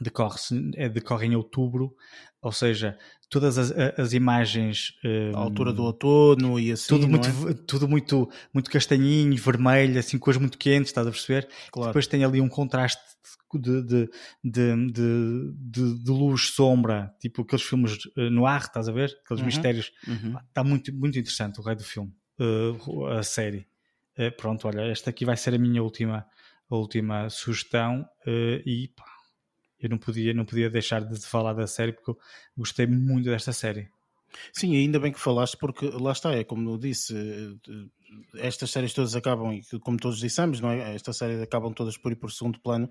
[0.00, 0.38] decorre,
[0.74, 1.94] é, decorre em outubro,
[2.42, 2.96] ou seja,
[3.28, 4.92] todas as, as imagens.
[5.04, 6.88] Um, a altura do outono e assim.
[6.88, 7.54] Tudo, muito, é?
[7.66, 11.48] tudo muito, muito castanhinho, vermelho, assim, coisas muito quentes, estás a perceber?
[11.70, 11.90] Claro.
[11.90, 13.02] Depois tem ali um contraste
[13.54, 14.10] de, de,
[14.44, 17.98] de, de, de luz-sombra, tipo aqueles filmes
[18.30, 19.16] no ar, estás a ver?
[19.24, 19.46] Aqueles uhum.
[19.46, 19.92] mistérios.
[20.06, 20.36] Uhum.
[20.48, 23.66] Está muito, muito interessante o rei do filme, uh, a série.
[24.18, 26.26] Uh, pronto, olha, esta aqui vai ser a minha última,
[26.70, 29.04] a última sugestão uh, e pá,
[29.86, 32.14] eu não podia, não podia deixar de falar da série porque
[32.56, 33.88] gostei muito desta série.
[34.52, 37.14] Sim, ainda bem que falaste, porque lá está, é como eu disse,
[38.36, 40.94] estas séries todas acabam, como todos dissemos, não é?
[40.94, 42.88] Estas séries acabam todas por ir por segundo plano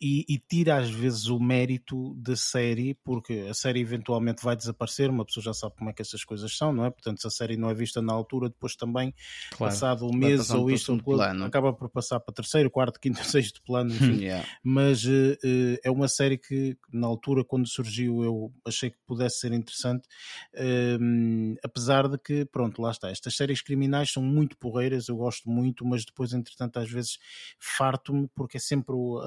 [0.00, 5.10] e, e, tira às vezes o mérito da série, porque a série eventualmente vai desaparecer,
[5.10, 6.90] uma pessoa já sabe como é que essas coisas são, não é?
[6.90, 9.14] Portanto, se a série não é vista na altura, depois também,
[9.56, 9.72] claro.
[9.72, 13.62] passado um mês ou isto ou aquilo, acaba por passar para terceiro, quarto, quinto, sexto
[13.62, 14.18] plano, enfim.
[14.22, 14.46] yeah.
[14.62, 19.40] Mas uh, uh, é uma série que na altura, quando surgiu, eu achei que pudesse
[19.40, 20.06] ser interessante,
[20.54, 25.48] uh, apesar de que, pronto, lá está, estas séries criminais são muito porreiras, eu gosto
[25.48, 27.18] muito, mas depois, entretanto, às vezes
[27.58, 29.18] farto-me porque é sempre o,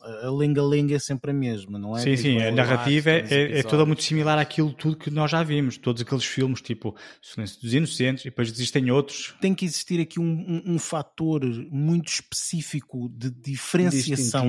[0.00, 2.00] a lenga-lenga é sempre a mesma, não é?
[2.00, 5.30] Sim, sim, tipo, a narrativa é, é, é, toda muito similar àquilo tudo que nós
[5.30, 9.34] já vimos, todos aqueles filmes, tipo Silêncio dos Inocentes, e depois existem outros.
[9.40, 14.48] Tem que existir aqui um, um, um fator muito específico de diferenciação,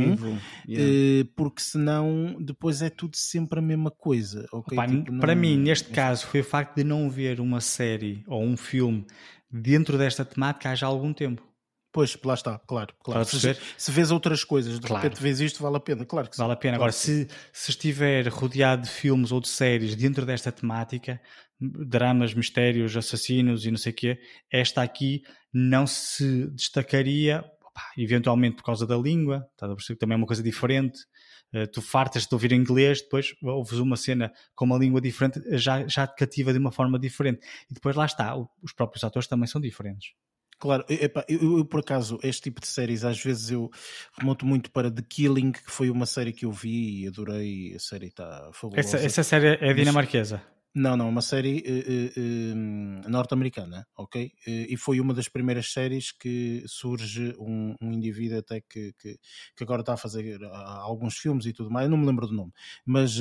[0.67, 0.85] yeah.
[0.85, 4.47] Eh, porque senão depois é tudo sempre a mesma coisa.
[4.51, 4.77] Okay?
[4.77, 8.43] Opa, tipo, para mim, neste caso, foi o facto de não ver uma série ou
[8.43, 9.05] um filme
[9.49, 11.45] dentro desta temática há já algum tempo.
[11.95, 12.93] Pois, lá está, claro.
[13.01, 13.23] claro.
[13.23, 15.01] Se, se vês outras coisas, de claro.
[15.01, 16.77] repente vês isto, vale a pena, claro que Vale a pena.
[16.77, 21.21] Claro Agora, se, se estiver rodeado de filmes ou de séries dentro desta temática,
[21.57, 24.19] dramas, mistérios, assassinos e não sei o quê,
[24.51, 25.21] esta aqui
[25.53, 30.17] não se destacaria, opa, eventualmente por causa da língua, está a perceber que também é
[30.17, 30.99] uma coisa diferente,
[31.71, 36.05] tu fartas de ouvir inglês, depois ouves uma cena com uma língua diferente, já, já
[36.07, 37.39] te cativa de uma forma diferente.
[37.69, 40.13] E depois lá está, os próprios atores também são diferentes.
[40.57, 43.69] Claro, epa, eu, eu, por acaso, este tipo de séries, às vezes eu
[44.17, 47.75] remonto muito para The Killing, que foi uma série que eu vi e adorei.
[47.75, 48.79] A série está fabulosa.
[48.79, 50.41] Essa, essa série é dinamarquesa?
[50.75, 54.29] Não, não, uma série uh, uh, uh, norte-americana, ok?
[54.45, 59.17] e foi uma das primeiras séries que surge um, um indivíduo até que, que,
[59.55, 62.33] que, agora está a fazer alguns filmes e tudo mais, eu não me lembro do
[62.33, 62.51] nome,
[62.85, 63.17] mas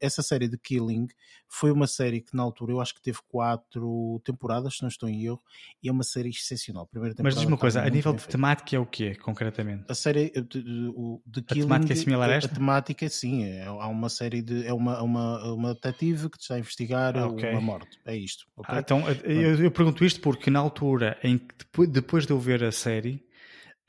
[0.00, 1.08] essa série de Killing
[1.48, 5.08] foi uma série que na altura eu acho que teve quatro temporadas, se não estou
[5.08, 5.40] em erro,
[5.82, 6.86] e é uma série excepcional.
[6.86, 8.32] Primeira mas diz uma coisa, a nível de feita.
[8.32, 9.84] temática é o quê, concretamente?
[9.88, 10.92] A série de, de,
[11.26, 11.62] de Killing...
[11.62, 12.50] A temática é similar a esta?
[12.50, 14.66] A, a temática, sim, é, há uma série de...
[14.66, 17.50] é uma, uma, uma detetive que está a investigar ah, okay.
[17.50, 17.98] uma morte.
[18.04, 18.44] É isto.
[18.56, 18.74] Okay?
[18.74, 22.62] Ah, então, eu, eu, pergunto isto porque na altura em que depois, de eu ver
[22.64, 23.24] a série,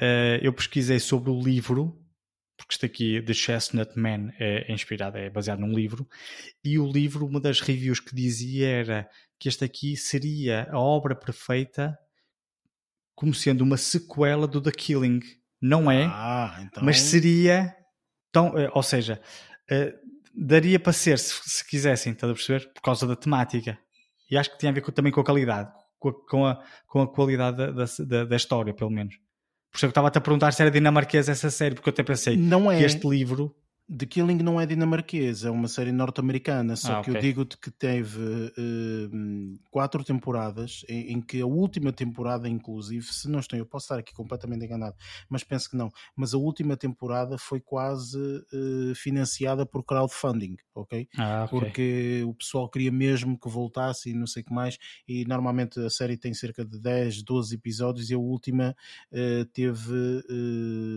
[0.02, 2.00] uh, eu pesquisei sobre o livro,
[2.58, 6.08] porque isto aqui, The Chestnut Man, é, é inspirado, é baseado num livro,
[6.64, 9.10] e o livro, uma das reviews que dizia era
[9.40, 11.98] que este aqui seria a obra perfeita
[13.16, 15.20] como sendo uma sequela do The Killing.
[15.62, 16.84] Não é, ah, então...
[16.84, 17.76] mas seria.
[18.32, 19.20] Tão, eh, ou seja,
[19.72, 20.09] uh,
[20.40, 22.72] daria para ser, se, se, quisessem, estás a perceber?
[22.74, 23.78] Por causa da temática.
[24.30, 26.64] E acho que tinha a ver com, também com a qualidade, com a, com a,
[26.88, 29.16] com a qualidade da, da, da, história, pelo menos.
[29.72, 32.38] Por isso eu estava-te a perguntar se era dinamarquesa essa série, porque eu até pensei
[32.38, 32.78] não é.
[32.78, 33.56] que este livro
[33.92, 37.16] The Killing não é dinamarquesa, é uma série norte-americana, só ah, que okay.
[37.16, 43.28] eu digo-te que teve uh, quatro temporadas, em, em, que a última temporada, inclusive, se
[43.28, 44.96] não estou, eu posso estar aqui completamente enganado,
[45.28, 51.08] mas penso que não, mas a última temporada foi quase uh, financiada por crowdfunding, ok?
[51.18, 51.60] Ah, okay?
[51.60, 55.80] Porque o pessoal queria mesmo que voltasse e não sei o que mais, e normalmente
[55.80, 58.76] a série tem cerca de 10, 12 episódios e a última
[59.12, 60.24] uh, teve,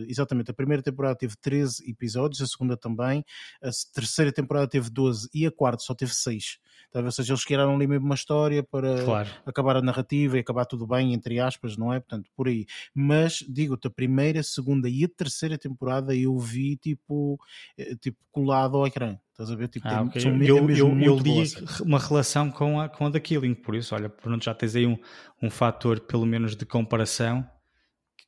[0.09, 3.25] exatamente, a primeira temporada teve 13 episódios, a segunda também.
[3.63, 6.59] A terceira temporada teve 12 e a quarta só teve 6.
[6.93, 9.31] Tá Ou seja, eles criaram ali mesmo uma história para claro.
[9.47, 11.99] acabar a narrativa e acabar tudo bem, entre aspas, não é?
[11.99, 12.67] Portanto, por aí.
[12.95, 17.41] Mas, digo-te, a primeira, a segunda e a terceira temporada eu vi tipo,
[17.79, 19.19] eh, tipo colado ao ecrã.
[19.31, 19.69] Estás a ver?
[19.69, 20.23] Tipo, ah, okay.
[20.23, 21.45] eu, eu, eu, eu li
[21.81, 24.87] uma relação com a, com a da Killing, por isso, olha, pronto, já tens aí
[24.87, 24.99] um,
[25.43, 27.49] um fator, pelo menos, de comparação.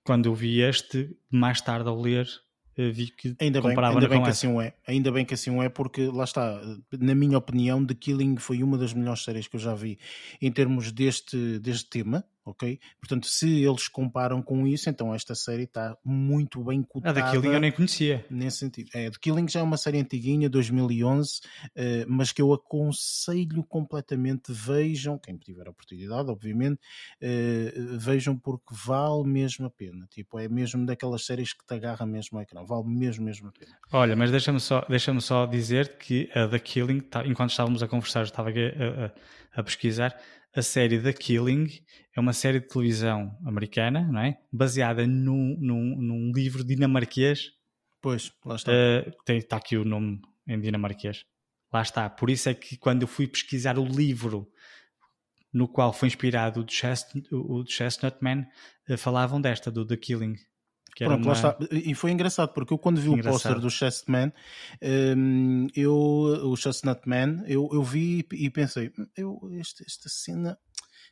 [0.02, 2.26] Quando eu vi este, mais tarde ao ler,
[2.76, 4.46] vi que ainda bem, ainda bem que essa.
[4.46, 4.74] assim é.
[4.86, 6.60] Ainda bem que assim é, porque lá está,
[6.92, 9.98] na minha opinião, The Killing foi uma das melhores séries que eu já vi
[10.40, 12.78] em termos deste, deste tema, ok?
[13.00, 17.20] Portanto, se eles comparam com isso, então esta série está muito bem cotada.
[17.20, 18.24] A da Killing eu nem conhecia.
[18.30, 18.90] Nesse sentido.
[18.94, 24.52] É, The Killing já é uma série antiguinha, 2011, uh, mas que eu aconselho completamente,
[24.52, 26.78] vejam, quem tiver a oportunidade, obviamente,
[27.22, 30.06] uh, vejam porque vale mesmo a pena.
[30.10, 33.52] Tipo, é mesmo daquelas séries que te agarra mesmo ao ecrã, vale mesmo, mesmo a
[33.52, 33.76] pena.
[33.92, 37.88] Olha, mas deixa-me só, deixa só dizer que a The Killing, tá, enquanto estávamos a
[37.88, 40.16] conversar, estava aqui a, a, a pesquisar,
[40.54, 41.68] a série The Killing
[42.16, 44.38] é uma série de televisão americana, não é?
[44.52, 47.50] Baseada num, num, num livro dinamarquês.
[48.00, 48.70] Pois, lá está.
[48.70, 51.24] Uh, tem, está aqui o nome em dinamarquês.
[51.72, 52.08] Lá está.
[52.08, 54.48] Por isso é que quando eu fui pesquisar o livro
[55.52, 58.46] no qual foi inspirado o, Chestnut, o Chestnut Man,
[58.88, 60.36] uh, falavam desta, do The Killing.
[60.96, 61.56] Pronto, uma...
[61.70, 63.30] E foi engraçado, porque eu quando vi engraçado.
[63.30, 64.32] o póster do Chestnut Man,
[65.16, 70.58] um, eu, o Chestnut Man, eu, eu vi e pensei, hum, eu, esta, esta cena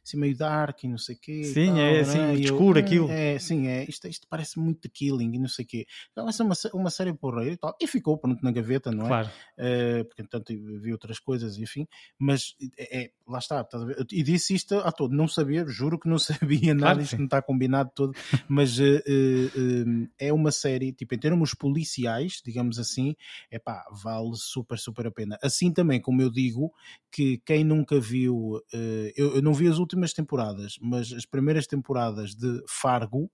[0.04, 1.44] assim meio dark e não sei o quê.
[1.44, 3.10] Sim, tal, é assim, muito escuro eu, aquilo.
[3.10, 5.86] É, sim, é, isto, isto parece muito Killing e não sei o quê.
[6.10, 7.76] Então vai ser uma, uma série porreira e tal.
[7.80, 9.08] E ficou, pronto, na gaveta, não é?
[9.08, 9.30] Claro.
[9.58, 11.86] Uh, porque, entanto, vi outras coisas, enfim.
[12.18, 13.66] Mas, é, é lá está,
[14.10, 17.24] E disse isto a todo, não sabia, juro que não sabia nada, claro isto não
[17.26, 18.14] está combinado todo,
[18.48, 23.14] mas uh, uh, é uma série, tipo, em termos policiais, digamos assim,
[23.50, 25.38] é pá, vale super, super a pena.
[25.42, 26.72] Assim também, como eu digo,
[27.10, 28.60] que quem nunca viu,
[29.14, 33.30] eu, eu não vi as últimas últimas temporadas, mas as primeiras temporadas de Fargo,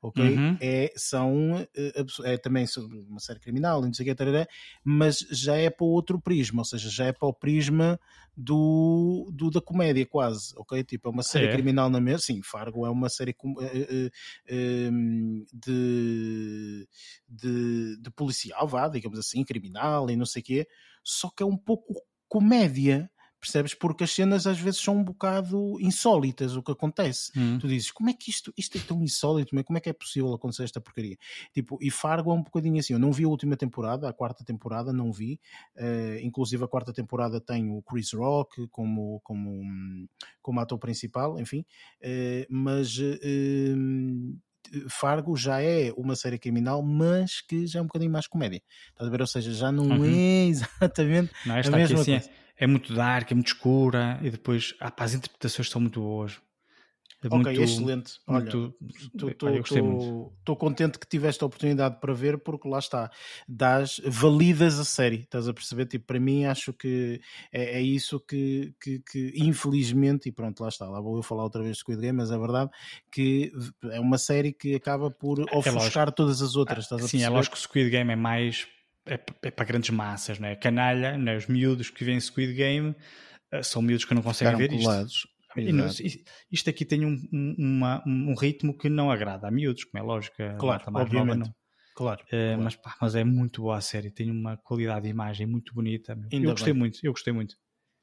[0.00, 0.36] ok?
[0.36, 0.56] Uhum.
[0.60, 2.66] É, são eh, é, também
[3.08, 4.48] uma série criminal, não sei o que,
[4.84, 7.98] mas já é para outro prisma, ou seja, já é para o prisma
[8.36, 10.82] do, do da comédia, quase, ok?
[10.84, 11.52] Tipo, é uma série é.
[11.52, 12.18] criminal na mesma.
[12.18, 14.10] Sim, Fargo é uma série eh,
[14.48, 14.90] eh,
[15.52, 16.88] de,
[17.28, 20.68] de, de policial, vá, digamos assim, criminal e não sei o quê,
[21.04, 21.94] só que é um pouco
[22.28, 23.10] comédia
[23.42, 23.74] percebes?
[23.74, 27.32] Porque as cenas às vezes são um bocado insólitas o que acontece.
[27.36, 27.58] Hum.
[27.58, 29.50] Tu dizes, como é que isto, isto é tão insólito?
[29.64, 31.16] Como é que é possível acontecer esta porcaria?
[31.52, 32.92] Tipo, e Fargo é um bocadinho assim.
[32.92, 35.40] Eu não vi a última temporada, a quarta temporada, não vi.
[35.76, 40.08] Uh, inclusive a quarta temporada tem o Chris Rock como, como,
[40.40, 41.64] como ator principal, enfim.
[42.00, 42.96] Uh, mas.
[42.96, 44.38] Uh,
[44.88, 48.62] Fargo já é uma série criminal, mas que já é um bocadinho mais comédia.
[48.90, 49.20] Estás a ver?
[49.20, 50.04] Ou seja, já não uhum.
[50.04, 52.12] é exatamente não, a mesma assim, coisa.
[52.12, 56.00] É é muito dark, é muito escura e depois ah, pá, as interpretações são muito
[56.00, 56.40] boas.
[57.20, 58.12] É ok, muito, excelente.
[58.26, 58.48] Olha,
[60.38, 63.10] estou contente que tiveste a oportunidade para ver, porque lá está,
[63.48, 65.86] das, validas a série, estás a perceber?
[65.86, 67.20] Tipo, para mim, acho que
[67.52, 71.44] é, é isso que, que, que, infelizmente, e pronto, lá está, lá vou eu falar
[71.44, 72.70] outra vez de Squid Game, mas é verdade
[73.10, 73.52] que
[73.90, 77.18] é uma série que acaba por é ofuscar é todas as outras, estás a Sim,
[77.18, 77.34] é perceber?
[77.34, 78.66] é lógico que o Squid Game é mais
[79.06, 80.56] é, é, para grandes massas, não é?
[80.56, 81.36] Canalha, não é?
[81.36, 85.26] os miúdos que vêem Squid Game uh, são miúdos que não conseguem ver colados.
[86.00, 86.24] isto.
[86.50, 90.06] isto aqui tem um, um, uma, um ritmo que não agrada a miúdos, como é
[90.06, 90.36] lógico.
[90.58, 91.38] Claro, obviamente.
[91.38, 91.54] Nova,
[91.94, 92.62] Claro, uh, claro.
[92.62, 96.18] Mas, pá, mas é muito boa a série, tem uma qualidade de imagem muito bonita.
[96.30, 96.80] eu gostei bem.
[96.80, 97.54] muito, eu gostei muito.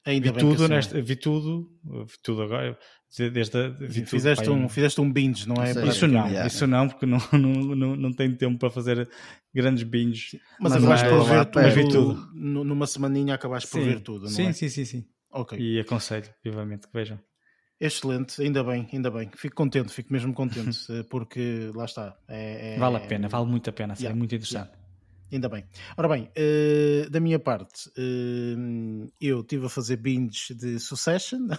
[0.06, 2.78] Ainda vi tudo, assim nesta, vi tudo, vi tudo agora.
[3.18, 5.72] Desde, vi fizeste, tudo, um, fizeste um binge, não é?
[5.88, 9.08] Isso não, isso não, porque não, não, não, não tenho tempo para fazer
[9.52, 10.36] grandes binges.
[10.60, 12.30] Mas, mas acabaste por ver tudo, vi tudo.
[12.34, 14.52] Numa semaninha acabaste por ver tudo, não sim, é?
[14.52, 15.04] Sim, sim, sim.
[15.32, 15.58] Ok.
[15.58, 17.18] E aconselho, vivamente, que vejam.
[17.80, 19.30] Excelente, ainda bem, ainda bem.
[19.34, 22.16] Fico contente, fico mesmo contente, eh, porque lá está.
[22.28, 24.14] É, é, vale a pena, vale muito a pena, yeah.
[24.14, 24.68] é muito interessante.
[24.68, 24.79] Yeah.
[25.32, 25.64] Ainda bem.
[25.96, 31.48] Ora bem, uh, da minha parte, uh, eu estive a fazer binge de Succession.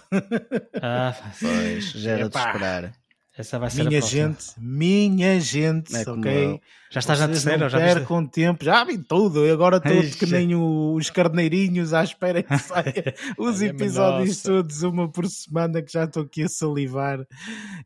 [0.84, 2.92] Ah, pois, já era de esperar.
[3.36, 6.60] Essa vai ser minha gente, minha gente, é ok?
[6.90, 11.08] Já estás na terceira, já percam tempo, já vi tudo, agora estou que nem os
[11.08, 16.42] carneirinhos à espera que saia os episódios todos, uma por semana, que já estou aqui
[16.42, 17.26] a salivar.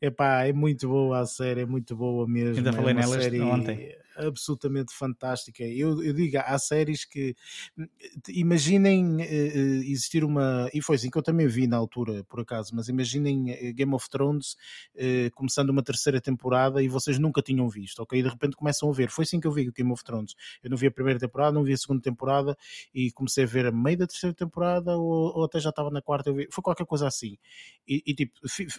[0.00, 2.56] Epá, é muito boa a série, é muito boa mesmo.
[2.56, 3.40] Ainda é falei nelas série...
[3.40, 5.62] ontem absolutamente fantástica.
[5.62, 7.34] Eu, eu digo, há séries que
[8.28, 12.74] imaginem uh, existir uma, e foi assim que eu também vi na altura, por acaso,
[12.74, 14.56] mas imaginem eh, Game of Thrones
[14.94, 18.18] uh, começando uma terceira temporada e vocês nunca tinham visto, ok?
[18.18, 19.10] E de repente começam a ver.
[19.10, 20.34] Foi assim que eu vi Game of Thrones.
[20.62, 22.56] Eu não vi a primeira temporada, não vi a segunda temporada
[22.94, 26.02] e comecei a ver a meio da terceira temporada ou, ou até já estava na
[26.02, 26.32] quarta.
[26.32, 27.36] Vi, foi qualquer coisa assim.
[27.86, 28.32] E, e tipo,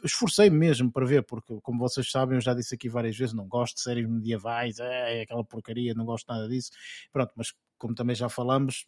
[0.03, 3.47] esforcei-me mesmo para ver, porque como vocês sabem, eu já disse aqui várias vezes, não
[3.47, 6.71] gosto de séries medievais, é aquela porcaria, não gosto nada disso.
[7.11, 8.85] Pronto, mas como também já falamos,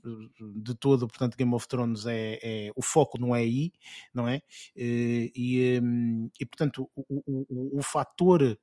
[0.56, 3.72] de todo, portanto, Game of Thrones é, é o foco não é aí,
[4.14, 4.42] não é?
[4.76, 5.82] Eh, e, e,
[6.40, 8.58] e portanto, o, o, o, o fator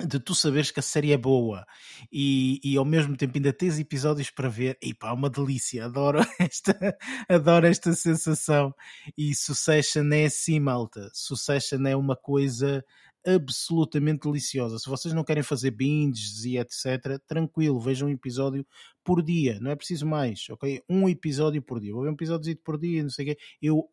[0.00, 1.64] de tu saberes que a série é boa
[2.10, 6.18] e, e ao mesmo tempo ainda tens episódios para ver, e pá, uma delícia, adoro
[6.40, 6.96] esta,
[7.28, 8.74] adoro esta sensação.
[9.16, 11.08] E Succession é assim, malta.
[11.12, 12.84] Succession é uma coisa
[13.26, 14.78] absolutamente deliciosa.
[14.78, 18.66] Se vocês não querem fazer binges e etc, tranquilo, vejam um episódio
[19.02, 20.82] por dia, não é preciso mais, ok?
[20.88, 21.92] Um episódio por dia.
[21.92, 23.38] Vou ver um episódio por dia, não sei o quê.
[23.60, 23.88] Eu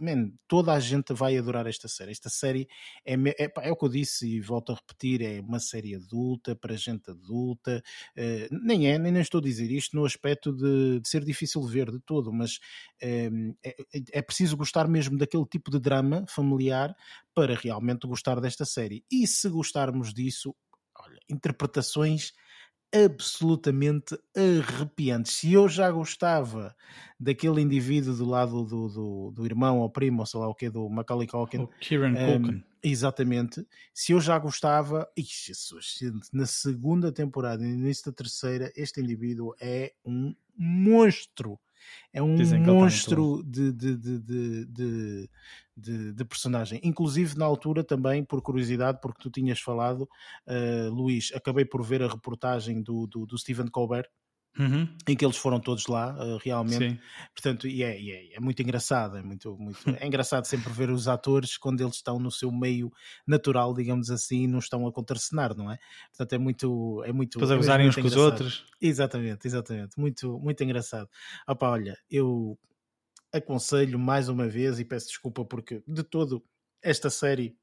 [0.00, 2.10] man, toda a gente vai adorar esta série.
[2.10, 2.68] Esta série
[3.04, 6.54] é, é, é, o que eu disse e volto a repetir: é uma série adulta,
[6.54, 7.82] para gente adulta.
[8.16, 11.62] Uh, nem é, nem, nem, estou a dizer isto no aspecto de, de ser difícil
[11.62, 12.56] ver de todo, mas
[13.02, 13.76] uh, é,
[14.12, 16.94] é, preciso gostar mesmo daquele tipo de drama familiar
[17.34, 19.04] para realmente gostar desta série.
[19.10, 20.54] E se gostarmos disso,
[20.98, 22.32] olha, interpretações
[22.94, 25.34] absolutamente arrepiantes.
[25.34, 26.74] Se eu já gostava
[27.18, 30.70] daquele indivíduo do lado do, do, do irmão ou primo, ou sei lá o que,
[30.70, 31.58] do Macaulay Culkin.
[31.58, 32.64] O Kieran um, Culkin.
[32.82, 33.66] Exatamente.
[33.92, 35.98] Se eu já gostava, ixi, Jesus,
[36.32, 41.58] na segunda temporada e no início da terceira, este indivíduo é um monstro.
[42.12, 45.28] É um monstro de, de, de,
[45.76, 46.80] de, de, personagem.
[46.82, 50.08] Inclusive, na altura, também, por curiosidade, porque tu tinhas falado,
[50.46, 54.08] uh, Luís, acabei por ver a reportagem do, do, do Stephen Colbert.
[54.58, 54.88] Uhum.
[55.06, 56.90] em que eles foram todos lá, uh, realmente.
[56.90, 56.98] Sim.
[57.34, 61.06] Portanto, e é, é, é, muito engraçado, é muito, muito é engraçado sempre ver os
[61.06, 62.92] atores quando eles estão no seu meio
[63.26, 65.78] natural, digamos assim, não estão a contracenar, não é?
[66.10, 67.38] Portanto, é muito, é muito.
[67.38, 68.64] Depois a usarem uns com os outros.
[68.80, 71.08] Exatamente, exatamente, muito, muito engraçado.
[71.46, 72.58] Opa, olha, eu
[73.32, 76.42] aconselho mais uma vez e peço desculpa porque de todo
[76.82, 77.56] esta série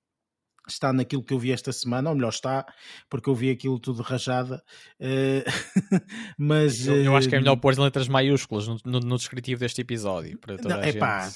[0.68, 2.66] está naquilo que eu vi esta semana, ou melhor, está,
[3.10, 4.64] porque eu vi aquilo tudo rajada.
[5.00, 5.44] Uh,
[6.38, 9.60] mas eu, eu, acho que é melhor pôr as letras maiúsculas no, no, no descritivo
[9.60, 11.00] deste episódio para toda não, a é gente.
[11.00, 11.30] Pá,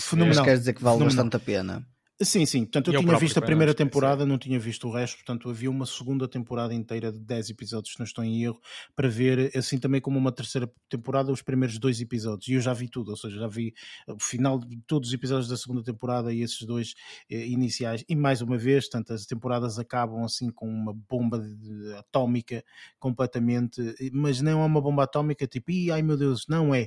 [0.00, 0.44] fenomenal.
[0.44, 1.24] quer dizer que vale fenomenal.
[1.24, 1.86] bastante a pena.
[2.22, 2.60] Sim, sim.
[2.64, 5.16] Portanto, eu, eu tinha visto a primeira temporada, não tinha visto o resto.
[5.16, 8.60] Portanto, havia uma segunda temporada inteira de 10 episódios, se não estou em erro,
[8.94, 12.46] para ver, assim também como uma terceira temporada, os primeiros dois episódios.
[12.48, 13.72] E eu já vi tudo, ou seja, já vi
[14.06, 16.94] o final de todos os episódios da segunda temporada e esses dois
[17.30, 18.04] eh, iniciais.
[18.06, 22.62] E mais uma vez, tanto as temporadas acabam assim com uma bomba de, de, atómica
[22.98, 23.80] completamente,
[24.12, 26.86] mas não é uma bomba atómica tipo, ai meu Deus, não é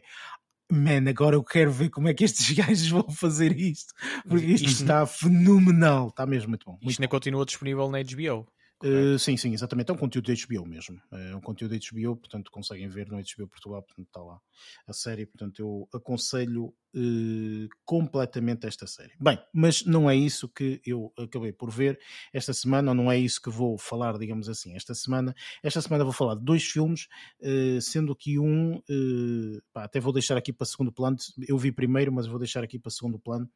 [0.73, 3.93] man, agora eu quero ver como é que estes gajos vão fazer isto,
[4.27, 6.73] porque isto, isto está fenomenal, está mesmo muito bom.
[6.73, 8.47] Muito isto ainda continua disponível na HBO.
[8.83, 9.89] Uh, sim, sim, exatamente.
[9.91, 11.01] É um conteúdo de HBO mesmo.
[11.11, 14.39] É um conteúdo de HBO, portanto conseguem ver no HBO Portugal, portanto está lá
[14.85, 15.25] a série.
[15.25, 19.13] Portanto, eu aconselho uh, completamente esta série.
[19.19, 21.99] Bem, mas não é isso que eu acabei por ver
[22.31, 25.35] esta semana, ou não é isso que vou falar, digamos assim, esta semana.
[25.61, 27.07] Esta semana vou falar de dois filmes,
[27.41, 31.17] uh, sendo que um, uh, pá, até vou deixar aqui para segundo plano,
[31.47, 33.49] eu vi primeiro, mas vou deixar aqui para segundo plano.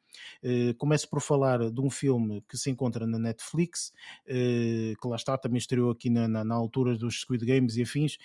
[0.78, 3.92] começo por falar de um filme que se encontra na Netflix,
[4.26, 8.16] que lá está, também estreou aqui na, na, na altura dos Squid Games e afins,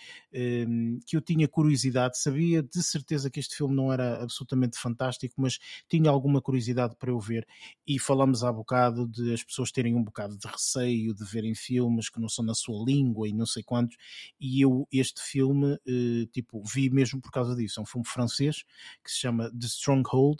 [1.05, 5.35] que eu tinha curiosidade, sabia de certeza que este filme não era absolutamente fantástico fantástico,
[5.37, 5.59] mas
[5.89, 7.45] tinha alguma curiosidade para eu ver.
[7.85, 12.09] E falamos há bocado de as pessoas terem um bocado de receio de verem filmes
[12.09, 13.97] que não são na sua língua e não sei quantos.
[14.39, 17.79] E eu, este filme, eh, tipo, vi mesmo por causa disso.
[17.79, 18.63] É um filme francês
[19.03, 20.39] que se chama The Stronghold.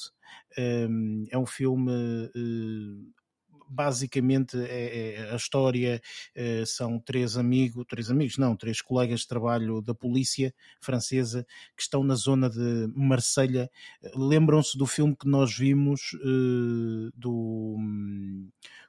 [0.58, 3.23] Um, é um filme uh,
[3.70, 6.02] basicamente é, é, a história
[6.36, 11.46] é, são três amigos, três amigos, não, três colegas de trabalho da polícia francesa
[11.76, 13.70] que estão na zona de Marselha.
[14.16, 17.78] Lembram-se do filme que nós vimos uh, do,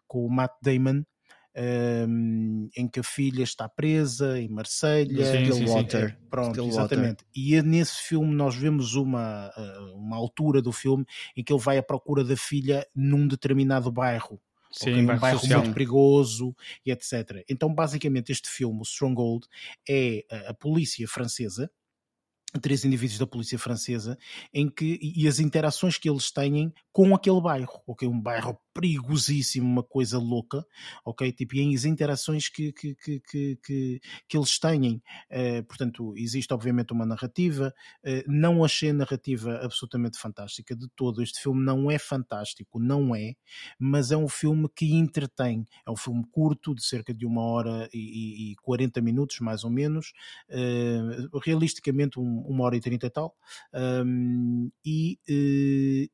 [0.06, 1.02] com o Matt Damon,
[1.56, 6.04] um, em que a filha está presa em Marselha, Stillwater.
[6.04, 6.78] É, pronto, Stillwater.
[6.78, 7.24] exatamente.
[7.34, 9.50] E é nesse filme nós vemos uma,
[9.94, 11.04] uma altura do filme
[11.36, 14.40] em que ele vai à procura da filha num determinado bairro.
[14.74, 17.44] Sim, um bairro muito perigoso e etc.
[17.48, 19.46] Então, basicamente, este filme, o Stronghold,
[19.88, 21.70] é a, a polícia francesa
[22.60, 24.16] três indivíduos da polícia francesa
[24.52, 29.66] em que e as interações que eles têm com aquele bairro, ok, um bairro perigosíssimo,
[29.66, 30.66] uma coisa louca,
[31.04, 31.30] ok?
[31.32, 33.20] Tipo, e as interações que, que, que,
[33.62, 35.00] que, que, eles têm.
[35.30, 37.72] Uh, portanto, existe obviamente uma narrativa.
[38.04, 41.22] Uh, não achei a narrativa absolutamente fantástica de todo.
[41.22, 43.34] Este filme não é fantástico, não é,
[43.78, 45.64] mas é um filme que entretém.
[45.86, 49.70] É um filme curto, de cerca de uma hora e, e 40 minutos, mais ou
[49.70, 50.12] menos.
[50.50, 53.36] Uh, realisticamente, um, uma hora e trinta e tal.
[53.72, 55.18] Um, e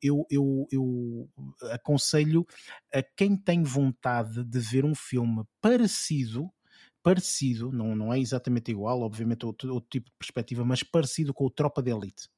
[0.02, 1.28] eu, eu, eu
[1.72, 2.46] aconselho
[2.94, 6.50] a quem tem vontade de ver um filme parecido
[7.02, 11.46] parecido, não, não é exatamente igual, obviamente outro, outro tipo de perspectiva, mas parecido com
[11.46, 12.28] o Tropa de Elite.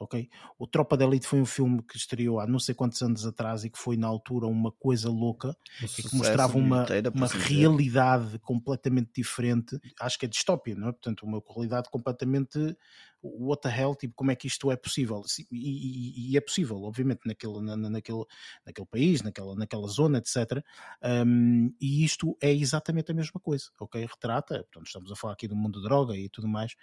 [0.00, 0.28] ok?
[0.58, 3.64] O Tropa de Elite foi um filme que estreou há não sei quantos anos atrás
[3.64, 9.10] e que foi na altura uma coisa louca e que mostrava uma, uma realidade completamente
[9.14, 10.92] diferente, acho que é distópia, não é?
[10.92, 12.76] Portanto, uma realidade completamente
[13.22, 15.22] what the hell, tipo, como é que isto é possível?
[15.50, 18.24] E, e, e é possível, obviamente, naquele, na, naquele,
[18.64, 20.62] naquele país, naquela, naquela zona, etc.
[21.02, 24.00] Um, e isto é exatamente a mesma coisa, ok?
[24.00, 26.74] Retrata, portanto, estamos a falar aqui do mundo da droga e tudo mais.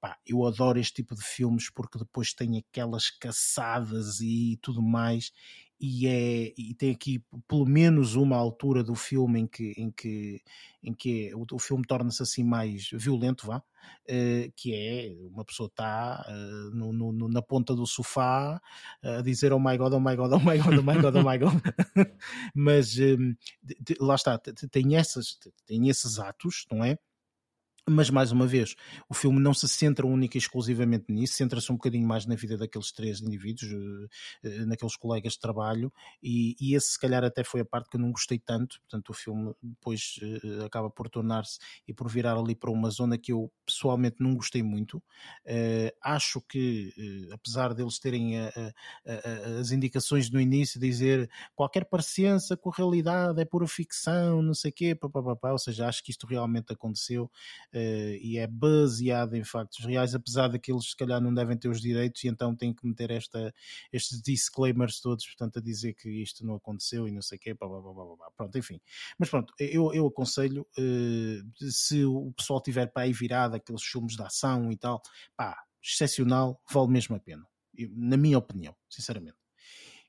[0.00, 5.32] Pá, eu adoro este tipo de filmes porque depois tem aquelas caçadas e tudo mais
[5.80, 10.42] e, é, e tem aqui pelo menos uma altura do filme em que, em que,
[10.82, 15.44] em que é, o, o filme torna-se assim mais violento, vá, uh, que é uma
[15.44, 18.60] pessoa está uh, no, no, na ponta do sofá
[19.02, 21.22] a dizer oh my god, oh my god, oh my god, oh my god, oh
[21.22, 21.54] my god.
[22.54, 26.98] Mas um, de, de, lá está, tem, essas, tem esses atos, não é?
[27.88, 28.74] Mas mais uma vez,
[29.08, 32.56] o filme não se centra única e exclusivamente nisso, centra-se um bocadinho mais na vida
[32.56, 33.72] daqueles três indivíduos,
[34.42, 35.92] eh, eh, naqueles colegas de trabalho,
[36.22, 39.10] e, e esse se calhar até foi a parte que eu não gostei tanto, portanto
[39.10, 43.32] o filme depois uh, acaba por tornar-se e por virar ali para uma zona que
[43.32, 45.02] eu pessoalmente não gostei muito.
[46.02, 48.34] Acho que, apesar deles terem
[49.60, 54.70] as indicações no início, dizer qualquer parecença com a realidade é pura ficção, não sei
[54.70, 57.77] o quê, papapá, ou seja, acho que isto realmente aconteceu uh,
[58.22, 62.22] e é baseado em factos reais, apesar daqueles se calhar não devem ter os direitos
[62.24, 63.52] e então têm que meter esta,
[63.92, 67.54] estes disclaimers todos, portanto, a dizer que isto não aconteceu e não sei o quê,
[67.54, 68.30] blá, blá, blá, blá, blá.
[68.36, 68.80] pronto, enfim.
[69.18, 74.16] Mas pronto, eu, eu aconselho, uh, se o pessoal tiver para aí virado, aqueles filmes
[74.16, 75.00] de ação e tal,
[75.36, 77.46] pá, excepcional, vale mesmo a pena,
[77.90, 79.36] na minha opinião, sinceramente.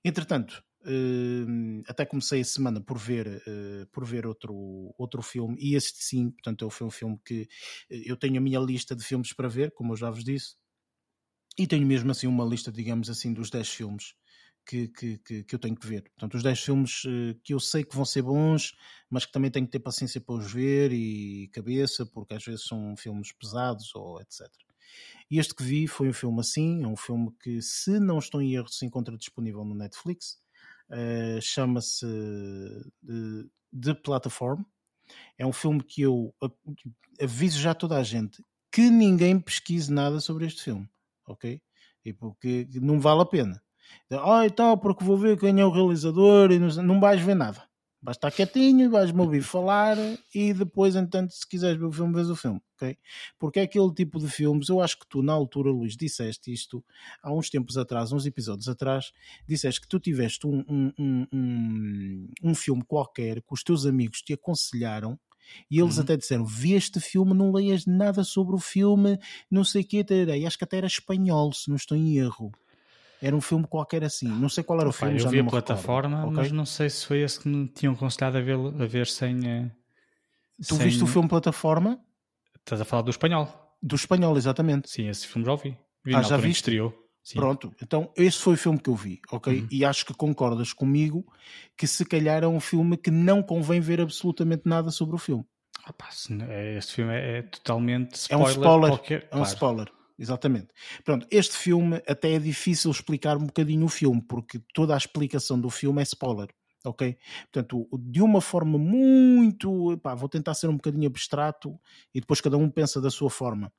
[0.04, 5.76] Entretanto, Uh, até comecei a semana por ver, uh, por ver outro, outro filme, e
[5.76, 7.48] este sim, portanto, foi um filme que
[7.90, 10.56] eh, eu tenho a minha lista de filmes para ver, como eu já vos disse,
[11.58, 14.14] e tenho mesmo assim uma lista, digamos assim, dos 10 filmes
[14.66, 16.04] que, que, que, que eu tenho que ver.
[16.04, 18.74] Portanto, os 10 filmes uh, que eu sei que vão ser bons,
[19.10, 22.66] mas que também tenho que ter paciência para os ver e cabeça, porque às vezes
[22.66, 24.48] são filmes pesados ou etc.
[25.30, 28.42] E este que vi foi um filme assim, é um filme que, se não estou
[28.42, 30.40] em erro, se encontra disponível no Netflix
[30.90, 32.06] uh, chama-se
[33.74, 34.64] The Platform.
[35.38, 36.34] É um filme que eu
[37.22, 40.88] aviso já toda a gente que ninguém pesquise nada sobre este filme,
[41.28, 41.62] ok?
[42.06, 43.62] E porque não vale a pena.
[44.12, 47.36] Ah, e tal, porque vou ver quem é o realizador e não, não vais ver
[47.36, 47.69] nada.
[48.02, 49.98] Vais estar quietinho, vais-me ouvir falar
[50.34, 52.98] e depois, entanto, se quiseres ver o filme, vês o filme, ok?
[53.38, 56.84] Porque é aquele tipo de filmes, eu acho que tu, na altura, Luís, disseste isto
[57.22, 59.12] há uns tempos atrás, uns episódios atrás,
[59.46, 64.32] disseste que tu tiveste um, um, um, um filme qualquer que os teus amigos te
[64.32, 65.20] aconselharam
[65.70, 66.04] e eles uhum.
[66.04, 69.20] até disseram: Vê este filme, não leias nada sobre o filme,
[69.50, 72.52] não sei o que, e acho que até era espanhol, se não estou em erro.
[73.22, 74.28] Era um filme qualquer assim.
[74.28, 75.20] Não sei qual era o filme.
[75.20, 76.58] Eu vi a plataforma, recordo, mas okay?
[76.58, 79.48] não sei se foi esse que me tinham aconselhado a ver, a ver sem.
[79.48, 79.72] Eh,
[80.68, 80.86] tu sem...
[80.86, 82.00] viste o filme plataforma?
[82.58, 83.76] Estás a falar do espanhol.
[83.82, 84.90] Do espanhol, exatamente.
[84.90, 85.78] Sim, esse filme já ouvi.
[86.04, 86.72] Vi ah, já viste?
[87.22, 87.38] Sim.
[87.38, 89.60] Pronto, então esse foi o filme que eu vi, ok?
[89.60, 89.68] Uhum.
[89.70, 91.26] E acho que concordas comigo
[91.78, 95.46] que se calhar é um filme que não convém ver absolutamente nada sobre o filme.
[95.86, 96.10] Ah, pá,
[96.48, 98.48] é, este filme é, é totalmente spoiler.
[98.48, 98.90] É um spoiler.
[98.90, 99.22] Qualquer...
[99.24, 99.48] É um claro.
[99.54, 100.68] spoiler exatamente.
[101.04, 105.60] Pronto, este filme até é difícil explicar um bocadinho o filme, porque toda a explicação
[105.60, 106.50] do filme é spoiler.
[106.86, 107.18] Ok?
[107.52, 109.98] Portanto, de uma forma muito.
[109.98, 111.78] Pá, vou tentar ser um bocadinho abstrato
[112.14, 113.72] e depois cada um pensa da sua forma.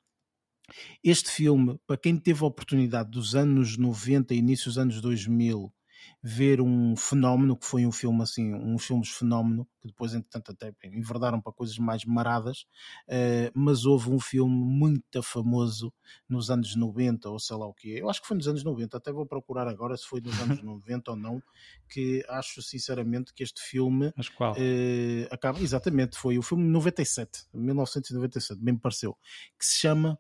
[1.03, 5.73] Este filme, para quem teve a oportunidade dos anos 90 e início dos anos 2000
[6.23, 10.73] ver um fenómeno que foi um filme assim, um filmes fenómeno, que depois entretanto até
[10.85, 12.67] enverdaram para coisas mais maradas,
[13.09, 15.93] uh, mas houve um filme muito famoso
[16.29, 18.97] nos anos 90 ou sei lá o que eu acho que foi nos anos 90,
[18.97, 21.43] até vou procurar agora se foi nos anos 90 ou não,
[21.89, 24.53] que acho sinceramente que este filme mas qual?
[24.53, 29.17] Uh, acaba, exatamente, foi o filme 97, 1997, bem me pareceu,
[29.59, 30.19] que se chama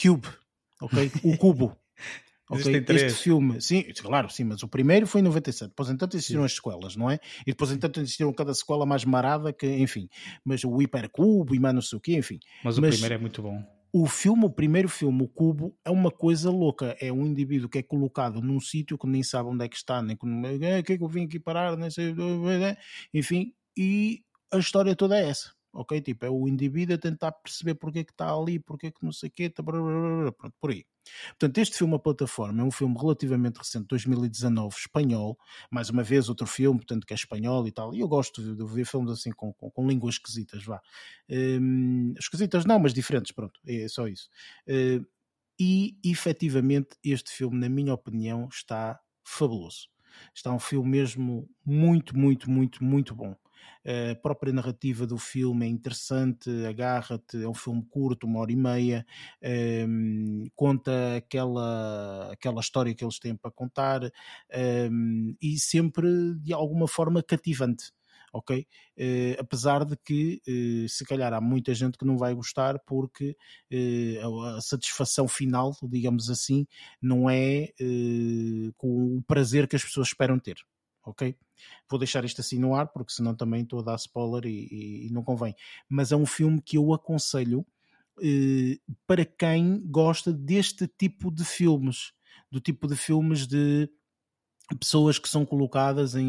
[0.00, 0.28] Cube,
[0.80, 1.10] ok?
[1.24, 1.76] O Cubo.
[2.48, 2.84] Okay?
[2.88, 6.46] Este filme, sim, claro, sim, mas o primeiro foi em 97, depois entanto existiram sim.
[6.46, 7.18] as sequelas, não é?
[7.42, 10.08] E depois entanto existiram cada sequela mais marada que, enfim,
[10.44, 12.38] mas o Hipercubo e mais não sei o quê, enfim.
[12.62, 13.64] Mas o mas primeiro é muito bom.
[13.92, 16.94] O filme, o primeiro filme, o Cubo, é uma coisa louca.
[17.00, 20.02] É um indivíduo que é colocado num sítio que nem sabe onde é que está,
[20.02, 22.14] nem como, é, que é que eu vim aqui parar, nem sei,
[23.14, 26.00] enfim, e a história toda é essa ok?
[26.00, 29.04] Tipo, é o indivíduo a tentar perceber porque é que está ali, porque é que
[29.04, 30.84] não sei o quê, tá, pronto, por aí.
[31.30, 35.38] Portanto, este filme, A Plataforma, é um filme relativamente recente, 2019, espanhol,
[35.70, 38.74] mais uma vez outro filme, portanto, que é espanhol e tal, e eu gosto de,
[38.74, 40.80] ver filmes assim com, com, com línguas esquisitas, vá.
[41.30, 44.28] Um, esquisitas não, mas diferentes, pronto, é só isso.
[44.68, 45.06] Uh,
[45.58, 49.88] e efetivamente este filme, na minha opinião, está fabuloso.
[50.34, 53.34] Está um filme mesmo muito, muito, muito, muito bom.
[53.84, 58.56] A própria narrativa do filme é interessante, agarra-te, é um filme curto, uma hora e
[58.56, 59.06] meia,
[59.42, 64.10] um, ehm, conta aquela, aquela história que eles têm para contar um,
[64.50, 66.08] ehm, e sempre
[66.40, 67.92] de alguma forma cativante
[68.32, 68.66] ok?
[68.98, 73.36] Uh, apesar de que uh, se calhar há muita gente que não vai gostar porque
[73.72, 76.66] uh, a, a, satisfação final, digamos assim,
[77.00, 77.72] não é
[78.76, 80.56] com o prazer que as pessoas esperam ter
[81.06, 81.34] ok?
[81.88, 85.06] Vou deixar isto assim no ar, porque senão também estou a dar spoiler e, e,
[85.06, 85.54] e não convém.
[85.88, 87.64] Mas é um filme que eu aconselho
[88.22, 92.12] eh, para quem gosta deste tipo de filmes,
[92.50, 93.88] do tipo de filmes de
[94.74, 96.26] pessoas que são colocadas em,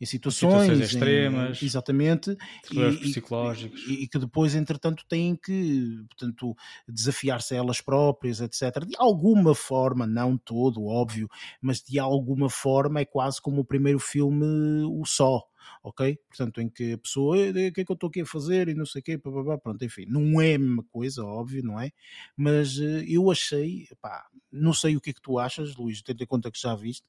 [0.00, 2.36] em situações, situações extremas, em, exatamente,
[2.70, 6.56] e, psicológicos e, e, que depois, entretanto, têm que, portanto,
[6.88, 8.84] desafiar-se a elas próprias, etc.
[8.84, 11.28] De alguma forma, não todo, óbvio,
[11.60, 14.44] mas de alguma forma é quase como o primeiro filme,
[14.84, 15.44] o Só
[15.82, 16.18] ok?
[16.28, 18.74] Portanto, em que a pessoa, o que é que eu estou aqui a fazer e
[18.74, 21.90] não sei o quê, pronto, enfim, não é a mesma coisa, óbvio, não é?
[22.36, 26.22] Mas uh, eu achei, pá, não sei o que é que tu achas, Luís, tendo
[26.22, 27.04] em conta que já viste,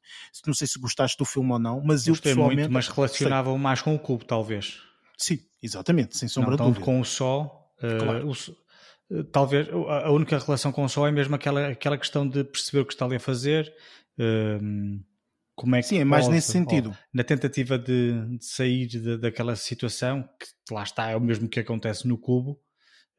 [0.45, 2.61] não sei se gostaste do filme ou não, mas Gostei eu pessoalmente...
[2.61, 4.81] muito, mas relacionava mais com o clube, talvez.
[5.17, 6.85] Sim, exatamente, sem sombra não de dúvida.
[6.85, 8.31] com o Sol, uh, claro.
[8.31, 12.81] o, talvez a única relação com o Sol é mesmo aquela, aquela questão de perceber
[12.81, 13.73] o que está ali a fazer...
[14.17, 15.03] Uh,
[15.55, 16.95] como é que Sim, é mais nesse sentido.
[17.13, 21.59] na tentativa de, de sair de, daquela situação, que lá está, é o mesmo que
[21.59, 22.59] acontece no Cubo.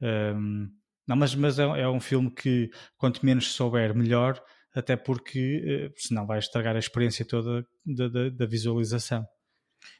[0.02, 0.68] Um,
[1.08, 4.42] não, mas, mas é, é, um filme que, quanto menos souber, melhor,
[4.74, 9.26] até porque uh, senão vai estragar a experiência toda da, da, da visualização.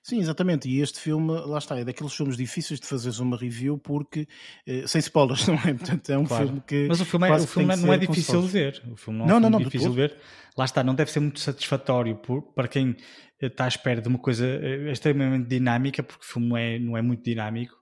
[0.03, 0.69] Sim, exatamente.
[0.69, 4.29] E este filme, lá está, é daqueles filmes difíceis de fazeres uma review porque,
[4.67, 5.75] eh, sem spoilers, não é?
[5.75, 6.47] Portanto, é um claro.
[6.47, 6.87] filme que.
[6.89, 8.83] Mas o filme, é, o filme não é difícil de ver.
[8.91, 10.17] O filme não, não, é não, não, difícil de ver.
[10.57, 12.97] Lá está, não deve ser muito satisfatório por, para quem
[13.41, 16.79] eh, está à espera de uma coisa eh, extremamente dinâmica, porque o filme não é,
[16.79, 17.75] não é muito dinâmico,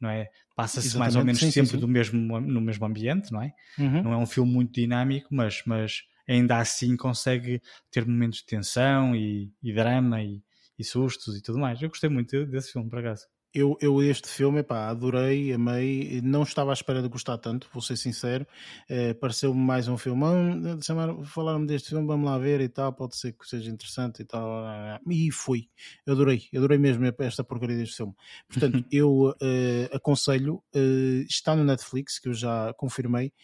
[0.00, 0.28] não é?
[0.54, 1.80] Passa-se mais ou menos sim, sempre sim, sim.
[1.80, 3.54] Do mesmo, no mesmo ambiente, não é?
[3.78, 4.02] Uhum.
[4.02, 9.16] Não é um filme muito dinâmico, mas, mas ainda assim consegue ter momentos de tensão
[9.16, 10.42] e, e drama e
[10.82, 11.80] e sustos e tudo mais.
[11.80, 13.26] Eu gostei muito desse filme, por acaso.
[13.54, 17.82] Eu, eu este filme, pá, adorei, amei, não estava à espera de gostar tanto, vou
[17.82, 18.46] ser sincero,
[18.88, 23.14] é, pareceu-me mais um filme, ah, falaram-me deste filme, vamos lá ver e tal, pode
[23.14, 24.64] ser que seja interessante e tal,
[25.06, 25.68] e fui,
[26.08, 28.14] adorei, adorei mesmo esta porcaria deste filme.
[28.48, 33.34] Portanto, eu uh, aconselho, uh, está no Netflix, que eu já confirmei,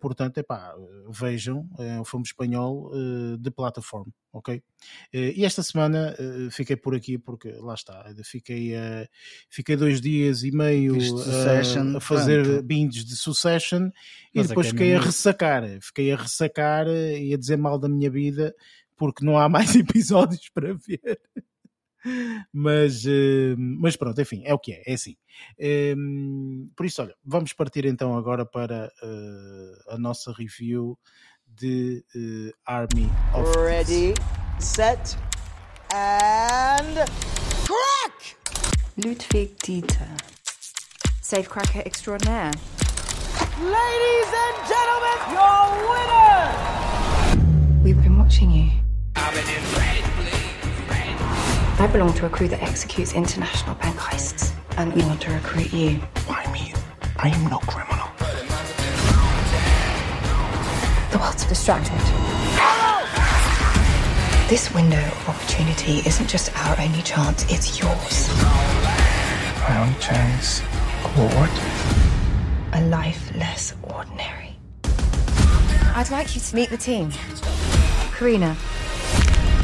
[0.00, 0.74] portanto, é pá,
[1.10, 2.90] vejam, é um filme espanhol
[3.38, 4.62] de plataforma, ok?
[5.12, 6.16] e esta semana
[6.50, 9.06] fiquei por aqui porque, lá está, fiquei a
[9.50, 12.62] fiquei dois dias e meio a, a, fazer pronto.
[12.62, 13.90] binges de Succession
[14.34, 18.10] Mas e depois fiquei a ressacar, fiquei a ressacar e a dizer mal da minha
[18.10, 18.54] vida
[18.96, 21.20] porque não há mais episódios para ver.
[22.52, 23.04] Mas,
[23.56, 25.16] mas pronto, enfim, é o que é, é assim.
[26.76, 28.92] Por isso, olha, vamos partir então agora para
[29.88, 30.98] a nossa review
[31.58, 34.14] de uh, Army of Ready,
[34.58, 35.16] set,
[35.92, 37.08] and
[37.64, 38.36] crack!
[38.96, 40.18] Ludwig Dieter.
[41.22, 42.52] Safecracker extraordinaire.
[43.60, 46.42] Ladies and gentlemen, your winner!
[47.82, 48.70] We've been watching you.
[51.78, 55.72] I belong to a crew that executes international bank heists, and we want to recruit
[55.72, 55.96] you.
[56.26, 56.72] Why me?
[57.16, 58.11] I am no criminal.
[61.12, 62.00] The world's distracted.
[64.48, 68.28] This window of opportunity isn't just our only chance, it's yours.
[69.68, 70.60] My only chance
[71.04, 72.80] of what?
[72.80, 74.56] A life less ordinary.
[75.94, 77.12] I'd like you to meet the team.
[78.14, 78.56] Karina,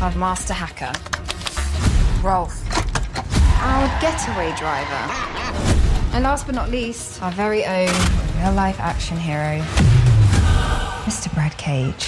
[0.03, 0.93] our master hacker.
[2.23, 2.63] Rolf,
[3.63, 5.13] our getaway driver.
[6.13, 7.89] And last but not least, our very own
[8.37, 9.65] real-life action hero,
[11.09, 11.33] Mr.
[11.33, 12.05] Brad Cage.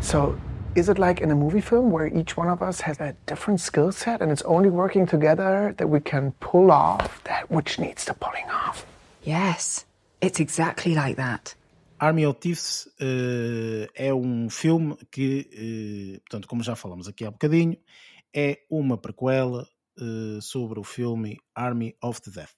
[0.00, 0.38] So,
[0.76, 3.58] is it like in a movie film where each one of us has a different
[3.60, 8.04] skill set and it's only working together that we can pull off that which needs
[8.04, 8.86] the pulling off?
[9.24, 9.84] Yes,
[10.20, 11.56] it's exactly like that.
[12.00, 17.32] Army of Thieves uh, é um filme que, uh, portanto, como já falamos aqui há
[17.32, 17.76] bocadinho,
[18.32, 19.66] é uma prequela
[20.00, 22.55] uh, sobre o filme Army of the Dead.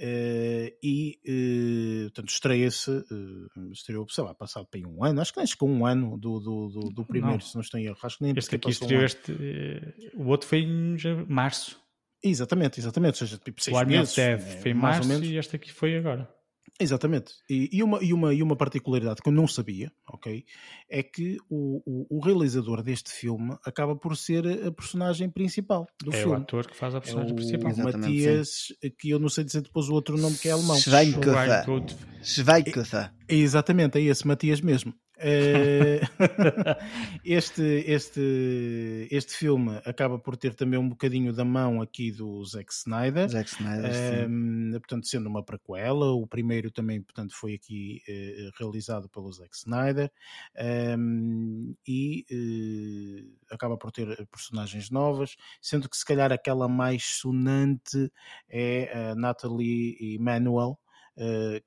[0.00, 5.40] Uh, e uh, portanto estreia-se uh, estreou, sei lá, passado para um ano, acho que
[5.40, 7.40] nem chegou um ano do, do, do, do primeiro, não.
[7.40, 9.32] se não estou em erro, acho que nem este aqui estreou um este
[10.14, 10.96] o outro foi em
[11.28, 11.80] março
[12.22, 13.22] Exatamente, exatamente.
[13.22, 15.28] Ou seja, tipo seis o meses, of Death é, foi em mais ou março menos.
[15.28, 16.28] e este aqui foi agora.
[16.80, 17.32] Exatamente.
[17.50, 20.44] E, e uma, e, uma, e uma particularidade que eu não sabia, ok?
[20.88, 26.12] É que o, o, o realizador deste filme acaba por ser a personagem principal do
[26.14, 26.36] é o filme.
[26.36, 27.70] ator que faz a É personagem o principal.
[27.70, 28.50] Exatamente, Matias,
[28.98, 30.76] que eu não sei dizer depois o outro nome que é alemão.
[30.76, 31.34] Schweinkuther.
[31.34, 31.86] Ryan
[32.22, 33.12] Schweinkuther.
[33.28, 34.94] Exatamente, é esse Matias mesmo.
[35.20, 36.00] Eh,
[37.24, 42.72] este, este, este filme acaba por ter também um bocadinho da mão aqui do Zack
[42.72, 43.28] Snyder.
[43.28, 44.22] Zack Snyder, sim.
[44.24, 49.56] Ehm, portanto, sendo uma prequela, o primeiro também, portanto, foi aqui eh, realizado pelo Zack
[49.56, 50.10] Snyder
[50.56, 58.10] Ehm, e eh, acaba por ter personagens novas, sendo que se calhar aquela mais sonante
[58.48, 60.87] é a Natalie Emmanuel, eh,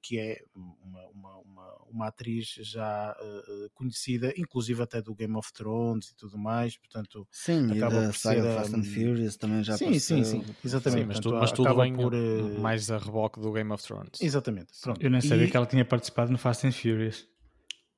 [0.02, 5.52] que é uma, uma, uma, uma atriz já eh, conhecida, inclusive até do Game of
[5.54, 8.84] Thrones e tudo mais, portanto, Sim, e acaba da por saga ser, Fast um, and
[8.84, 11.02] Furious também já sim, sim, sim, exatamente.
[11.02, 13.84] Sim, mas, Portanto, tudo, mas tudo bem por, eh, mais a reboque do Game of
[13.84, 14.22] Thrones.
[14.22, 14.72] Exatamente.
[14.82, 15.02] Pronto.
[15.04, 17.28] Eu nem sabia E- que ela tinha participado no Fast and Furious.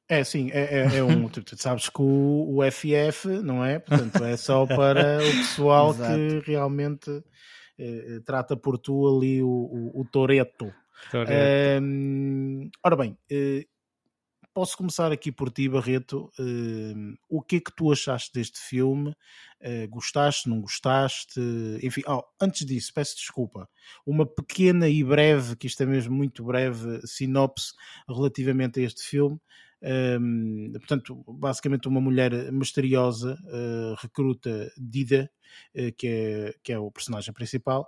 [0.10, 1.30] É, sim, é, é, é um.
[1.30, 3.80] tu, tu sabes que o, o FF, não é?
[3.80, 7.24] Portanto, é só para o pessoal que realmente
[7.80, 10.72] eh, trata por tu ali o, o, o Toreto.
[11.26, 13.66] Ehm, ora bem, eh,
[14.54, 16.32] posso começar aqui por ti, Barreto.
[16.40, 19.16] Ehm, o que é que tu achaste deste filme?
[19.60, 21.40] Eh, gostaste, não gostaste?
[21.84, 23.70] Enfim, oh, antes disso, peço desculpa.
[24.06, 27.74] Uma pequena e breve, que isto é mesmo muito breve, sinopse
[28.08, 29.40] relativamente a este filme.
[29.82, 35.30] Ehm, portanto, basicamente uma mulher misteriosa eh, recruta Dida,
[35.74, 37.88] eh, que, é, que é o personagem principal,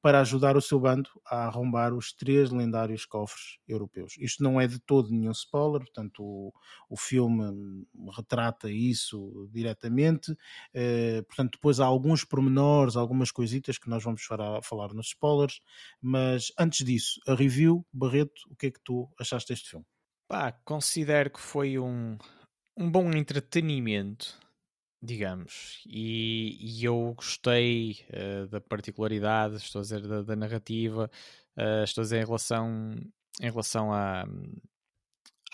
[0.00, 4.16] para ajudar o seu bando a arrombar os três lendários cofres europeus.
[4.18, 6.52] Isto não é de todo nenhum spoiler, portanto, o,
[6.88, 7.86] o filme
[8.16, 10.36] retrata isso diretamente.
[10.74, 15.60] Eh, portanto, depois há alguns pormenores, algumas coisitas que nós vamos falar, falar nos spoilers.
[16.00, 19.86] Mas antes disso, a review, Barreto, o que é que tu achaste deste filme?
[20.28, 22.16] Pá, considero que foi um,
[22.76, 24.38] um bom entretenimento,
[25.02, 31.10] digamos, e, e eu gostei eh, da particularidade, estou a dizer, da, da narrativa,
[31.56, 32.96] eh, estou a dizer em relação,
[33.40, 34.26] em relação à,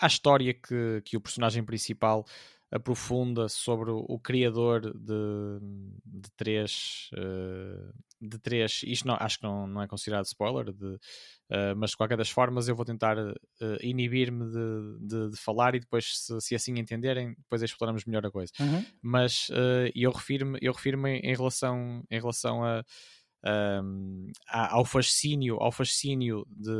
[0.01, 2.25] à história que, que o personagem principal
[2.71, 5.59] aprofunda sobre o, criador de,
[6.05, 10.97] de três eh, de três, isto não, acho que não, não é considerado spoiler de,
[11.49, 13.33] Uh, mas de qualquer das formas eu vou tentar uh,
[13.79, 18.29] inibir-me de, de, de, falar e depois se, se, assim entenderem depois exploramos melhor a
[18.29, 18.83] coisa Uhum.
[19.01, 19.47] mas
[19.95, 22.83] eu refiro-me eu refiro em relação em relação a,
[23.45, 26.71] um, ao fascínio ao fascínio de,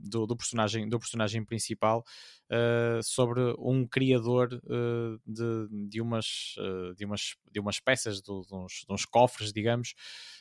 [0.00, 2.04] do, do, personagem do personagem principal
[2.50, 6.54] uh, sobre um criador uh, de, de umas
[6.96, 9.94] de umas de umas peças de, uns, de uns, cofres digamos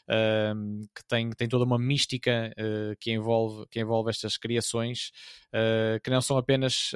[0.09, 2.53] uh, que tem tem toda uma mística
[2.99, 5.11] que envolve que envolve estas criações
[6.03, 6.91] que não são apenas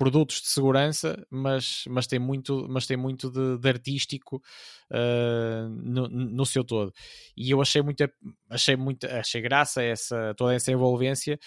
[0.00, 4.42] produtos de segurança, mas, mas tem muito, mas tem muito de, de artístico
[4.90, 6.90] uh, no, no, seu todo.
[7.36, 8.10] E eu achei muito,
[8.48, 11.38] achei muito, achei graça essa, toda essa envolvência,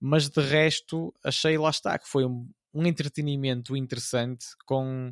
[0.00, 5.10] mas de resto achei lá está que foi um, um entretenimento interessante com,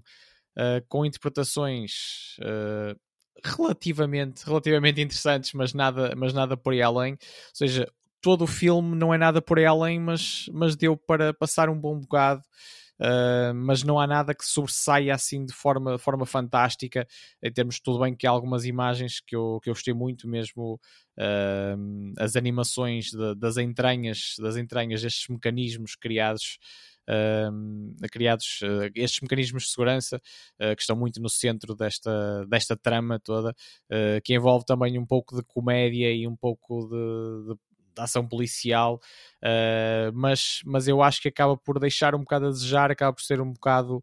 [0.57, 2.99] uh, com interpretações uh,
[3.45, 7.13] relativamente, relativamente interessantes, mas nada, mas nada por aí além.
[7.13, 7.19] Ou
[7.55, 7.87] seja,
[8.21, 11.79] todo o filme não é nada por aí além, mas, mas deu para passar um
[11.79, 12.43] bom bocado.
[13.01, 17.07] Uh, mas não há nada que sobressaia assim de forma, forma fantástica
[17.41, 20.81] em termos tudo bem que há algumas imagens que eu, que eu gostei muito mesmo
[21.17, 26.59] uh, as animações de, das entranhas das entranhas destes mecanismos criados
[27.11, 30.21] Uh, criados uh, estes mecanismos de segurança
[30.61, 33.55] uh, que estão muito no centro desta, desta trama toda,
[34.23, 37.68] que envolve também um pouco de comédia e um pouco de de
[37.99, 39.01] ação policial,
[39.43, 43.23] uh, mas, mas eu acho que acaba por deixar um bocado a desejar, acaba por
[43.23, 44.03] ser um bocado,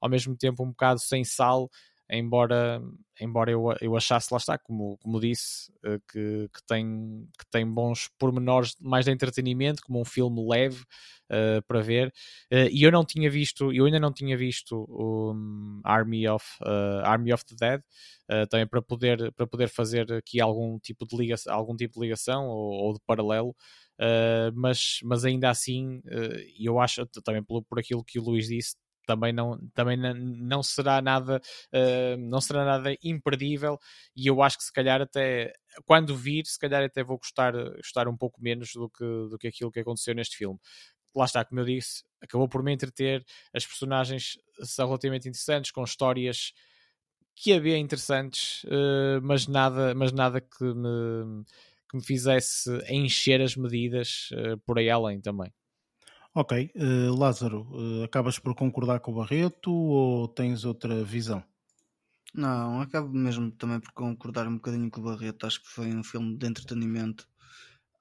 [0.00, 1.70] ao mesmo tempo, um bocado sem sal,
[2.10, 2.82] embora,
[3.20, 7.66] embora eu, eu achasse, lá está, como, como disse, uh, que, que, tem, que tem
[7.66, 10.82] bons pormenores mais de entretenimento, como um filme leve
[11.30, 12.12] uh, para ver,
[12.70, 16.44] e eu não tinha visto, eu ainda não tinha visto um, Army, of,
[17.04, 17.82] Army of the Dead,
[18.24, 22.00] Uh, também para poder, para poder fazer aqui algum tipo de ligação, algum tipo de
[22.00, 23.50] ligação ou, ou de paralelo,
[24.00, 28.48] uh, mas, mas ainda assim, uh, eu acho, também por, por aquilo que o Luís
[28.48, 28.76] disse,
[29.06, 31.40] também não, também não, será nada
[32.18, 33.78] não será nada imperdível
[34.16, 35.52] e eu acho que se calhar até
[35.84, 39.48] quando vir, se calhar até vou gostar, gostar um pouco menos do que, do que
[39.48, 40.58] aquilo que aconteceu neste filme
[41.14, 45.84] lá está, como eu disse, acabou por me entreter, as personagens são relativamente interessantes, com
[45.84, 46.52] histórias
[47.36, 51.44] que havia interessantes, uh, mas, nada, mas nada que me,
[51.88, 55.52] que me fizesse encher as medidas uh, por aí além também.
[56.36, 57.64] Ok, uh, Lázaro,
[58.04, 61.44] acabas por concordar com o Barreto ou tens outra visão?
[62.34, 65.46] Não, acabo mesmo também por concordar um bocadinho com o Barreto.
[65.46, 67.28] Acho que foi um filme de entretenimento.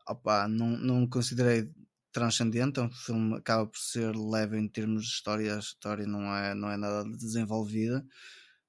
[0.10, 1.70] Opa, não, não considerei
[2.12, 6.36] transcendente, é um filme acaba por ser leve em termos de história, a história não
[6.36, 8.04] é, não é nada desenvolvida.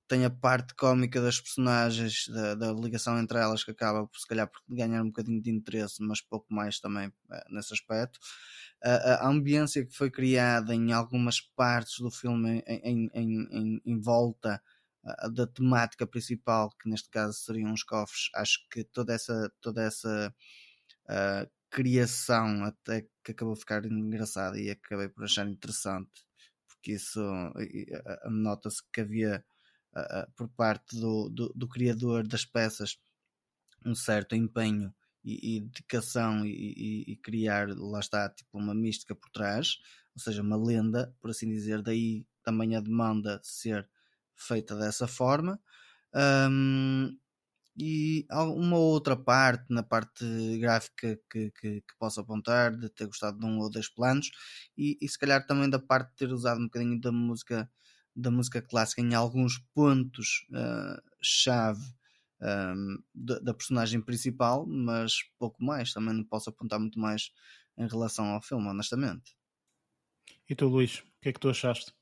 [0.06, 4.26] Tem a parte cómica das personagens, da, da ligação entre elas, que acaba por se
[4.26, 8.18] calhar por ganhar um bocadinho de interesse, mas pouco mais também é, nesse aspecto.
[8.82, 14.01] A, a, ambiência que foi criada em algumas partes do filme em, em, em, em
[14.01, 14.60] volta
[15.32, 20.35] da temática principal, que neste caso seriam os cofres, acho que toda essa, toda essa
[21.05, 26.24] uh, criação até que acabou a ficar engraçada e acabei por achar interessante,
[26.66, 27.20] porque isso
[28.31, 29.44] nota-se que havia
[29.96, 32.98] uh, por parte do, do, do, criador das peças
[33.84, 34.92] um certo empenho
[35.24, 39.78] e, e dedicação e, e, e, criar, lá está, tipo uma mística por trás,
[40.14, 43.88] ou seja, uma lenda, por assim dizer, daí também a demanda ser
[44.36, 45.58] feita dessa forma.
[46.14, 47.16] Um,
[47.76, 50.24] e uma outra parte, na parte
[50.58, 54.30] gráfica que, que, que posso apontar, de ter gostado de um ou dois planos,
[54.76, 57.68] e, e se calhar também da parte de ter usado um bocadinho da música
[58.15, 61.82] da música clássica em alguns pontos uh, chave
[62.41, 67.32] um, da, da, personagem principal, mas pouco mais, também não posso apontar muito mais
[67.77, 69.36] em relação ao filme, honestamente.
[70.49, 71.93] E tu, Luís, o que é que tu achaste?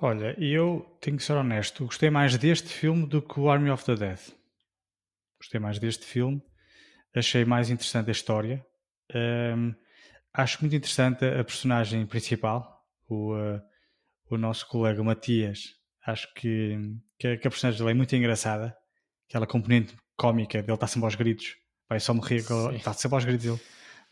[0.00, 3.84] Olha, eu tenho que ser honesto, gostei mais deste filme do que o Army of
[3.84, 4.18] the Dead.
[5.38, 6.42] Gostei mais deste filme,
[7.14, 8.64] achei mais interessante a história.
[9.14, 9.74] Um,
[10.32, 13.60] acho muito interessante a personagem principal, o, uh,
[14.30, 15.74] o nosso colega Matias.
[16.06, 16.78] Acho que,
[17.18, 18.74] que, a, que a personagem dele é muito engraçada.
[19.28, 21.56] Aquela componente cómica dele está sempre aos gritos.
[21.88, 22.42] Vai só morrer,
[22.74, 23.60] está sempre aos gritos dele.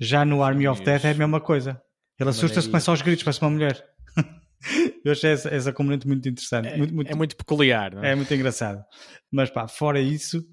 [0.01, 1.81] Já no Army of Death é a mesma coisa.
[2.19, 3.85] Ele assusta-se, começa aos gritos, parece uma mulher.
[5.05, 6.69] Eu achei essa, essa componente muito interessante.
[6.69, 8.11] É muito, muito, é muito peculiar, é?
[8.11, 8.15] é?
[8.15, 8.85] muito engraçado.
[9.31, 10.45] Mas pá, fora isso,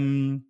[0.00, 0.40] hum,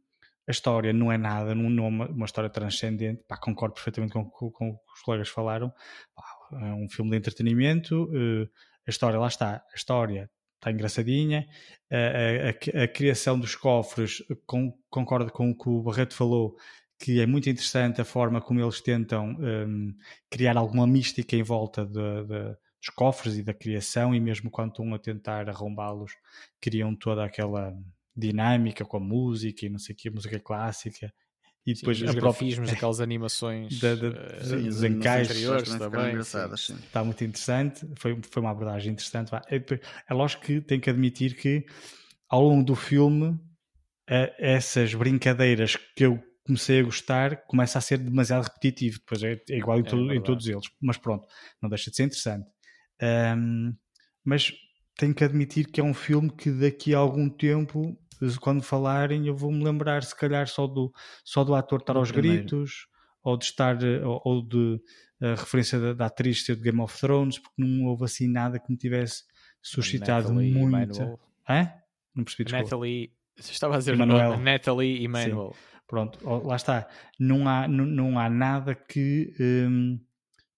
[0.49, 3.23] a história não é nada, não, não é uma, uma, história transcendente.
[3.29, 5.71] Pá, concordo perfeitamente com, com, com o que os colegas falaram.
[6.15, 8.05] Pá, é um filme de entretenimento.
[8.05, 8.49] Uh,
[8.87, 11.47] a história, lá está, a história está engraçadinha.
[11.91, 16.57] A, a, a criação dos cofres, com, concordo com o que o Barreto falou,
[16.99, 19.95] que é muito interessante a forma como eles tentam um,
[20.31, 22.57] criar alguma mística em volta de, de
[22.87, 26.13] dos cofres e da criação, e mesmo quando estão a tentar arrombá-los,
[26.61, 27.75] criam toda aquela
[28.17, 31.13] dinâmica com a música e não sei o que, música clássica.
[31.67, 35.43] E depois sim, os grafismos, aquelas animações da, da, uh, dos encaixes
[35.77, 36.17] também.
[36.17, 37.87] Está muito interessante.
[37.97, 39.35] Foi, foi uma abordagem interessante.
[39.35, 39.57] É,
[40.09, 41.67] é lógico que tenho que admitir que
[42.29, 43.39] ao longo do filme
[44.39, 49.01] essas brincadeiras que eu comecei a gostar começa a ser demasiado repetitivo.
[49.01, 50.65] Depois é, é igual em, é em todos eles.
[50.81, 51.27] Mas pronto,
[51.61, 52.47] não deixa de ser interessante.
[53.03, 53.75] Um,
[54.25, 54.53] mas
[54.97, 57.99] tenho que admitir que é um filme que daqui a algum tempo,
[58.41, 60.93] quando falarem, eu vou-me lembrar, se calhar, só do,
[61.25, 62.43] só do ator estar aos primeiro.
[62.43, 62.87] gritos,
[63.23, 64.81] ou de estar, ou, ou de
[65.21, 68.59] a referência da, da, atriz ser de Game of Thrones, porque não houve assim nada
[68.59, 69.25] que me tivesse
[69.63, 71.19] suscitado Natalie muito.
[71.49, 71.73] Hã?
[72.15, 72.65] Não percebi, desculpa.
[72.65, 74.39] Natalie, estava a dizer Emmanuel.
[74.39, 75.57] Natalie e Manuel.
[75.87, 76.89] Pronto, lá está.
[77.19, 79.33] Não há, não, não há nada que.
[79.41, 79.99] Um,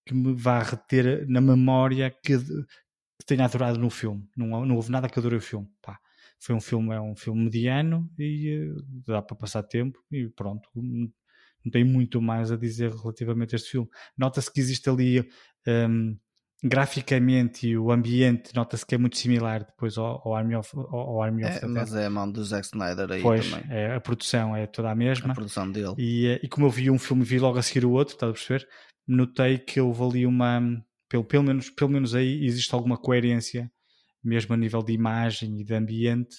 [0.08, 4.26] que me vá reter na memória que, que tenha adorado no filme.
[4.34, 5.68] Não, não houve nada que adorei o filme.
[5.82, 6.00] Pá,
[6.40, 10.68] foi um filme, é um filme mediano e uh, dá para passar tempo e pronto.
[10.74, 13.88] Não tem muito mais a dizer relativamente a este filme.
[14.16, 15.28] Nota-se que existe ali
[15.66, 16.16] um,
[16.62, 21.44] graficamente o ambiente nota-se que é muito similar depois ao, ao Army of, ao Army
[21.44, 23.64] of é, Mas é a mão do Zack Snyder aí pois, também.
[23.70, 25.32] É, a produção é toda a mesma.
[25.32, 25.94] A produção dele.
[25.98, 28.14] E, eh, e como eu vi um filme e vi logo a seguir o outro,
[28.14, 28.68] estás a perceber?
[29.08, 30.60] notei que houve ali uma.
[31.08, 33.72] Pelo, pelo, menos, pelo menos aí existe alguma coerência,
[34.22, 36.36] mesmo a nível de imagem e de ambiente.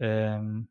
[0.00, 0.66] Um,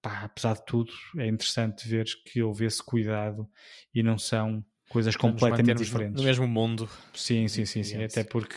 [0.00, 3.48] pá, apesar de tudo, é interessante ver que houve esse cuidado
[3.94, 6.20] e não são coisas completamente diferentes.
[6.20, 6.88] No mesmo mundo.
[7.14, 8.02] Sim, sim, sim, sim.
[8.02, 8.56] Até porque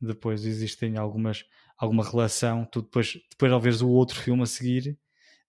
[0.00, 1.44] depois existem algumas
[1.76, 2.64] alguma relação.
[2.64, 4.98] Tu depois, depois ao veres o outro filme a seguir,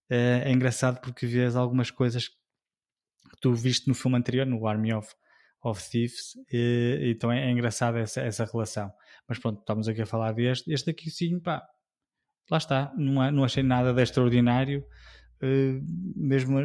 [0.09, 5.13] é engraçado porque vês algumas coisas que tu viste no filme anterior, no Army of
[5.63, 8.91] of Thieves, e, então é, é engraçada essa, essa relação.
[9.27, 10.71] Mas pronto, estamos aqui a falar deste.
[10.71, 11.65] Este aqui sim, pá,
[12.49, 14.85] lá está, não, não achei nada de extraordinário,
[15.41, 15.81] uh,
[16.15, 16.59] mesmo,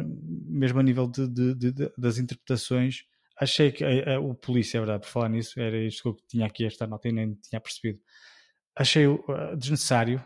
[0.47, 3.03] mesmo a nível de, de, de, das interpretações.
[3.39, 6.17] Achei que a, a, o polícia, é verdade, por falar nisso, era isto que eu
[6.27, 7.99] tinha aqui esta nota e nem tinha percebido.
[8.75, 9.05] Achei
[9.57, 10.23] desnecessário,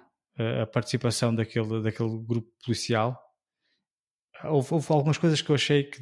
[0.62, 3.20] a participação daquele, daquele grupo policial.
[4.44, 6.00] Houve, houve algumas coisas que eu achei que,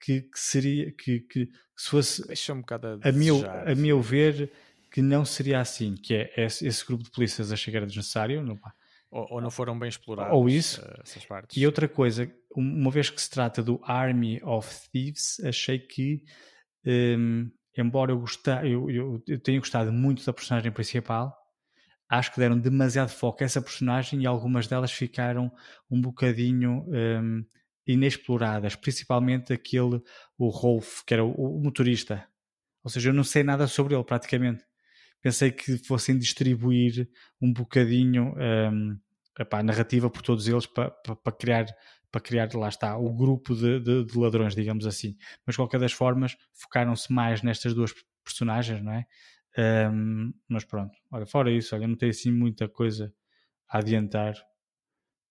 [0.00, 4.52] que, que, seria que, que se fosse um bocado a, a, meu, a meu ver
[4.92, 8.42] que não seria assim, que é esse, esse grupo de polícias achei que era desnecessário,
[8.42, 8.58] não,
[9.10, 11.56] ou, ou, não foram bem explorados ou isso, uh, essas partes.
[11.56, 16.22] E outra coisa, uma vez que se trata do Army of Thieves, achei que
[16.86, 21.34] um, embora eu, gostar, eu, eu, eu tenha gostado muito da personagem principal,
[22.08, 25.50] acho que deram demasiado foco a essa personagem e algumas delas ficaram
[25.90, 27.44] um bocadinho um,
[27.86, 30.02] inexploradas, principalmente aquele,
[30.36, 32.26] o Rolf, que era o, o, motorista.
[32.84, 34.62] Ou seja, eu não sei nada sobre ele praticamente.
[35.22, 37.08] Pensei que fossem distribuir
[37.40, 38.98] um bocadinho um,
[39.38, 41.66] epá, a narrativa por todos eles para, para, para, criar
[42.10, 45.16] para criar, lá está, o grupo de, de, de ladrões, digamos assim.
[45.46, 49.06] Mas de qualquer das formas, focaram-se mais nestas duas personagens, não é?
[49.90, 53.12] Um, mas pronto, olha, fora isso, olha, não tem assim muita coisa
[53.68, 54.34] a adiantar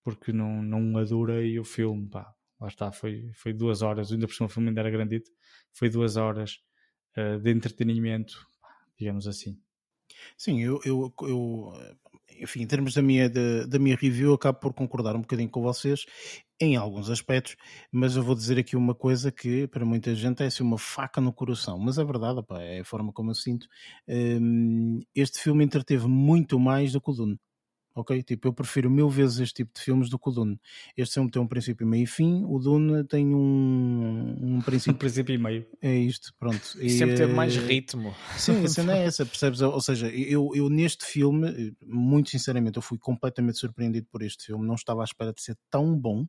[0.04, 2.34] porque não, não adorei o filme, pá.
[2.60, 5.32] Lá está, foi, foi duas horas, ainda por cima o filme ainda era grandito,
[5.72, 6.60] foi duas horas
[7.18, 8.48] uh, de entretenimento,
[8.98, 9.60] digamos assim.
[10.38, 11.74] Sim, eu, eu, eu
[12.40, 15.62] enfim, em termos da minha, da, da minha review, acabo por concordar um bocadinho com
[15.62, 16.06] vocês
[16.60, 17.56] em alguns aspectos,
[17.92, 21.20] mas eu vou dizer aqui uma coisa que para muita gente é assim uma faca
[21.20, 23.68] no coração, mas é verdade, opa, é a forma como eu sinto.
[24.08, 27.40] Um, este filme entreteve muito mais do que o Dune
[27.94, 28.22] ok?
[28.24, 30.60] Tipo, eu prefiro mil vezes este tipo de filmes do que o Dune.
[30.96, 34.94] Este filme tem um princípio, meio e fim, o Dune tem um, um princípio...
[34.94, 35.68] um princípio e meio.
[35.82, 36.78] É isto, pronto.
[36.80, 38.14] E, sempre teve mais ritmo.
[38.38, 39.62] Sim, a cena é essa, percebes?
[39.62, 44.66] Ou seja, eu, eu neste filme, muito sinceramente, eu fui completamente surpreendido por este filme,
[44.66, 46.26] não estava à espera de ser tão bom,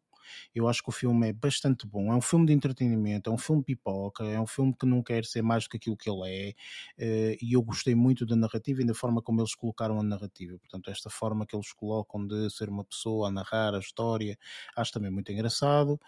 [0.54, 2.12] eu acho que o filme é bastante bom.
[2.12, 5.24] É um filme de entretenimento, é um filme pipoca, é um filme que não quer
[5.24, 6.54] ser mais do que aquilo que ele é.
[6.98, 10.58] Eh, e eu gostei muito da narrativa e da forma como eles colocaram a narrativa.
[10.58, 14.38] Portanto, esta forma que eles colocam de ser uma pessoa a narrar a história,
[14.76, 16.00] acho também muito engraçado.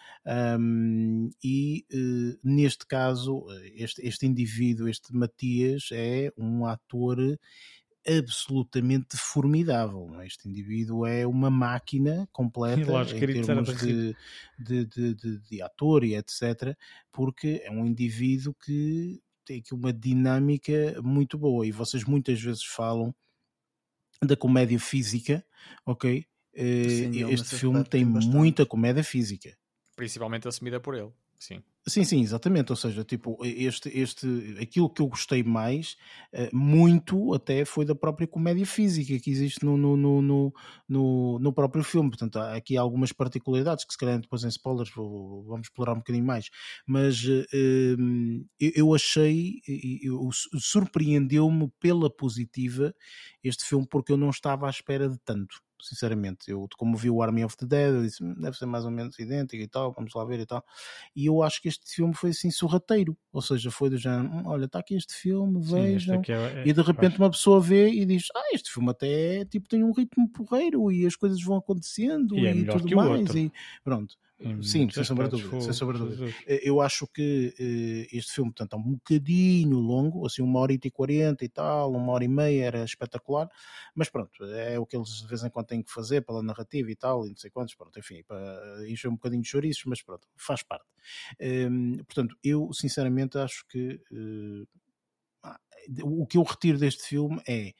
[0.58, 7.18] Um, e uh, neste caso, este, este indivíduo, este Matias, é um ator
[8.06, 10.10] absolutamente formidável.
[10.20, 10.26] É?
[10.26, 14.16] Este indivíduo é uma máquina completa Lógico, em termos de,
[14.58, 16.76] de, de, de, de ator e etc.
[17.12, 22.64] Porque é um indivíduo que tem aqui uma dinâmica muito boa e vocês muitas vezes
[22.64, 23.14] falam
[24.22, 25.44] da comédia física,
[25.84, 26.24] ok?
[26.54, 29.54] Sim, eh, este filme tem muita comédia física.
[29.96, 31.62] Principalmente assumida por ele, sim.
[31.86, 32.72] Sim, sim, exatamente.
[32.72, 34.26] Ou seja, tipo, este, este,
[34.58, 35.96] aquilo que eu gostei mais,
[36.32, 40.54] eh, muito até foi da própria comédia física que existe no, no, no,
[40.88, 42.08] no, no próprio filme.
[42.08, 46.24] Portanto, há aqui algumas particularidades que, se calhar, depois em spoilers vamos explorar um bocadinho
[46.24, 46.48] mais.
[46.86, 49.60] Mas ehm, eu achei,
[50.58, 52.94] surpreendeu-me pela positiva
[53.42, 56.50] este filme, porque eu não estava à espera de tanto sinceramente.
[56.50, 58.90] Eu, como vi o Army of the Dead, eu disse, hum, deve ser mais ou
[58.90, 60.64] menos idêntico e tal, vamos lá ver e tal.
[61.14, 64.42] E eu acho que este filme foi assim sorrateiro, ou seja, foi do género, hum,
[64.46, 66.22] olha, está aqui este filme, vejam.
[66.28, 69.68] É, é, e de repente uma pessoa vê e diz, ah, este filme até tipo,
[69.68, 73.34] tem um ritmo porreiro e as coisas vão acontecendo e, e é tudo mais.
[73.34, 73.52] E
[73.82, 74.16] pronto.
[74.62, 75.60] Sim, sem sombra de dúvida.
[75.60, 76.34] Sem sombra dúvida.
[76.46, 80.90] Eu acho que uh, este filme, portanto, é um bocadinho longo, assim, uma hora e
[80.90, 83.48] quarenta e tal, uma hora e meia era espetacular,
[83.94, 86.90] mas pronto, é o que eles de vez em quando têm que fazer pela narrativa
[86.90, 90.02] e tal, e não sei quantos, pronto, enfim, para encher um bocadinho de chouriços, mas
[90.02, 90.86] pronto, faz parte.
[91.40, 94.66] Um, portanto, eu sinceramente acho que uh,
[96.02, 97.72] o que eu retiro deste filme é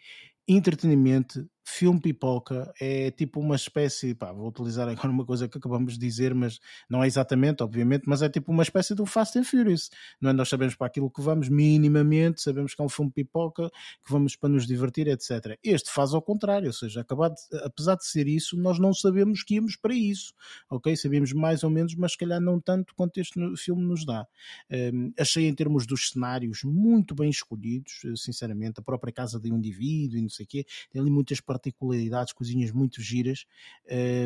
[0.47, 5.95] entretenimento, filme pipoca, é tipo uma espécie, pá, vou utilizar agora uma coisa que acabamos
[5.95, 9.45] de dizer, mas não é exatamente, obviamente, mas é tipo uma espécie do Fast and
[9.45, 10.33] Furious, não é?
[10.33, 13.71] Nós sabemos para aquilo que vamos, minimamente, sabemos que é um filme pipoca,
[14.05, 15.59] que vamos para nos divertir, etc.
[15.63, 17.35] Este faz ao contrário, ou seja, acabado,
[17.65, 20.35] apesar de ser isso, nós não sabemos que íamos para isso,
[20.69, 20.95] ok?
[20.97, 24.27] Sabemos mais ou menos, mas se calhar não tanto quanto este filme nos dá.
[24.71, 29.57] Um, achei em termos dos cenários muito bem escolhidos, sinceramente, a própria casa de um
[29.57, 33.47] indivíduo e não sei o quê, tem ali muitas particularidades, coisinhas muito giras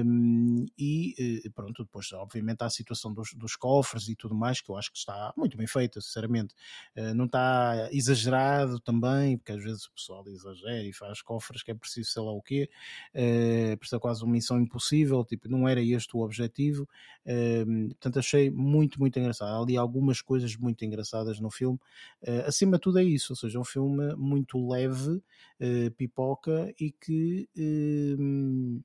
[0.04, 4.60] um, e eh, pronto, depois obviamente há a situação dos, dos, cofres e tudo mais
[4.60, 6.54] que eu acho que está muito bem feita, sinceramente.
[6.96, 11.70] Uh, não está exagerado também, porque às vezes o pessoal exagera e faz cofres que
[11.70, 12.70] é preciso sei lá o quê,
[13.14, 16.88] uh, por isso é quase uma missão impossível, tipo, não era este o objetivo,
[17.26, 19.48] uh, portanto achei muito, muito engraçado.
[19.48, 21.78] Há ali algumas coisas muito engraçadas no filme,
[22.22, 25.22] uh, acima de tudo é isso, ou seja, é um filme muito leve,
[25.96, 27.17] pipoca e que
[27.56, 28.80] Hum,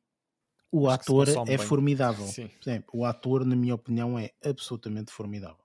[0.71, 1.67] o Acho ator é bem.
[1.67, 2.25] formidável.
[2.25, 2.49] Sim.
[2.61, 2.83] Sim.
[2.91, 5.63] o ator, na minha opinião, é absolutamente formidável.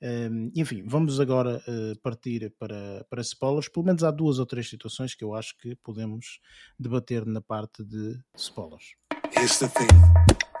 [0.00, 3.68] Um, enfim, vamos agora uh, partir para, para spoilers.
[3.68, 6.40] Pelo menos há duas ou três situações que eu acho que podemos
[6.78, 8.94] debater na parte de spoilers.
[9.36, 10.55] Here's the thing.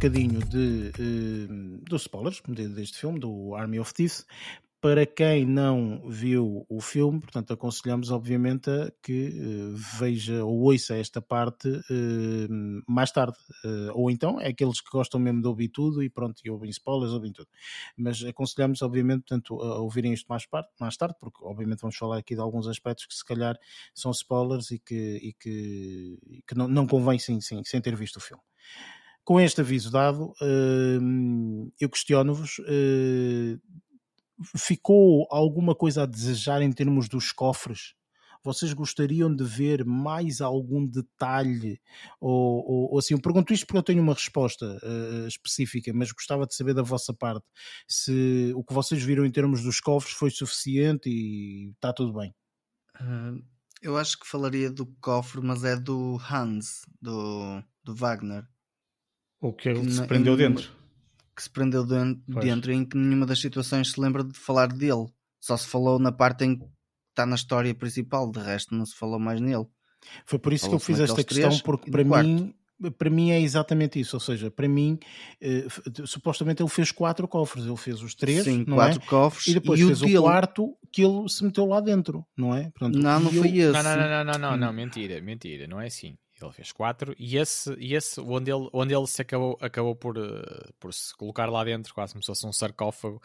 [0.00, 2.40] Bocadinho de, uh, dos spoilers
[2.74, 4.24] deste filme, do Army of Thieves,
[4.80, 10.96] para quem não viu o filme, portanto, aconselhamos obviamente a que uh, veja ou ouça
[10.96, 13.36] esta parte uh, mais tarde.
[13.92, 17.12] Ou então é aqueles que gostam mesmo de ouvir tudo e pronto, e ouvem spoilers,
[17.12, 17.48] ouvem tudo.
[17.94, 22.16] Mas aconselhamos obviamente portanto, a ouvirem isto mais, parte, mais tarde, porque obviamente vamos falar
[22.16, 23.54] aqui de alguns aspectos que se calhar
[23.94, 27.94] são spoilers e que, e que, e que não, não convém sem, sem, sem ter
[27.94, 28.42] visto o filme.
[29.30, 30.34] Com este aviso dado,
[31.80, 32.60] eu questiono-vos
[34.56, 37.94] ficou alguma coisa a desejar em termos dos cofres?
[38.42, 41.80] Vocês gostariam de ver mais algum detalhe?
[42.20, 46.10] Ou, ou, ou assim, eu pergunto isto porque eu tenho uma resposta uh, específica, mas
[46.10, 47.46] gostava de saber da vossa parte
[47.86, 52.34] se o que vocês viram em termos dos cofres foi suficiente e está tudo bem.
[53.00, 53.40] Uh,
[53.80, 58.44] eu acho que falaria do cofre, mas é do Hans, do, do Wagner.
[59.40, 60.80] O que ele se prendeu dentro
[61.40, 65.06] que se prendeu dentro, dentro em que nenhuma das situações se lembra de falar dele.
[65.40, 66.66] Só se falou na parte em que
[67.08, 69.66] está na história principal, de resto não se falou mais nele.
[70.26, 72.54] Foi por isso que eu fiz esta questão, porque para mim,
[72.98, 74.16] para mim é exatamente isso.
[74.16, 74.98] Ou seja, para mim,
[75.40, 75.66] eh,
[76.04, 77.64] supostamente ele fez quatro cofres.
[77.64, 79.06] Ele fez os três, Sim, quatro é?
[79.06, 79.46] cofres.
[79.46, 80.18] E depois e fez o, dele...
[80.18, 82.70] quarto que ele se meteu lá dentro, não é?
[82.70, 83.72] Portanto, não, não foi esse.
[83.72, 86.16] Não, não, não, não, não, não, mentira, mentira, não é assim.
[86.46, 90.18] Ele fez quatro e esse, e esse onde, ele, onde ele se acabou, acabou por,
[90.18, 93.20] uh, por se colocar lá dentro, quase como se fosse um sarcófago,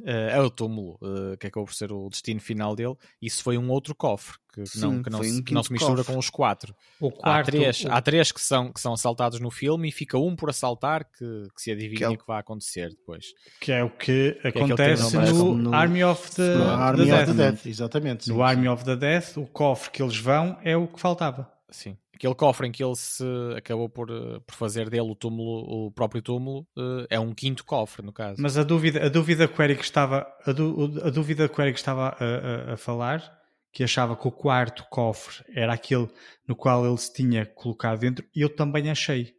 [0.00, 2.96] uh, é o túmulo, uh, que acabou por ser o destino final dele.
[3.20, 5.72] Isso foi um outro cofre que, Sim, não, que, não, se, um que não se
[5.72, 6.14] mistura cofre.
[6.14, 6.74] com os quatro.
[6.98, 7.92] O quarto, há três, o...
[7.92, 11.48] há três que, são, que são assaltados no filme e fica um por assaltar que,
[11.54, 12.16] que se adivinha que, é o...
[12.16, 13.26] que vai acontecer depois.
[13.60, 17.24] Que é o que, que acontece é no, no, Army of the, Army the of
[17.24, 17.36] Death.
[17.36, 17.66] The Death.
[17.66, 18.28] Exatamente.
[18.30, 21.52] No Army of the Death, o cofre que eles vão é o que faltava.
[21.70, 23.24] Sim aquele cofre em que ele se
[23.56, 27.64] acabou por, eh, por fazer dele o túmulo, o próprio túmulo, eh, é um quinto
[27.64, 28.40] cofre, no caso.
[28.40, 31.78] Mas a dúvida, a dúvida que o Eric estava, a, a dúvida que o Eric
[31.78, 33.22] estava a, a, a, falar,
[33.70, 36.08] que achava que o quarto cofre era aquele
[36.48, 39.36] no qual ele se tinha colocado dentro, eu também achei.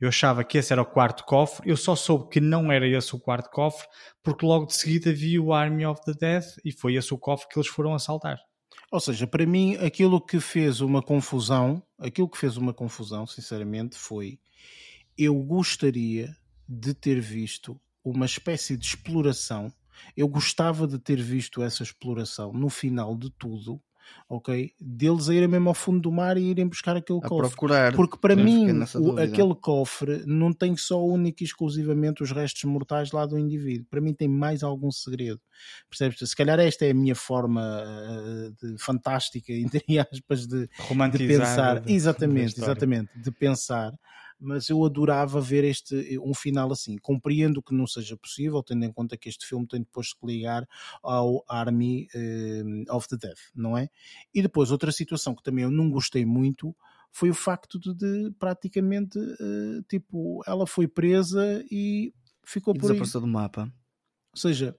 [0.00, 3.16] Eu achava que esse era o quarto cofre, eu só soube que não era esse
[3.16, 3.88] o quarto cofre,
[4.22, 7.48] porque logo de seguida vi o Army of the Dead e foi esse o cofre
[7.48, 8.38] que eles foram assaltar.
[8.90, 13.96] Ou seja, para mim, aquilo que fez uma confusão, aquilo que fez uma confusão, sinceramente,
[13.96, 14.38] foi
[15.16, 16.34] eu gostaria
[16.66, 19.72] de ter visto uma espécie de exploração.
[20.16, 23.82] Eu gostava de ter visto essa exploração no final de tudo
[24.28, 24.72] ok?
[24.78, 27.48] Deles a irem mesmo ao fundo do mar e irem buscar aquele a cofre.
[27.48, 27.94] Procurar.
[27.94, 28.66] Porque para mim,
[28.96, 33.86] o, aquele cofre não tem só único e exclusivamente os restos mortais lá do indivíduo.
[33.90, 35.40] Para mim tem mais algum segredo.
[35.88, 36.18] Percebes?
[36.28, 40.68] Se calhar esta é a minha forma uh, de, fantástica, entre aspas, de,
[41.12, 41.80] de pensar.
[41.80, 43.10] De, exatamente, exatamente.
[43.18, 43.92] De pensar
[44.38, 46.96] mas eu adorava ver este um final assim.
[46.98, 50.26] Compreendo que não seja possível, tendo em conta que este filme tem depois de se
[50.26, 50.66] ligar
[51.02, 53.88] ao Army uh, of the Dead, não é?
[54.32, 56.74] E depois outra situação que também eu não gostei muito
[57.10, 62.12] foi o facto de, de praticamente uh, tipo ela foi presa e
[62.44, 62.98] ficou e por aí.
[62.98, 63.72] do mapa.
[64.32, 64.76] Ou seja,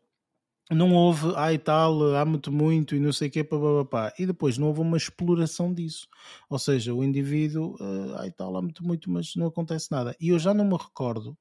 [0.69, 4.13] não houve, ai tal, amo-te muito e não sei o que, papapá.
[4.19, 6.07] E depois não houve uma exploração disso.
[6.49, 10.15] Ou seja, o indivíduo, uh, ai tal, amo-te muito, mas não acontece nada.
[10.19, 11.37] E eu já não me recordo,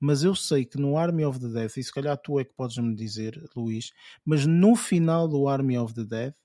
[0.00, 2.54] mas eu sei que no Army of the Death, e se calhar tu é que
[2.54, 3.92] podes me dizer, Luís,
[4.24, 6.36] mas no final do Army of the Death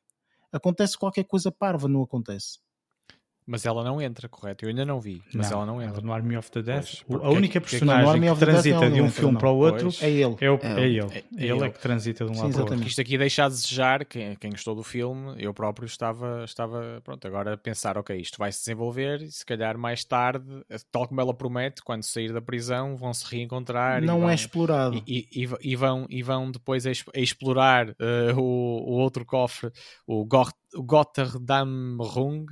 [0.52, 2.60] acontece qualquer coisa parva, não acontece?
[3.50, 4.66] Mas ela não entra, correto?
[4.66, 6.02] Eu ainda não vi, mas Não, ela não entra.
[6.02, 6.96] no Army of the Death.
[7.08, 9.02] Pois, a única é que- Não, no personagem Army que of the Death transita de
[9.02, 9.40] um entra, filme não.
[9.40, 10.04] para o outro Pois.
[10.04, 10.36] É ele.
[10.42, 11.00] é, o, É é, ele.
[11.00, 11.64] é- é ele ele.
[11.64, 12.74] é que transita de um Sim, lado para o outro.
[12.74, 12.90] exatamente.
[12.90, 17.26] Isto aqui deixa a desejar, quem, quem gostou do filme, eu próprio estava, estava pronto,
[17.26, 20.46] agora a pensar, ok, isto vai se desenvolver e se calhar mais tarde,
[20.92, 24.04] tal como ela promete, quando sair da prisão, vão se reencontrar.
[24.04, 25.02] e Não vão- é explorado.
[25.08, 29.26] E, e- e- vão, e vão depois a, exp- a explorar eh, o, o outro
[29.26, 29.72] cofre,
[30.06, 32.46] o, Gort, o Gotterdamrung,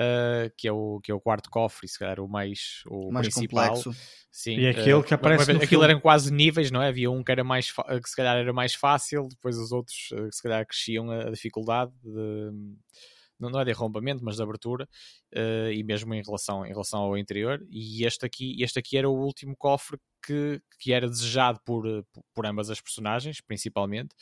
[0.00, 3.10] eh, que, é o, que é o quarto cofre, e se calhar o mais, o
[3.10, 3.74] mais principal.
[3.74, 3.90] complexo.
[4.30, 5.84] Sim, E é aquele eh, que aparece mas no Aquilo filme.
[5.86, 6.88] eram quase níveis, não é?
[6.88, 10.28] Havia um que, era mais que se calhar era mais fácil, depois os outros eh,
[10.28, 12.52] que se calhar cresciam a, a dificuldade de,
[13.40, 14.88] não, é de arrombamento, mas de abertura,
[15.32, 17.60] eh, e mesmo em relação, em relação ao interior.
[17.68, 22.02] E este aqui, este aqui era o último cofre que, que era desejado por, eh,
[22.12, 24.14] por- por ambas as personagens, principalmente,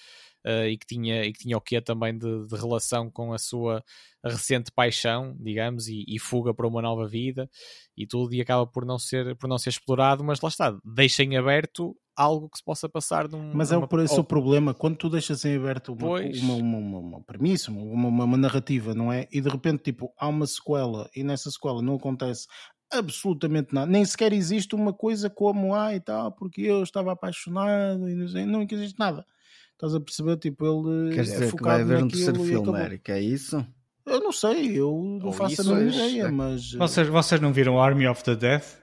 [0.45, 3.39] eh, e, que tinha, e que tinha o quê também de, de relação com a
[3.39, 3.83] sua
[4.25, 7.49] recente paixão, digamos, e, e fuga para uma nova vida
[7.97, 11.23] e tudo, e acaba por não ser, por não ser explorado, mas lá está, deixa
[11.23, 14.73] em aberto algo que se possa passar num, Mas é por esse ou- o problema,
[14.73, 16.41] quando tu deixas em aberto uma, Pois.
[16.41, 19.29] uma, uma, uma, uma premissa, uma, uma, uma narrativa, não é?
[19.31, 22.47] E de repente, tipo, há uma sequela e nessa sequela não acontece
[22.91, 28.09] absolutamente nada, nem sequer existe uma coisa como ah e tal, porque eu estava apaixonado
[28.09, 29.25] e não, sei, não existe nada.
[29.73, 30.39] Estás a perceber?
[30.39, 32.81] Tipo, ele Quer é dizer que focado vai haver um terceiro filme.
[32.81, 33.67] Eric, é isso?
[34.07, 36.31] Eu não sei, eu não Ou faço a mínima ideia, é.
[36.31, 38.79] mas eh, Vocês, vocês não viram Army of the Death?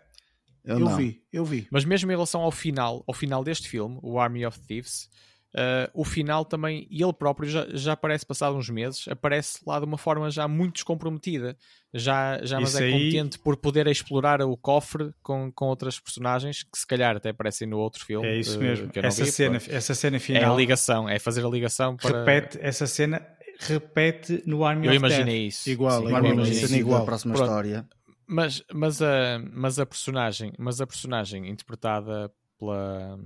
[0.64, 0.96] Eu, eu não.
[0.96, 1.68] vi, eu vi.
[1.72, 5.10] Mas mesmo em relação ao final, ao final deste filme, o Army of Thieves,
[5.56, 9.80] eh, o final também, e ele próprio já, já aparece passado uns meses, aparece lá
[9.80, 11.56] de uma forma já muito descomprometida,
[11.94, 16.00] já, já mas Isso é aí- contente por poder explorar o cofre com, com outras
[16.00, 18.28] personagens que se calhar até aparecem no outro filme.
[18.28, 18.90] É isso eh, mesmo.
[18.90, 21.50] que eu não Essa vi, cena, essa cena é a final ligação, é fazer a
[21.50, 22.20] ligação para...
[22.26, 23.22] repete, essa cena
[23.60, 25.12] repete no Army Eu of Death.
[25.12, 25.70] imaginei isso.
[25.70, 27.00] Igual, sim, isso é início igual.
[27.02, 27.48] da próxima Pronto.
[27.50, 27.86] história.
[28.26, 33.20] Mas, mas, a, mas a personagem, mas a personagem interpretada pela,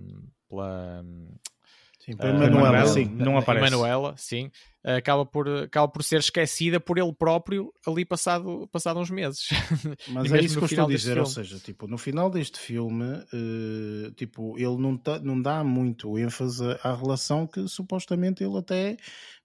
[0.49, 1.05] pela
[2.07, 3.05] Sim, Ah, para Manuela, Manuela, sim.
[3.05, 3.67] não aparece.
[3.67, 4.49] Emanuela, sim,
[4.81, 9.49] acaba por, acaba por ser esquecida por ele próprio ali passado, passado uns meses.
[10.07, 11.47] Mas é isso no que eu estou final a deste dizer, ou filme.
[11.47, 13.03] seja, tipo, no final deste filme,
[13.33, 18.95] eh, tipo, ele não, tá, não dá muito ênfase à relação que supostamente ele até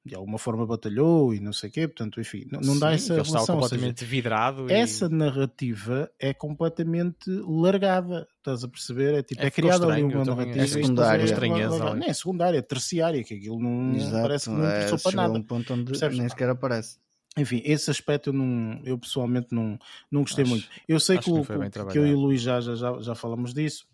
[0.04, 2.94] de alguma forma batalhou e não sei o quê, portanto, enfim, não, não dá Sim,
[2.94, 3.56] essa ele está relação.
[3.56, 4.68] ou seja, completamente vidrado.
[4.68, 9.14] e- essa narrativa é completamente largada, estás a perceber?
[9.14, 11.22] É, tipo, É, é, criada ali uma narrativa depois secundária.
[11.24, 11.58] é.
[11.94, 15.16] Não é secundária, é terciária, que aquilo não Exato, parece que não é, interessou para
[15.22, 15.38] nada.
[15.38, 16.18] um ponto onde Percebes?
[16.18, 16.98] nem sequer aparece.
[17.38, 19.78] Enfim, esse aspecto eu, não, eu pessoalmente não,
[20.10, 20.68] não gostei Acho- muito.
[20.86, 23.86] Eu sei que, que que eu e o Luís já, já, já, já falamos disso,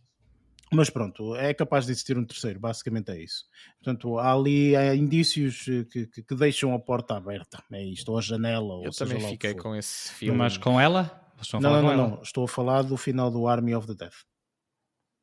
[0.73, 3.45] mas pronto, é capaz de existir um terceiro, basicamente é isso.
[3.83, 8.11] Portanto, há ali há indícios eh, que, que, que deixam a porta aberta, é isto,
[8.11, 9.63] ou a janela, ou Eu seja também lá o que fiquei for.
[9.63, 10.39] com esse filme.
[10.39, 11.25] Mas com ela?
[11.55, 14.17] Não, não, não, não, estou a falar do final do Army of the Death.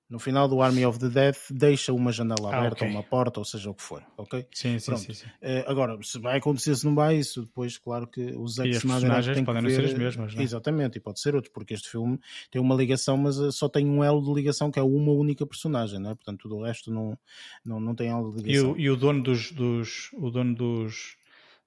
[0.08, 2.94] No final do Army of the Death, deixa uma janela Ah, aberta, ok.
[2.94, 4.46] uma porta, ou seja o que for, ok?
[4.54, 5.26] Sim, sim, sim, sim.
[5.42, 8.72] Eh, agora, se vai acontecer, se não vai, isso depois, claro que os Zack E
[8.72, 10.44] as Snyder personagens tem que podem não ver, ser as mesmas, não é?
[10.44, 12.20] Exatamente, e pode ser outro, porque este filme
[12.52, 15.44] tem uma ligação, mas eh, só tem um elo de ligação que é uma única
[15.44, 16.16] personagem, não é?
[16.16, 17.18] Portanto, tudo o resto não,
[17.66, 18.74] não, não tem elo de E ligação.
[18.74, 21.18] o, e o dono dos, dos o dono dos,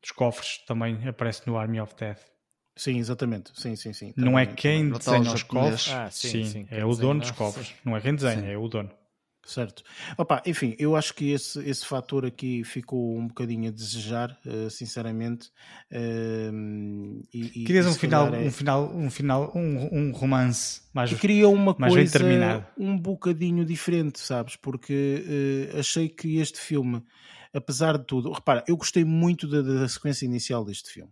[0.00, 2.20] dos cofres também aparece no Army of Death.
[2.78, 3.50] Sim, exatamente.
[3.54, 4.14] Sim, sim, sim.
[4.16, 7.36] não é quem desenha os cofres, Ah, sim, sim, sim, é o dono dos não.
[7.36, 7.74] cofres.
[7.84, 8.46] Não é quem desenha, Sim.
[8.52, 8.90] é o dono.
[9.44, 9.82] Certo.
[10.18, 14.68] Opa, enfim, eu acho que esse, esse fator aqui ficou um bocadinho a desejar, eh,
[14.68, 15.50] sinceramente.
[15.90, 21.10] ehm, e, Querias e um final, é- um final, um final, um, um romance mais
[21.12, 22.66] Eu queria uma mais coisa terminado.
[22.76, 24.54] um bocadinho diferente, sabes?
[24.54, 25.24] Porque
[25.74, 27.02] eh, achei que este filme,
[27.54, 31.10] apesar de tudo, repara, eu gostei muito da, da sequência inicial deste filme.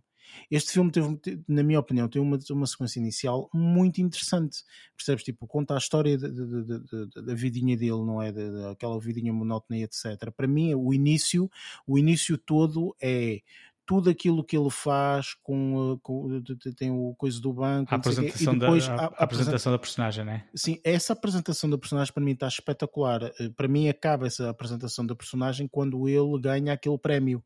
[0.49, 4.63] Este filme teve, te- na minha opinião, tem uma, uma sequência inicial muito interessante.
[4.95, 5.23] Percebes?
[5.23, 8.31] Tipo, conta a história de- de- de- de- de- da vidinha dele, não é?
[8.31, 10.31] Da- da- Aquela vidinha monótona e etc.
[10.35, 11.49] Para mim, o início,
[11.85, 13.41] o início todo é
[13.85, 16.41] tudo aquilo que ele faz com, eh, com
[16.75, 19.23] tem o coisa do banco a quê, apresentação, e depois da, a, a- a a
[19.23, 20.45] apresentação da personagem, né?
[20.53, 23.31] Sim, essa apresentação da personagem para mim está espetacular.
[23.39, 27.41] Eh, Para mim acaba essa apresentação da personagem quando ele ganha aquele prémio.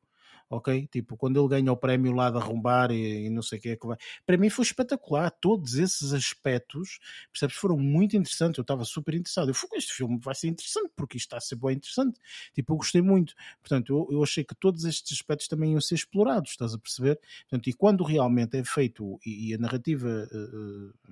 [0.53, 0.85] Ok?
[0.87, 3.69] Tipo, quando ele ganha o prémio lá de arrombar e, e não sei o que
[3.69, 3.97] é que vai.
[4.25, 5.31] Para mim foi espetacular.
[5.31, 6.99] Todos esses aspectos,
[7.31, 8.57] percebes, foram muito interessantes.
[8.57, 9.49] Eu estava super interessado.
[9.49, 12.19] Eu fui, este filme vai ser interessante porque isto está a ser bem interessante.
[12.53, 13.33] Tipo, eu gostei muito.
[13.61, 17.17] Portanto, eu, eu achei que todos estes aspectos também iam ser explorados, estás a perceber?
[17.49, 21.11] Portanto, e quando realmente é feito e, e a narrativa eh,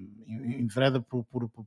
[0.59, 1.65] envereda por, por, por,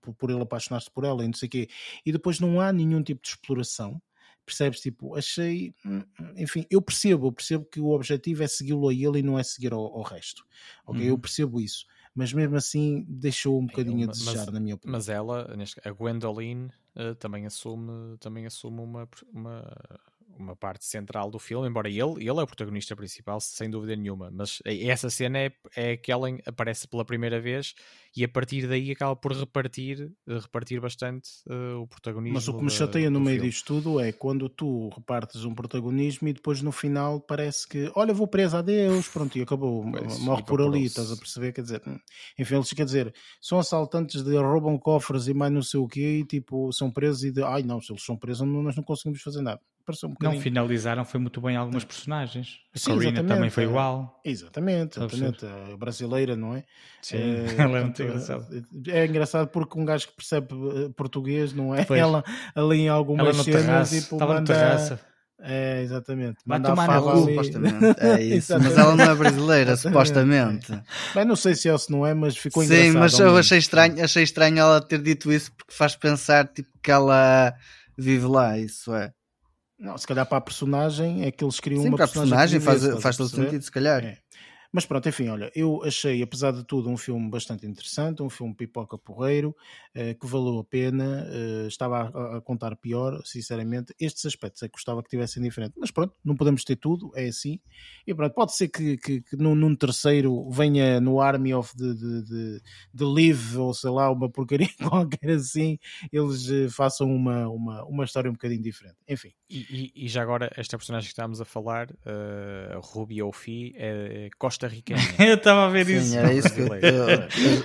[0.00, 1.68] por- por ele apaixonar-se por ela e não sei o quê,
[2.04, 4.00] e depois não há nenhum tipo de exploração,
[4.44, 4.80] percebes?
[4.80, 6.02] Tipo, achei, hum,
[6.36, 9.42] enfim, eu percebo, eu percebo que o objetivo é segui-lo a ele e não é
[9.42, 10.44] seguir ao, ao resto,
[10.86, 11.02] ok?
[11.02, 11.08] Uhum.
[11.08, 14.96] Eu percebo isso, mas mesmo assim deixou um bocadinho a desejar, mas, na minha opinião.
[14.96, 19.76] Mas ela, a Gwendoline, uh, também assume, também assume uma, uma
[20.38, 24.30] uma parte central do filme, embora ele, ele é o protagonista principal, sem dúvida nenhuma.
[24.30, 27.74] Mas essa cena é, é aquela em aparece pela primeira vez
[28.16, 32.34] e a partir daí acaba por repartir, repartir bastante uh, o protagonismo.
[32.34, 33.50] Mas o que me chateia no meio filme.
[33.50, 38.14] disto tudo é quando tu repartes um protagonismo e depois no final parece que, olha,
[38.14, 41.52] vou preso, adeus, pronto, e acabou, pois, morre por ali, estás a perceber?
[41.52, 41.82] Quer dizer,
[42.38, 46.20] enfim, eles quer dizer, são assaltantes de roubam cofres e mais não sei o quê,
[46.20, 49.20] e tipo, são presos e de, ai não, se eles são presos, nós não conseguimos
[49.22, 52.58] fazer nada pareceu um Não finalizaram, foi muito bem algumas personagens.
[52.74, 54.20] A Sim, Corina também foi igual.
[54.24, 55.46] Exatamente, exatamente.
[55.46, 56.64] A brasileira, não é?
[57.02, 58.46] Sim, é, ela é muito engraçada.
[58.88, 61.84] É engraçado porque um gajo que percebe eh, português, não é?
[61.84, 62.00] Pois.
[62.00, 62.24] Ela
[62.54, 64.54] ali em algumas ela cenas terraço, tipo, estava manda...
[64.54, 65.00] terraça.
[65.46, 66.38] É, exatamente.
[66.46, 68.00] Vai tomar na rua, supostamente.
[68.00, 68.58] É isso.
[68.58, 70.72] mas ela não é brasileira, supostamente.
[71.14, 72.92] Bem, não sei se é ou se não é, mas ficou Sim, engraçado.
[72.92, 76.70] Sim, mas eu achei estranho, achei estranho ela ter dito isso porque faz pensar tipo,
[76.82, 77.52] que ela
[77.98, 79.12] vive lá, isso é.
[79.78, 82.58] Não, se calhar para a personagem é que eles criam Sim, uma para personagem.
[82.58, 84.04] a personagem faz, faz todo sentido, se calhar.
[84.04, 84.18] É.
[84.74, 88.52] Mas pronto, enfim, olha, eu achei, apesar de tudo, um filme bastante interessante, um filme
[88.52, 89.54] pipoca porreiro,
[89.94, 93.94] eh, que valeu a pena, eh, estava a, a, contar pior, sinceramente.
[94.00, 97.28] Estes aspectos é que gostava que tivessem diferente, mas pronto, não podemos ter tudo, é
[97.28, 97.60] assim.
[98.04, 101.94] E pronto, pode ser que, que, que num, num, terceiro venha no Army of the,
[101.94, 102.60] the, the,
[102.98, 105.78] the Live, ou sei lá, uma porcaria qualquer assim,
[106.12, 108.96] eles eh, façam uma, uma, uma história um bocadinho diferente.
[109.08, 109.30] Enfim.
[109.48, 114.28] E, e, e já agora, esta personagem que estávamos a falar, uh, Ruby Ofi, é
[114.36, 114.98] Costa costarriquenha.
[115.18, 116.18] eu estava a ver Sim, isso.
[116.18, 116.68] Era isso que eu,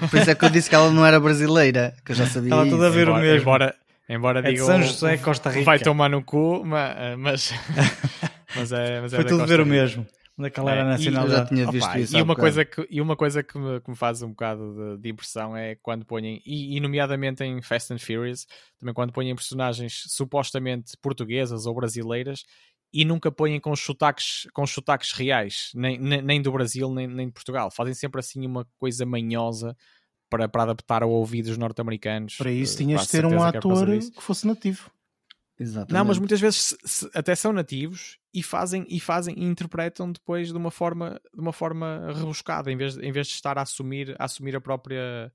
[0.10, 2.50] por isso é que eu disse que ela não era brasileira, que eu já sabia.
[2.50, 3.42] Estava tudo a ver embora, o mesmo.
[3.42, 3.76] Embora,
[4.10, 5.66] embora é digam, São José, Costa Rica.
[5.66, 7.18] Vai tomar no cu, mas.
[7.18, 7.54] mas,
[8.56, 10.06] mas é, mas é Foi tudo ver o mesmo.
[10.38, 11.42] Daquela era nacionalidade.
[11.42, 12.18] já tinha visto Opa, isso.
[12.18, 15.02] E uma, coisa que, e uma coisa que me, que me faz um bocado de,
[15.02, 18.48] de impressão é quando põem, e, e, nomeadamente em Fast and Furious,
[18.80, 22.46] também quando põem personagens supostamente portuguesas ou brasileiras
[22.92, 27.28] e nunca põem com sotaques, com sotaques reais, nem, nem, nem do Brasil, nem, nem
[27.28, 27.70] de Portugal.
[27.70, 29.76] Fazem sempre assim uma coisa manhosa
[30.30, 32.36] para, para adaptar ao ouvido dos norte-americanos.
[32.36, 34.92] Para isso eh, tinhas de ter um ator que, que fosse nativo.
[35.60, 35.94] Exatamente.
[35.94, 40.48] Não, mas muitas vezes se, até são nativos e fazem e fazem e interpretam depois
[40.48, 44.16] de uma forma de uma forma rebuscada em vez, em vez de estar a assumir
[44.18, 45.32] a assumir a própria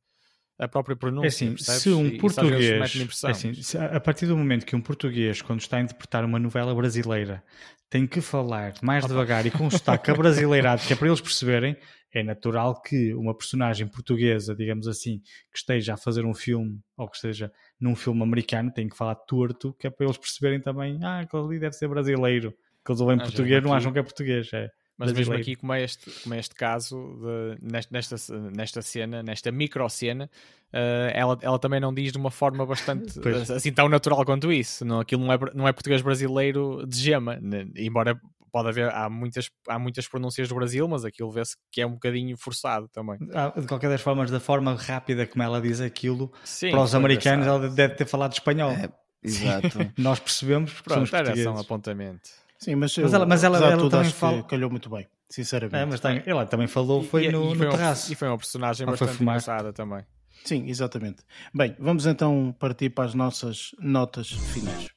[0.58, 1.26] a própria pronúncia.
[1.26, 4.80] É assim, se um e, português, é assim, se, a partir do momento que um
[4.80, 7.42] português, quando está a interpretar uma novela brasileira,
[7.90, 9.12] tem que falar mais Opa.
[9.12, 11.76] devagar e com um sotaque brasileirado, que é para eles perceberem,
[12.12, 15.18] é natural que uma personagem portuguesa, digamos assim,
[15.52, 19.16] que esteja a fazer um filme ou que esteja num filme americano, tem que falar
[19.16, 22.54] torto, que é para eles perceberem também, ah, aquele ali deve ser brasileiro.
[22.84, 24.52] Que eles ouvem português, não acham que é português.
[24.52, 24.68] É.
[24.96, 27.58] Mas mesmo aqui, como é este, como é este caso, de,
[27.90, 28.16] nesta,
[28.54, 30.30] nesta cena, nesta micro cena,
[30.72, 33.50] uh, ela, ela também não diz de uma forma bastante pois.
[33.50, 34.84] assim tão natural quanto isso.
[34.84, 37.66] Não, aquilo não é, não é português brasileiro de gema, né?
[37.76, 38.20] embora
[38.52, 41.94] pode haver, há muitas, há muitas pronúncias do Brasil, mas aquilo vê-se que é um
[41.94, 43.18] bocadinho forçado também.
[43.32, 46.94] Ah, de qualquer das formas, da forma rápida como ela diz aquilo, Sim, para os
[46.94, 48.70] americanos ela deve ter falado espanhol.
[48.70, 48.88] É,
[49.20, 49.92] exato.
[49.98, 51.44] Nós percebemos porque Pronto, somos portugueses.
[51.44, 52.43] Era só um apontamento.
[52.58, 54.42] Sim, mas, mas ela, mas ela, ela tudo, também fala...
[54.44, 55.76] calhou muito bem, sinceramente.
[55.76, 58.08] É, mas tem, ela também falou, foi e, no, e foi no terraço.
[58.08, 60.04] Um, e foi uma personagem ela bastante engraçada também.
[60.44, 61.22] Sim, exatamente.
[61.54, 64.88] Bem, vamos então partir para as nossas notas finais.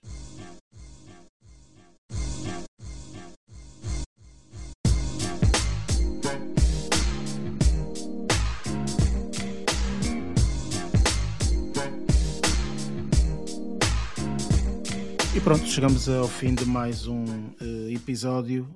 [15.37, 18.67] E pronto, chegamos ao fim de mais um uh, episódio.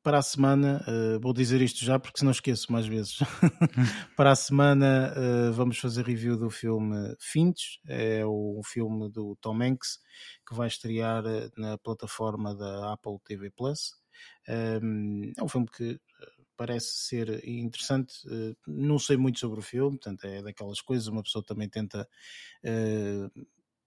[0.00, 3.18] Para a semana, uh, vou dizer isto já porque se não esqueço mais vezes.
[4.16, 9.60] para a semana uh, vamos fazer review do filme Finch, é o filme do Tom
[9.60, 9.98] Hanks
[10.48, 11.24] que vai estrear
[11.56, 13.96] na plataforma da Apple TV Plus.
[14.46, 14.78] É
[15.42, 15.98] um filme que
[16.56, 18.14] parece ser interessante.
[18.64, 22.08] não sei muito sobre o filme, portanto, é daquelas coisas, uma pessoa também tenta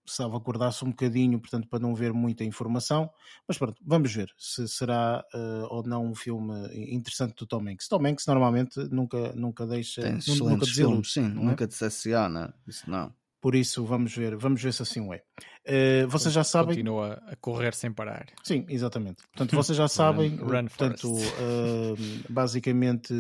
[0.05, 3.09] salvaguardar-se um bocadinho, portanto, para não ver muita informação.
[3.47, 6.53] Mas pronto, vamos ver se será uh, ou não um filme
[6.91, 7.87] interessante do Tom Hanks.
[7.87, 11.07] Tom Hanks normalmente nunca, nunca deixa, Tem nunca desilude.
[11.07, 11.29] Sim, é?
[11.29, 13.13] nunca decepciona, isso não.
[13.45, 16.03] Por isso, vamos ver, vamos ver se assim é.
[16.03, 16.77] Uh, vocês já sabem.
[16.77, 18.25] Continua a correr sem parar.
[18.43, 19.21] Sim, exatamente.
[19.27, 21.95] Portanto, vocês já sabem, run, run portanto, uh,
[22.27, 23.13] basicamente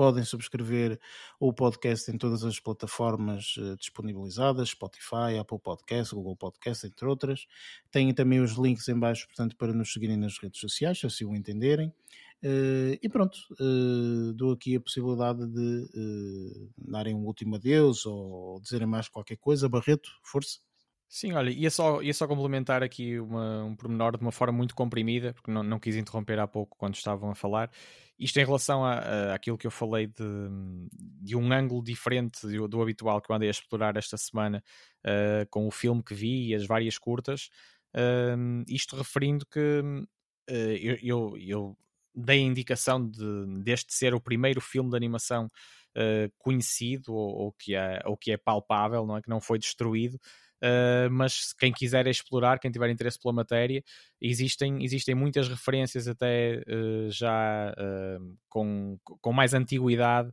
[0.00, 0.98] podem subscrever
[1.38, 7.46] o podcast em todas as plataformas uh, disponibilizadas, Spotify, Apple Podcast, Google Podcast, entre outras.
[7.90, 11.26] Têm também os links em baixo, portanto, para nos seguirem nas redes sociais, se assim
[11.26, 11.88] o entenderem.
[12.42, 18.58] Uh, e pronto, uh, dou aqui a possibilidade de uh, darem um último adeus ou
[18.58, 19.68] dizerem mais qualquer coisa.
[19.68, 20.60] Barreto, força.
[21.12, 24.76] Sim, olha, ia só, ia só complementar aqui uma, um pormenor de uma forma muito
[24.76, 27.68] comprimida, porque não, não quis interromper há pouco quando estavam a falar.
[28.16, 30.22] Isto em relação a, a àquilo que eu falei de,
[31.20, 34.62] de um ângulo diferente do, do, habitual que eu andei a explorar esta semana
[35.50, 37.50] com o filme que vi e as várias curtas.
[38.68, 39.82] isto referindo que
[40.46, 41.78] eu, eu, eu
[42.14, 45.46] dei a indicação de, deste ser o primeiro filme de animação
[45.96, 49.22] uh, conhecido ou, ou, que é, ou que é palpável, não é?
[49.22, 50.18] que não foi destruído.
[50.62, 53.82] Uh, mas quem quiser explorar, quem tiver interesse pela matéria,
[54.20, 60.30] existem, existem muitas referências até uh, já uh, com, com mais antiguidade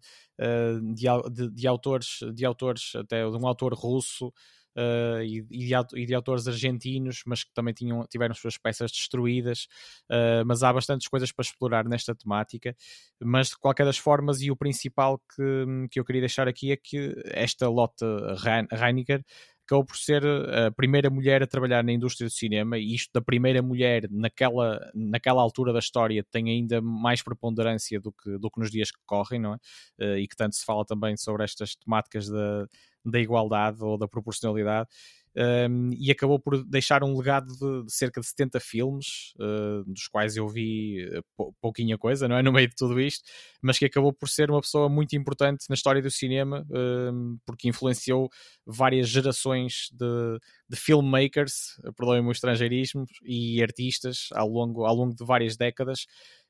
[0.94, 4.32] de, de, de, autores, de autores, até de um autor russo
[4.78, 9.68] uh, e, de, e, de, autores argentinos, mas que também tinham, tiveram suas peças destruídas.
[10.10, 12.76] Uh, mas há bastantes coisas para explorar nesta temática.
[13.20, 16.78] Mas de qualquer das formas, e o principal que, que eu queria deixar aqui é
[16.78, 18.06] que esta Lotte
[18.72, 19.24] Reiniger
[19.68, 23.22] acabou por ser a primeira mulher a trabalhar na indústria do cinema, e isto da
[23.22, 28.60] primeira mulher naquela, naquela altura da história tem ainda mais preponderância do que, do que
[28.60, 29.58] nos dias que correm, não é?
[30.00, 32.66] Uh, e que tanto se fala também sobre estas temáticas da,
[33.06, 34.88] da igualdade ou da proporcionalidade.
[35.36, 40.08] Um, e acabou por deixar um legado de, de cerca de 70 filmes, uh, dos
[40.08, 41.22] quais eu vi eh,
[41.62, 42.42] pouquinha coisa, não é?
[42.48, 43.24] No meio de tudo isto,
[43.62, 46.66] mas que acabou por ser uma pessoa muito importante na história do cinema,
[47.46, 48.30] porque influenciou
[48.66, 50.40] várias gerações de,
[50.70, 56.08] de filmmakers, perdoem-me o estrangeirismo, e artistas ao longo, ao longo de várias décadas,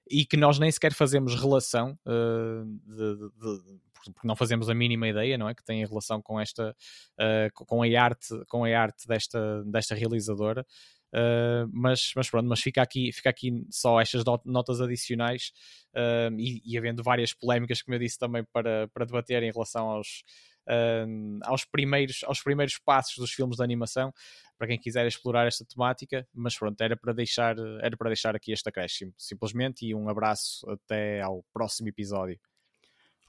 [0.10, 4.74] e que nós nem sequer fazemos relação uh, de, de, de, porque não fazemos a
[4.74, 6.76] mínima ideia, não é, que tem relação com esta,
[7.20, 10.66] uh, com a arte, com a arte desta, desta realizadora.
[11.14, 15.54] Uh, mas, mas pronto, mas fica aqui, fica aqui só estas notas adicionais
[15.96, 19.88] uh, e, e, havendo várias polémicas, como eu disse, também para, para debater em relação
[19.88, 20.24] aos,
[20.68, 24.14] uh, aos, primeiros, aos primeiros passos dos filmes de animação,
[24.58, 28.52] para quem quiser explorar esta temática, mas pronto, era para deixar, era para deixar aqui
[28.52, 32.38] este acréscimo, simplesmente, e um abraço até ao próximo episódio.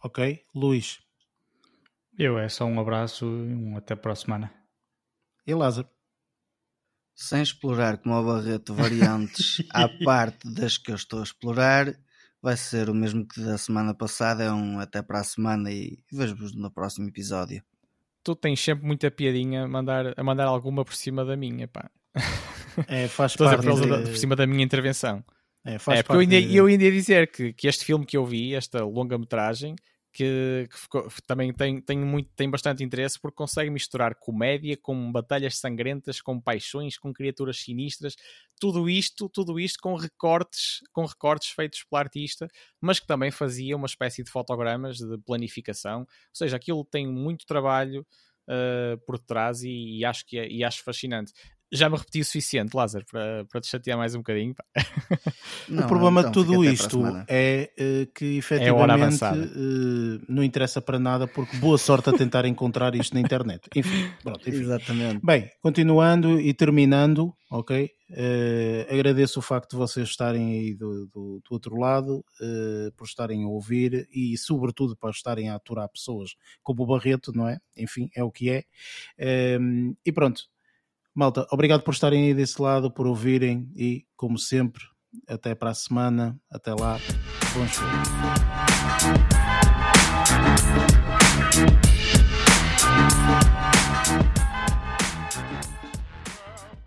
[0.03, 1.01] Ok, Luís.
[2.17, 4.53] Eu é só um abraço e um até para a semana.
[5.47, 5.89] E Lázaro?
[7.15, 11.93] Sem explorar como o Barreto variantes à parte das que eu estou a explorar,
[12.41, 15.99] vai ser o mesmo que da semana passada, é um até para a semana e
[16.13, 17.63] vejo-vos no próximo episódio.
[18.23, 21.91] Tu tens sempre muita piadinha a mandar, a mandar alguma por cima da minha, pá.
[22.87, 23.67] É, faz parte.
[23.67, 24.11] De...
[24.11, 25.25] por cima da minha intervenção.
[25.65, 26.57] É, faz é porque eu ainda, de...
[26.57, 29.77] eu ainda ia dizer que, que este filme que eu vi, esta longa-metragem,
[30.13, 35.13] que, que ficou, também tem, tem, muito, tem bastante interesse porque consegue misturar comédia com
[35.13, 38.17] batalhas sangrentas, com paixões, com criaturas sinistras,
[38.61, 42.49] tudo isto, tudo isto com recortes, com recortes feitos pelo artista,
[42.81, 47.47] mas que também fazia uma espécie de fotogramas de planificação, ou seja, aquilo tem muito
[47.47, 48.07] trabalho
[48.51, 51.35] Uh, por trás e, e, acho que é, e acho fascinante
[51.71, 54.55] já me repeti o suficiente, Lázaro, para, para te chatear mais um bocadinho.
[55.69, 60.43] Não, o problema então, de tudo isto é uh, que é efetivamente é uh, não
[60.43, 63.69] interessa para nada, porque boa sorte a tentar encontrar isto na internet.
[63.77, 64.61] Enfim, pronto, enfim.
[64.61, 65.21] Exatamente.
[65.23, 67.91] Bem, continuando e terminando, ok?
[68.11, 72.25] Uh, agradeço o facto de vocês estarem aí do, do, do outro lado,
[72.97, 76.31] por estarem a ouvir e, sobretudo, para estarem a aturar pessoas
[76.63, 77.59] como o Barreto, não é?
[77.77, 78.65] Enfim, é o que é.
[80.05, 80.49] e pronto
[81.19, 84.85] Malta, obrigado por estarem aí desse lado, por ouvirem e, como sempre,
[85.27, 86.39] até para a semana.
[86.49, 86.97] Até lá.
[87.55, 88.09] Bons filmes.